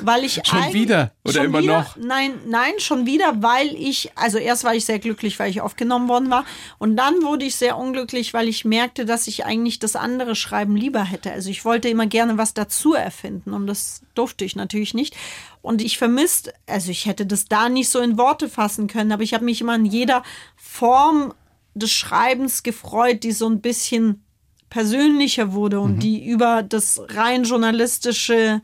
weil 0.00 0.22
ich 0.22 0.42
Schon 0.44 0.74
wieder? 0.74 1.12
Oder 1.24 1.32
schon 1.32 1.44
immer 1.46 1.62
wieder? 1.62 1.80
noch? 1.80 1.96
Nein, 1.96 2.34
nein, 2.46 2.74
schon 2.78 3.06
wieder, 3.06 3.42
weil 3.42 3.74
ich 3.74 4.12
also 4.14 4.36
erst 4.36 4.64
war 4.64 4.74
ich 4.74 4.84
sehr 4.84 4.98
glücklich, 4.98 5.38
weil 5.38 5.50
ich 5.50 5.62
aufgenommen 5.62 6.06
worden 6.06 6.28
war 6.28 6.44
und 6.78 6.96
dann 6.96 7.22
wurde 7.22 7.46
ich 7.46 7.56
sehr 7.56 7.78
unglücklich, 7.78 8.34
weil 8.34 8.46
ich 8.46 8.66
merkte, 8.66 9.06
dass 9.06 9.26
ich 9.26 9.46
eigentlich 9.46 9.78
das 9.78 9.96
andere 9.96 10.36
Schreiben 10.36 10.76
lieber 10.76 11.02
hätte. 11.02 11.32
Also 11.32 11.48
ich 11.48 11.64
wollte 11.64 11.88
immer 11.88 12.06
gerne 12.06 12.36
was 12.36 12.52
dazu 12.52 12.92
erfinden 12.92 13.54
und 13.54 13.66
das 13.66 14.02
durfte 14.14 14.44
ich 14.44 14.54
natürlich 14.54 14.92
nicht. 14.92 15.16
Und 15.62 15.80
ich 15.80 15.96
vermisst, 15.96 16.52
also 16.66 16.90
ich 16.90 17.06
hätte 17.06 17.24
das 17.24 17.46
da 17.46 17.70
nicht 17.70 17.88
so 17.88 18.00
in 18.00 18.18
Worte 18.18 18.50
fassen 18.50 18.86
können, 18.86 19.12
aber 19.12 19.22
ich 19.22 19.32
habe 19.32 19.46
mich 19.46 19.62
immer 19.62 19.76
in 19.76 19.86
jeder 19.86 20.22
Form 20.56 21.32
des 21.74 21.90
Schreibens 21.90 22.62
gefreut, 22.62 23.22
die 23.22 23.32
so 23.32 23.48
ein 23.48 23.62
bisschen 23.62 24.24
persönlicher 24.70 25.52
wurde 25.52 25.80
und 25.80 26.02
die 26.02 26.26
über 26.26 26.62
das 26.62 27.00
rein 27.08 27.44
journalistische 27.44 28.60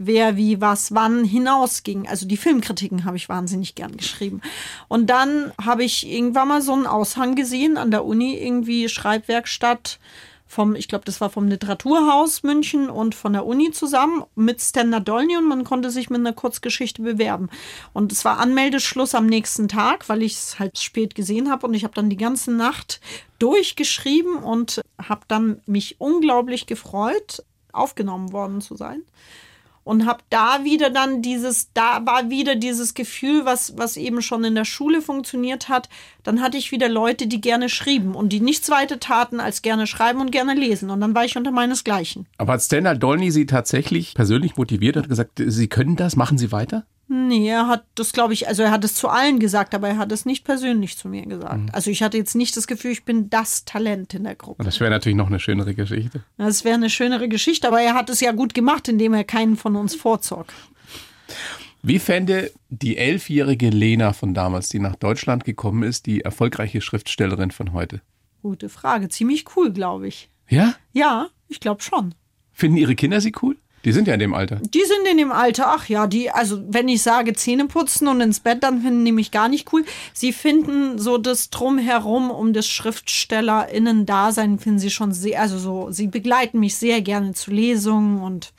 wer, 0.00 0.36
wie, 0.36 0.60
was, 0.60 0.94
wann 0.94 1.24
hinausging. 1.24 2.08
Also 2.08 2.26
die 2.26 2.38
Filmkritiken 2.38 3.04
habe 3.04 3.18
ich 3.18 3.28
wahnsinnig 3.28 3.74
gern 3.74 3.96
geschrieben. 3.98 4.40
Und 4.88 5.08
dann 5.10 5.52
habe 5.62 5.84
ich 5.84 6.08
irgendwann 6.08 6.48
mal 6.48 6.62
so 6.62 6.72
einen 6.72 6.86
Aushang 6.86 7.34
gesehen 7.34 7.76
an 7.76 7.90
der 7.90 8.06
Uni, 8.06 8.34
irgendwie 8.34 8.88
Schreibwerkstatt 8.88 9.98
vom, 10.50 10.74
ich 10.74 10.88
glaube, 10.88 11.04
das 11.04 11.20
war 11.20 11.30
vom 11.30 11.46
Literaturhaus 11.46 12.42
München 12.42 12.90
und 12.90 13.14
von 13.14 13.34
der 13.34 13.46
Uni 13.46 13.70
zusammen 13.70 14.24
mit 14.34 14.60
Stan 14.60 14.90
Nadolny 14.90 15.36
und 15.36 15.46
man 15.46 15.62
konnte 15.62 15.90
sich 15.90 16.10
mit 16.10 16.18
einer 16.18 16.32
Kurzgeschichte 16.32 17.02
bewerben. 17.02 17.50
Und 17.92 18.10
es 18.10 18.24
war 18.24 18.40
Anmeldeschluss 18.40 19.14
am 19.14 19.26
nächsten 19.26 19.68
Tag, 19.68 20.08
weil 20.08 20.22
ich 20.22 20.32
es 20.32 20.58
halt 20.58 20.76
spät 20.78 21.14
gesehen 21.14 21.50
habe 21.50 21.68
und 21.68 21.74
ich 21.74 21.84
habe 21.84 21.94
dann 21.94 22.10
die 22.10 22.16
ganze 22.16 22.50
Nacht 22.50 23.00
durchgeschrieben 23.38 24.38
und 24.38 24.80
habe 25.08 25.22
dann 25.28 25.60
mich 25.66 26.00
unglaublich 26.00 26.66
gefreut, 26.66 27.44
aufgenommen 27.72 28.32
worden 28.32 28.60
zu 28.60 28.76
sein 28.76 29.02
und 29.90 30.06
habe 30.06 30.20
da 30.30 30.62
wieder 30.62 30.90
dann 30.90 31.22
dieses, 31.22 31.72
da 31.72 32.04
war 32.04 32.30
wieder 32.30 32.54
dieses 32.54 32.94
Gefühl, 32.94 33.44
was, 33.44 33.76
was 33.76 33.96
eben 33.96 34.22
schon 34.22 34.44
in 34.44 34.54
der 34.54 34.64
Schule 34.64 35.00
funktioniert 35.00 35.68
hat. 35.68 35.88
Dann 36.22 36.42
hatte 36.42 36.58
ich 36.58 36.70
wieder 36.70 36.88
Leute, 36.88 37.26
die 37.26 37.40
gerne 37.40 37.68
schrieben 37.68 38.14
und 38.14 38.30
die 38.30 38.40
nichts 38.40 38.70
weiter 38.70 39.00
taten 39.00 39.40
als 39.40 39.62
gerne 39.62 39.86
schreiben 39.86 40.20
und 40.20 40.30
gerne 40.30 40.54
lesen. 40.54 40.90
Und 40.90 41.00
dann 41.00 41.14
war 41.14 41.24
ich 41.24 41.36
unter 41.36 41.50
meinesgleichen. 41.50 42.26
Aber 42.36 42.52
hat 42.52 42.62
Stanna 42.62 42.94
Dolny 42.94 43.30
Sie 43.30 43.46
tatsächlich 43.46 44.14
persönlich 44.14 44.56
motiviert 44.56 44.96
und 44.96 45.08
gesagt, 45.08 45.42
Sie 45.44 45.68
können 45.68 45.96
das, 45.96 46.14
machen 46.14 46.38
Sie 46.38 46.52
weiter? 46.52 46.84
Nee, 47.12 47.48
er 47.48 47.66
hat 47.66 47.86
das, 47.96 48.12
glaube 48.12 48.34
ich, 48.34 48.46
also 48.46 48.62
er 48.62 48.70
hat 48.70 48.84
es 48.84 48.94
zu 48.94 49.08
allen 49.08 49.40
gesagt, 49.40 49.74
aber 49.74 49.88
er 49.88 49.96
hat 49.98 50.12
es 50.12 50.26
nicht 50.26 50.44
persönlich 50.44 50.96
zu 50.96 51.08
mir 51.08 51.26
gesagt. 51.26 51.74
Also 51.74 51.90
ich 51.90 52.04
hatte 52.04 52.16
jetzt 52.16 52.36
nicht 52.36 52.56
das 52.56 52.68
Gefühl, 52.68 52.92
ich 52.92 53.04
bin 53.04 53.28
das 53.28 53.64
Talent 53.64 54.14
in 54.14 54.22
der 54.22 54.36
Gruppe. 54.36 54.62
Das 54.62 54.78
wäre 54.78 54.92
natürlich 54.92 55.16
noch 55.16 55.26
eine 55.26 55.40
schönere 55.40 55.74
Geschichte. 55.74 56.22
Das 56.36 56.64
wäre 56.64 56.76
eine 56.76 56.88
schönere 56.88 57.28
Geschichte, 57.28 57.66
aber 57.66 57.80
er 57.80 57.94
hat 57.94 58.10
es 58.10 58.20
ja 58.20 58.30
gut 58.30 58.54
gemacht, 58.54 58.86
indem 58.86 59.12
er 59.12 59.24
keinen 59.24 59.56
von 59.56 59.74
uns 59.74 59.96
vorzog. 59.96 60.52
Wie 61.82 61.98
fände 61.98 62.52
die 62.68 62.96
elfjährige 62.96 63.70
Lena 63.70 64.12
von 64.12 64.32
damals, 64.32 64.68
die 64.68 64.78
nach 64.78 64.94
Deutschland 64.94 65.44
gekommen 65.44 65.82
ist, 65.82 66.06
die 66.06 66.20
erfolgreiche 66.20 66.80
Schriftstellerin 66.80 67.50
von 67.50 67.72
heute? 67.72 68.02
Gute 68.40 68.68
Frage. 68.68 69.08
Ziemlich 69.08 69.56
cool, 69.56 69.72
glaube 69.72 70.06
ich. 70.06 70.30
Ja? 70.48 70.74
Ja, 70.92 71.26
ich 71.48 71.58
glaube 71.58 71.82
schon. 71.82 72.14
Finden 72.52 72.76
Ihre 72.76 72.94
Kinder 72.94 73.20
sie 73.20 73.32
cool? 73.42 73.56
Die 73.84 73.92
sind 73.92 74.06
ja 74.06 74.14
in 74.14 74.20
dem 74.20 74.34
Alter. 74.34 74.56
Die 74.56 74.82
sind 74.84 75.06
in 75.10 75.16
dem 75.16 75.32
Alter, 75.32 75.68
ach 75.68 75.88
ja, 75.88 76.06
die, 76.06 76.30
also 76.30 76.60
wenn 76.68 76.86
ich 76.88 77.02
sage 77.02 77.32
Zähne 77.32 77.66
putzen 77.66 78.08
und 78.08 78.20
ins 78.20 78.40
Bett, 78.40 78.62
dann 78.62 78.82
finden 78.82 79.04
die 79.06 79.12
mich 79.12 79.30
gar 79.30 79.48
nicht 79.48 79.72
cool. 79.72 79.84
Sie 80.12 80.32
finden 80.34 80.98
so 80.98 81.16
das 81.16 81.48
Drumherum 81.48 82.30
um 82.30 82.52
das 82.52 82.66
SchriftstellerInnen-Dasein, 82.68 84.58
finden 84.58 84.78
sie 84.78 84.90
schon 84.90 85.12
sehr, 85.12 85.40
also 85.40 85.58
so, 85.58 85.90
sie 85.90 86.06
begleiten 86.08 86.60
mich 86.60 86.74
sehr 86.76 87.00
gerne 87.00 87.32
zu 87.34 87.50
Lesungen 87.50 88.20
und 88.22 88.52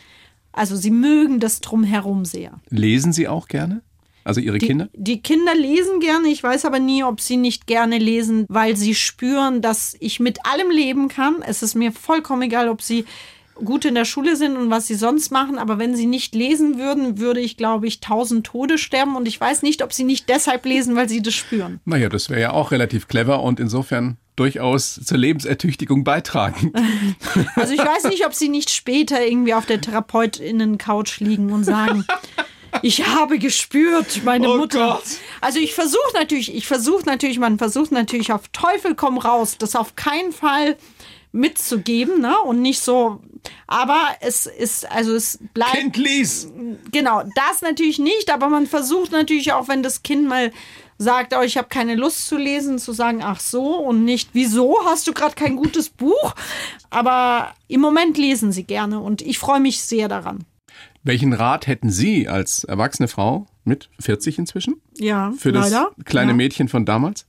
also 0.54 0.76
sie 0.76 0.92
mögen 0.92 1.40
das 1.40 1.62
Drumherum 1.62 2.26
sehr. 2.26 2.60
Lesen 2.70 3.14
Sie 3.14 3.28
auch 3.28 3.48
gerne? 3.48 3.82
Also 4.24 4.40
Ihre 4.42 4.58
Die 4.60 4.68
Kinder? 4.68 4.90
die 4.94 5.22
Kinder 5.22 5.56
lesen 5.56 6.00
gerne. 6.00 6.28
Ich 6.28 6.44
weiß 6.44 6.66
aber 6.66 6.80
nie, 6.80 7.04
ob 7.04 7.22
sie 7.22 7.38
nicht 7.38 7.66
gerne 7.68 7.98
lesen, 7.98 8.46
weil 8.50 8.76
sie 8.76 8.94
spüren, 8.94 9.62
dass 9.62 9.96
ich 10.00 10.20
mit 10.20 10.46
allem 10.46 10.70
leben 10.70 11.08
kann. 11.08 11.42
Es 11.42 11.64
ist 11.64 11.74
mir 11.74 11.92
vollkommen 11.92 12.44
egal, 12.44 12.70
ob 12.70 12.82
sie 12.82 13.06
gut 13.64 13.86
in 13.86 13.96
der 13.96 14.06
Schule 14.06 14.36
sind 14.36 14.58
und 14.58 14.70
was 14.70 14.88
sie 14.88 14.96
sonst 14.96 15.32
machen. 15.32 15.58
Aber 15.58 15.80
wenn 15.80 15.96
sie 15.96 16.06
nicht 16.06 16.36
lesen 16.36 16.78
würden, 16.78 17.18
würde 17.20 17.40
ich, 17.40 17.58
glaube 17.58 17.88
ich, 17.88 18.00
tausend 18.00 18.46
Tode 18.46 18.78
sterben. 18.78 19.16
Und 19.16 19.28
ich 19.28 19.40
weiß 19.40 19.62
nicht, 19.62 19.84
ob 19.84 19.94
sie 19.94 20.04
nicht 20.04 20.30
deshalb 20.30 20.66
lesen, 20.66 20.96
weil 20.96 21.10
sie 21.10 21.22
das 21.22 21.34
spüren. 21.34 21.80
Naja, 21.86 22.10
das 22.10 22.30
wäre 22.30 22.42
ja 22.42 22.52
auch 22.52 22.72
relativ 22.72 23.08
clever 23.08 23.42
und 23.44 23.60
insofern 23.60 24.18
durchaus 24.36 24.96
zur 25.04 25.18
Lebensertüchtigung 25.18 26.04
beitragen. 26.04 26.74
Also 27.56 27.74
ich 27.74 27.80
weiß 27.80 28.06
nicht, 28.06 28.26
ob 28.26 28.34
sie 28.34 28.50
nicht 28.50 28.70
später 28.70 29.24
irgendwie 29.26 29.54
auf 29.54 29.66
der 29.66 29.80
TherapeutInnen-Couch 29.82 31.20
liegen 31.20 31.52
und 31.52 31.64
sagen, 31.64 32.06
ich 32.82 33.06
habe 33.08 33.40
gespürt, 33.40 34.22
meine 34.24 34.50
Oh 34.50 34.58
Mutter. 34.58 34.96
Gott. 34.96 35.04
Also 35.42 35.60
ich 35.60 35.74
versuche 35.74 36.14
natürlich, 36.14 36.54
ich 36.54 36.68
versuche 36.68 37.06
natürlich, 37.06 37.40
man 37.40 37.58
versucht 37.58 37.92
natürlich 37.92 38.32
auf 38.32 38.48
Teufel 38.50 38.96
komm 38.96 39.18
raus, 39.18 39.58
das 39.58 39.76
auf 39.76 39.96
keinen 39.96 40.32
Fall 40.32 40.78
mitzugeben, 41.32 42.22
ne? 42.22 42.38
Und 42.42 42.62
nicht 42.62 42.82
so. 42.82 43.22
Aber 43.68 44.00
es 44.20 44.46
ist, 44.46 44.90
also 44.92 45.14
es 45.16 45.40
bleibt. 45.54 45.72
Kind 45.74 45.98
lies! 45.98 46.52
Genau, 46.92 47.24
das 47.36 47.62
natürlich 47.62 48.00
nicht, 48.00 48.32
aber 48.32 48.50
man 48.50 48.68
versucht 48.68 49.12
natürlich 49.12 49.52
auch, 49.54 49.68
wenn 49.68 49.82
das 49.84 50.04
Kind 50.04 50.28
mal 50.28 50.52
sagt, 50.98 51.34
oh, 51.36 51.42
ich 51.42 51.58
habe 51.58 51.68
keine 51.68 51.96
Lust 51.96 52.28
zu 52.28 52.38
lesen, 52.38 52.78
zu 52.78 52.92
sagen, 52.94 53.22
ach 53.24 53.40
so 53.40 53.78
und 53.78 54.06
nicht, 54.06 54.30
wieso 54.34 54.78
hast 54.86 55.08
du 55.08 55.14
gerade 55.14 55.34
kein 55.34 55.56
gutes 55.56 55.90
Buch? 55.90 56.36
Aber 56.92 57.56
im 57.68 57.82
Moment 57.82 58.18
lesen 58.20 58.52
sie 58.52 58.64
gerne 58.64 59.00
und 59.00 59.24
ich 59.24 59.40
freue 59.40 59.60
mich 59.60 59.82
sehr 59.82 60.08
daran. 60.08 60.46
Welchen 61.04 61.34
Rat 61.34 61.66
hätten 61.66 61.90
Sie 61.90 62.28
als 62.28 62.64
erwachsene 62.64 63.08
Frau 63.08 63.48
mit 63.64 63.90
40 64.00 64.38
inzwischen 64.38 64.80
Ja, 64.98 65.34
für 65.36 65.52
das 65.52 65.72
leider. 65.72 65.92
kleine 66.06 66.32
ja. 66.32 66.38
Mädchen 66.38 66.68
von 66.68 66.86
damals? 66.86 67.26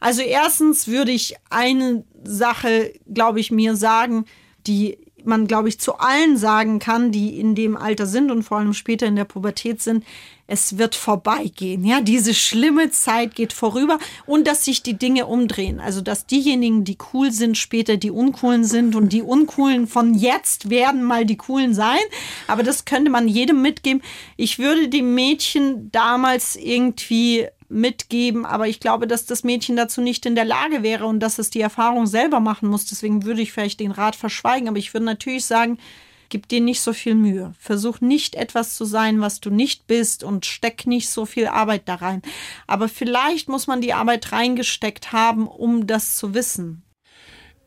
Also 0.00 0.22
erstens 0.22 0.88
würde 0.88 1.12
ich 1.12 1.34
eine 1.50 2.04
Sache, 2.22 2.92
glaube 3.12 3.40
ich, 3.40 3.50
mir 3.50 3.76
sagen, 3.76 4.24
die 4.66 4.98
man, 5.26 5.46
glaube 5.46 5.68
ich, 5.68 5.80
zu 5.80 5.98
allen 5.98 6.36
sagen 6.36 6.78
kann, 6.78 7.10
die 7.10 7.38
in 7.38 7.54
dem 7.54 7.76
Alter 7.76 8.06
sind 8.06 8.30
und 8.30 8.42
vor 8.42 8.58
allem 8.58 8.74
später 8.74 9.06
in 9.06 9.16
der 9.16 9.24
Pubertät 9.24 9.80
sind, 9.80 10.04
es 10.46 10.76
wird 10.76 10.94
vorbeigehen. 10.94 11.84
Ja, 11.84 12.02
diese 12.02 12.34
schlimme 12.34 12.90
Zeit 12.90 13.34
geht 13.34 13.54
vorüber 13.54 13.98
und 14.26 14.46
dass 14.46 14.64
sich 14.64 14.82
die 14.82 14.98
Dinge 14.98 15.26
umdrehen. 15.26 15.80
Also, 15.80 16.02
dass 16.02 16.26
diejenigen, 16.26 16.84
die 16.84 16.98
cool 17.12 17.32
sind, 17.32 17.56
später 17.56 17.96
die 17.96 18.10
uncoolen 18.10 18.64
sind 18.64 18.94
und 18.94 19.12
die 19.12 19.22
uncoolen 19.22 19.86
von 19.86 20.12
jetzt 20.12 20.68
werden 20.68 21.02
mal 21.02 21.24
die 21.24 21.38
coolen 21.38 21.72
sein. 21.72 22.00
Aber 22.46 22.62
das 22.62 22.84
könnte 22.84 23.10
man 23.10 23.26
jedem 23.26 23.62
mitgeben. 23.62 24.02
Ich 24.36 24.58
würde 24.58 24.88
die 24.88 25.02
Mädchen 25.02 25.90
damals 25.92 26.56
irgendwie 26.56 27.46
mitgeben, 27.68 28.46
aber 28.46 28.68
ich 28.68 28.80
glaube, 28.80 29.06
dass 29.06 29.26
das 29.26 29.44
Mädchen 29.44 29.76
dazu 29.76 30.00
nicht 30.00 30.26
in 30.26 30.34
der 30.34 30.44
Lage 30.44 30.82
wäre 30.82 31.06
und 31.06 31.20
dass 31.20 31.38
es 31.38 31.50
die 31.50 31.60
Erfahrung 31.60 32.06
selber 32.06 32.40
machen 32.40 32.68
muss. 32.68 32.84
Deswegen 32.86 33.24
würde 33.24 33.42
ich 33.42 33.52
vielleicht 33.52 33.80
den 33.80 33.90
Rat 33.90 34.16
verschweigen, 34.16 34.68
aber 34.68 34.78
ich 34.78 34.94
würde 34.94 35.06
natürlich 35.06 35.44
sagen, 35.44 35.78
gib 36.28 36.48
dir 36.48 36.60
nicht 36.60 36.80
so 36.80 36.92
viel 36.92 37.14
Mühe. 37.14 37.54
Versuch 37.58 38.00
nicht 38.00 38.34
etwas 38.34 38.76
zu 38.76 38.84
sein, 38.84 39.20
was 39.20 39.40
du 39.40 39.50
nicht 39.50 39.86
bist 39.86 40.22
und 40.22 40.46
steck 40.46 40.86
nicht 40.86 41.08
so 41.08 41.26
viel 41.26 41.46
Arbeit 41.46 41.82
da 41.88 41.96
rein. 41.96 42.22
Aber 42.66 42.88
vielleicht 42.88 43.48
muss 43.48 43.66
man 43.66 43.80
die 43.80 43.92
Arbeit 43.92 44.32
reingesteckt 44.32 45.12
haben, 45.12 45.48
um 45.48 45.86
das 45.86 46.16
zu 46.16 46.34
wissen. 46.34 46.83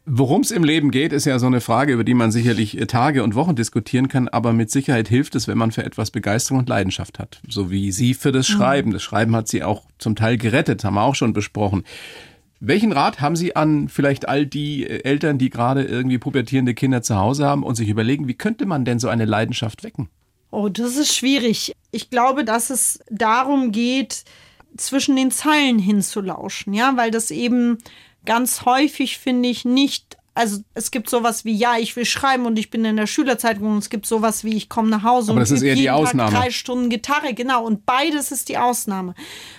Worum 0.09 0.39
es 0.39 0.51
im 0.51 0.63
Leben 0.63 0.89
geht, 0.91 1.11
ist 1.11 1.25
ja 1.25 1.37
so 1.37 1.47
eine 1.47 1.59
Frage, 1.59 1.91
über 1.91 2.05
die 2.05 2.13
man 2.13 2.31
sicherlich 2.31 2.79
äh, 2.79 2.85
Tage 2.85 3.23
und 3.23 3.35
Wochen 3.35 3.57
diskutieren 3.57 4.07
kann, 4.07 4.29
aber 4.29 4.53
mit 4.53 4.71
Sicherheit 4.71 5.09
hilft 5.09 5.35
es, 5.35 5.49
wenn 5.49 5.57
man 5.57 5.73
für 5.73 5.83
etwas 5.83 6.11
Begeisterung 6.11 6.59
und 6.59 6.69
Leidenschaft 6.69 7.19
hat. 7.19 7.41
So 7.49 7.71
wie 7.71 7.91
Sie 7.91 8.13
für 8.13 8.31
das 8.31 8.47
mhm. 8.47 8.53
Schreiben. 8.53 8.91
Das 8.91 9.03
Schreiben 9.03 9.35
hat 9.35 9.49
Sie 9.49 9.63
auch 9.63 9.83
zum 9.97 10.15
Teil 10.15 10.37
gerettet, 10.37 10.85
haben 10.85 10.93
wir 10.93 11.01
auch 11.01 11.15
schon 11.15 11.33
besprochen. 11.33 11.83
Welchen 12.61 12.93
Rat 12.93 13.19
haben 13.19 13.35
Sie 13.35 13.57
an 13.57 13.89
vielleicht 13.89 14.29
all 14.29 14.45
die 14.45 14.87
äh, 14.87 15.03
Eltern, 15.03 15.39
die 15.39 15.49
gerade 15.49 15.83
irgendwie 15.83 16.19
pubertierende 16.19 16.73
Kinder 16.73 17.01
zu 17.01 17.17
Hause 17.17 17.45
haben 17.45 17.63
und 17.63 17.75
sich 17.75 17.89
überlegen, 17.89 18.29
wie 18.29 18.33
könnte 18.33 18.65
man 18.65 18.85
denn 18.85 18.99
so 18.99 19.09
eine 19.09 19.25
Leidenschaft 19.25 19.83
wecken? 19.83 20.07
Oh, 20.51 20.69
das 20.69 20.95
ist 20.95 21.13
schwierig. 21.13 21.75
Ich 21.91 22.09
glaube, 22.09 22.45
dass 22.45 22.69
es 22.69 23.01
darum 23.11 23.73
geht, 23.73 24.23
zwischen 24.77 25.17
den 25.17 25.31
Zeilen 25.31 25.79
hinzulauschen, 25.79 26.73
ja, 26.73 26.95
weil 26.95 27.11
das 27.11 27.31
eben 27.31 27.79
ganz 28.27 28.65
häufig, 28.65 29.17
finde 29.17 29.49
ich, 29.49 29.65
nicht 29.65 30.17
also 30.37 30.61
es 30.75 30.91
gibt 30.91 31.09
sowas 31.09 31.45
wie, 31.45 31.55
ja, 31.55 31.77
ich 31.77 31.95
will 31.95 32.05
schreiben 32.05 32.45
und 32.45 32.59
ich 32.59 32.69
bin 32.69 32.85
in 32.85 32.95
der 32.95 33.07
Schülerzeitung 33.07 33.71
und 33.71 33.77
es 33.79 33.89
gibt 33.89 34.05
sowas 34.05 34.43
wie, 34.43 34.55
ich 34.55 34.69
komme 34.69 34.87
nach 34.89 35.01
Hause 35.01 35.31
Aber 35.31 35.37
und 35.37 35.41
das 35.41 35.51
ist 35.51 35.63
eher 35.63 35.75
die 35.75 35.89
Ausnahme. 35.89 36.31
drei 36.31 36.51
Stunden 36.51 36.89
Gitarre, 36.89 37.33
genau. 37.33 37.65
Und 37.65 37.85
beides 37.87 38.31
ist 38.31 38.47
die 38.47 38.57
Ausnahme. 38.57 39.15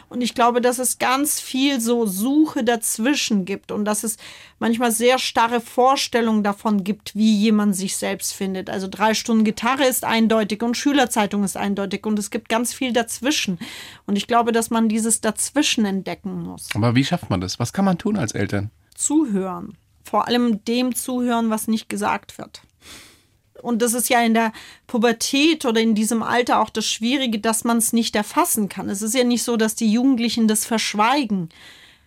Und 0.08 0.22
ich 0.22 0.34
glaube, 0.34 0.60
dass 0.60 0.78
es 0.78 0.98
ganz 0.98 1.40
viel 1.40 1.80
so 1.80 2.06
Suche 2.06 2.62
dazwischen 2.62 3.44
gibt 3.44 3.72
und 3.72 3.84
dass 3.84 4.04
es 4.04 4.18
manchmal 4.60 4.92
sehr 4.92 5.18
starre 5.18 5.60
Vorstellungen 5.60 6.44
davon 6.44 6.84
gibt, 6.84 7.14
wie 7.16 7.34
jemand 7.34 7.74
sich 7.74 7.96
selbst 7.96 8.32
findet. 8.32 8.70
Also 8.70 8.86
drei 8.88 9.14
Stunden 9.14 9.42
Gitarre 9.42 9.84
ist 9.84 10.04
eindeutig 10.04 10.62
und 10.62 10.76
Schülerzeitung 10.76 11.42
ist 11.42 11.56
eindeutig 11.56 12.06
und 12.06 12.18
es 12.20 12.30
gibt 12.30 12.48
ganz 12.48 12.72
viel 12.72 12.92
dazwischen. 12.92 13.58
Und 14.06 14.16
ich 14.16 14.28
glaube, 14.28 14.52
dass 14.52 14.70
man 14.70 14.88
dieses 14.88 15.20
dazwischen 15.20 15.84
entdecken 15.84 16.40
muss. 16.42 16.68
Aber 16.74 16.94
wie 16.94 17.04
schafft 17.04 17.30
man 17.30 17.40
das? 17.40 17.58
Was 17.58 17.72
kann 17.72 17.84
man 17.84 17.98
tun 17.98 18.16
als 18.16 18.32
Eltern? 18.32 18.70
Zuhören 18.94 19.76
vor 20.09 20.26
allem 20.26 20.64
dem 20.64 20.94
zuhören, 20.94 21.50
was 21.50 21.68
nicht 21.68 21.88
gesagt 21.88 22.38
wird. 22.38 22.62
Und 23.62 23.82
das 23.82 23.92
ist 23.92 24.09
ja 24.09 24.20
in 24.22 24.34
der 24.34 24.52
Pubertät 24.86 25.64
oder 25.64 25.80
in 25.80 25.94
diesem 25.94 26.22
Alter 26.22 26.61
auch 26.61 26.70
das 26.70 26.86
Schwierige, 26.86 27.38
dass 27.38 27.64
man 27.64 27.78
es 27.78 27.92
nicht 27.92 28.14
erfassen 28.14 28.68
kann. 28.68 28.88
Es 28.88 29.02
ist 29.02 29.14
ja 29.14 29.24
nicht 29.24 29.42
so, 29.42 29.56
dass 29.56 29.74
die 29.74 29.90
Jugendlichen 29.90 30.48
das 30.48 30.64
verschweigen, 30.64 31.48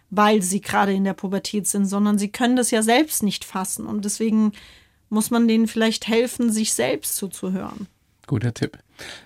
weil 0.09 0.41
sie 0.41 0.61
gerade 0.61 0.93
in 0.93 1.03
der 1.03 1.13
Pubertät 1.13 1.67
sind, 1.67 1.85
sondern 1.85 2.17
sie 2.17 2.29
können 2.29 2.55
das 2.55 2.71
ja 2.71 2.81
selbst 2.81 3.23
nicht 3.23 3.43
fassen. 3.43 3.85
Und 3.85 4.05
deswegen 4.05 4.53
muss 5.09 5.29
man 5.29 5.47
denen 5.47 5.67
vielleicht 5.67 6.07
helfen, 6.07 6.51
sich 6.51 6.73
selbst 6.73 7.17
zuzuhören. 7.17 7.87
Guter 8.27 8.53
Tipp. 8.53 8.77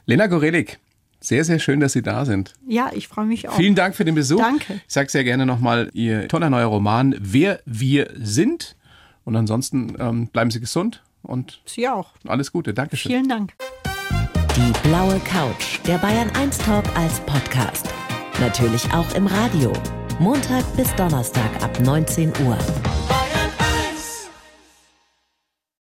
Lena 0.06 0.28
Gorelik, 0.28 0.80
sehr, 1.28 1.44
sehr 1.44 1.60
schön, 1.60 1.80
dass 1.80 1.94
Sie 1.94 2.02
da 2.02 2.26
sind. 2.26 2.54
Ja, 2.68 2.92
ich 2.94 3.08
freue 3.08 3.26
mich 3.26 3.48
auch. 3.50 3.56
Vielen 3.56 3.76
Dank 3.76 3.96
für 3.96 4.06
den 4.06 4.16
Besuch. 4.16 4.40
Danke. 4.40 4.82
Ich 4.88 4.94
sage 4.94 5.10
sehr 5.10 5.24
gerne 5.24 5.46
nochmal, 5.46 5.90
Ihr 5.94 6.28
toller 6.28 6.50
neuer 6.50 6.68
Roman, 6.68 7.16
Wer 7.20 7.62
wir 7.66 8.10
sind. 8.16 8.76
Und 9.24 9.36
ansonsten 9.36 9.96
ähm, 10.00 10.28
bleiben 10.28 10.52
Sie 10.52 10.60
gesund 10.60 11.04
und 11.24 11.62
Sie 11.66 11.88
auch. 11.88 12.12
Alles 12.28 12.52
Gute. 12.52 12.74
Dankeschön. 12.74 13.12
Vielen 13.12 13.28
Dank. 13.30 13.54
Die 14.56 14.88
blaue 14.88 15.20
Couch, 15.20 15.80
der 15.86 15.98
Bayern 15.98 16.30
1 16.36 16.60
Talk 16.60 16.86
als 16.96 17.20
Podcast. 17.22 17.88
Natürlich 18.40 18.86
auch 18.94 19.14
im 19.16 19.28
Radio. 19.28 19.74
Montag 20.20 20.64
bis 20.78 20.94
Donnerstag 20.96 21.50
ab 21.62 21.78
19 21.82 22.32
Uhr. 22.46 22.58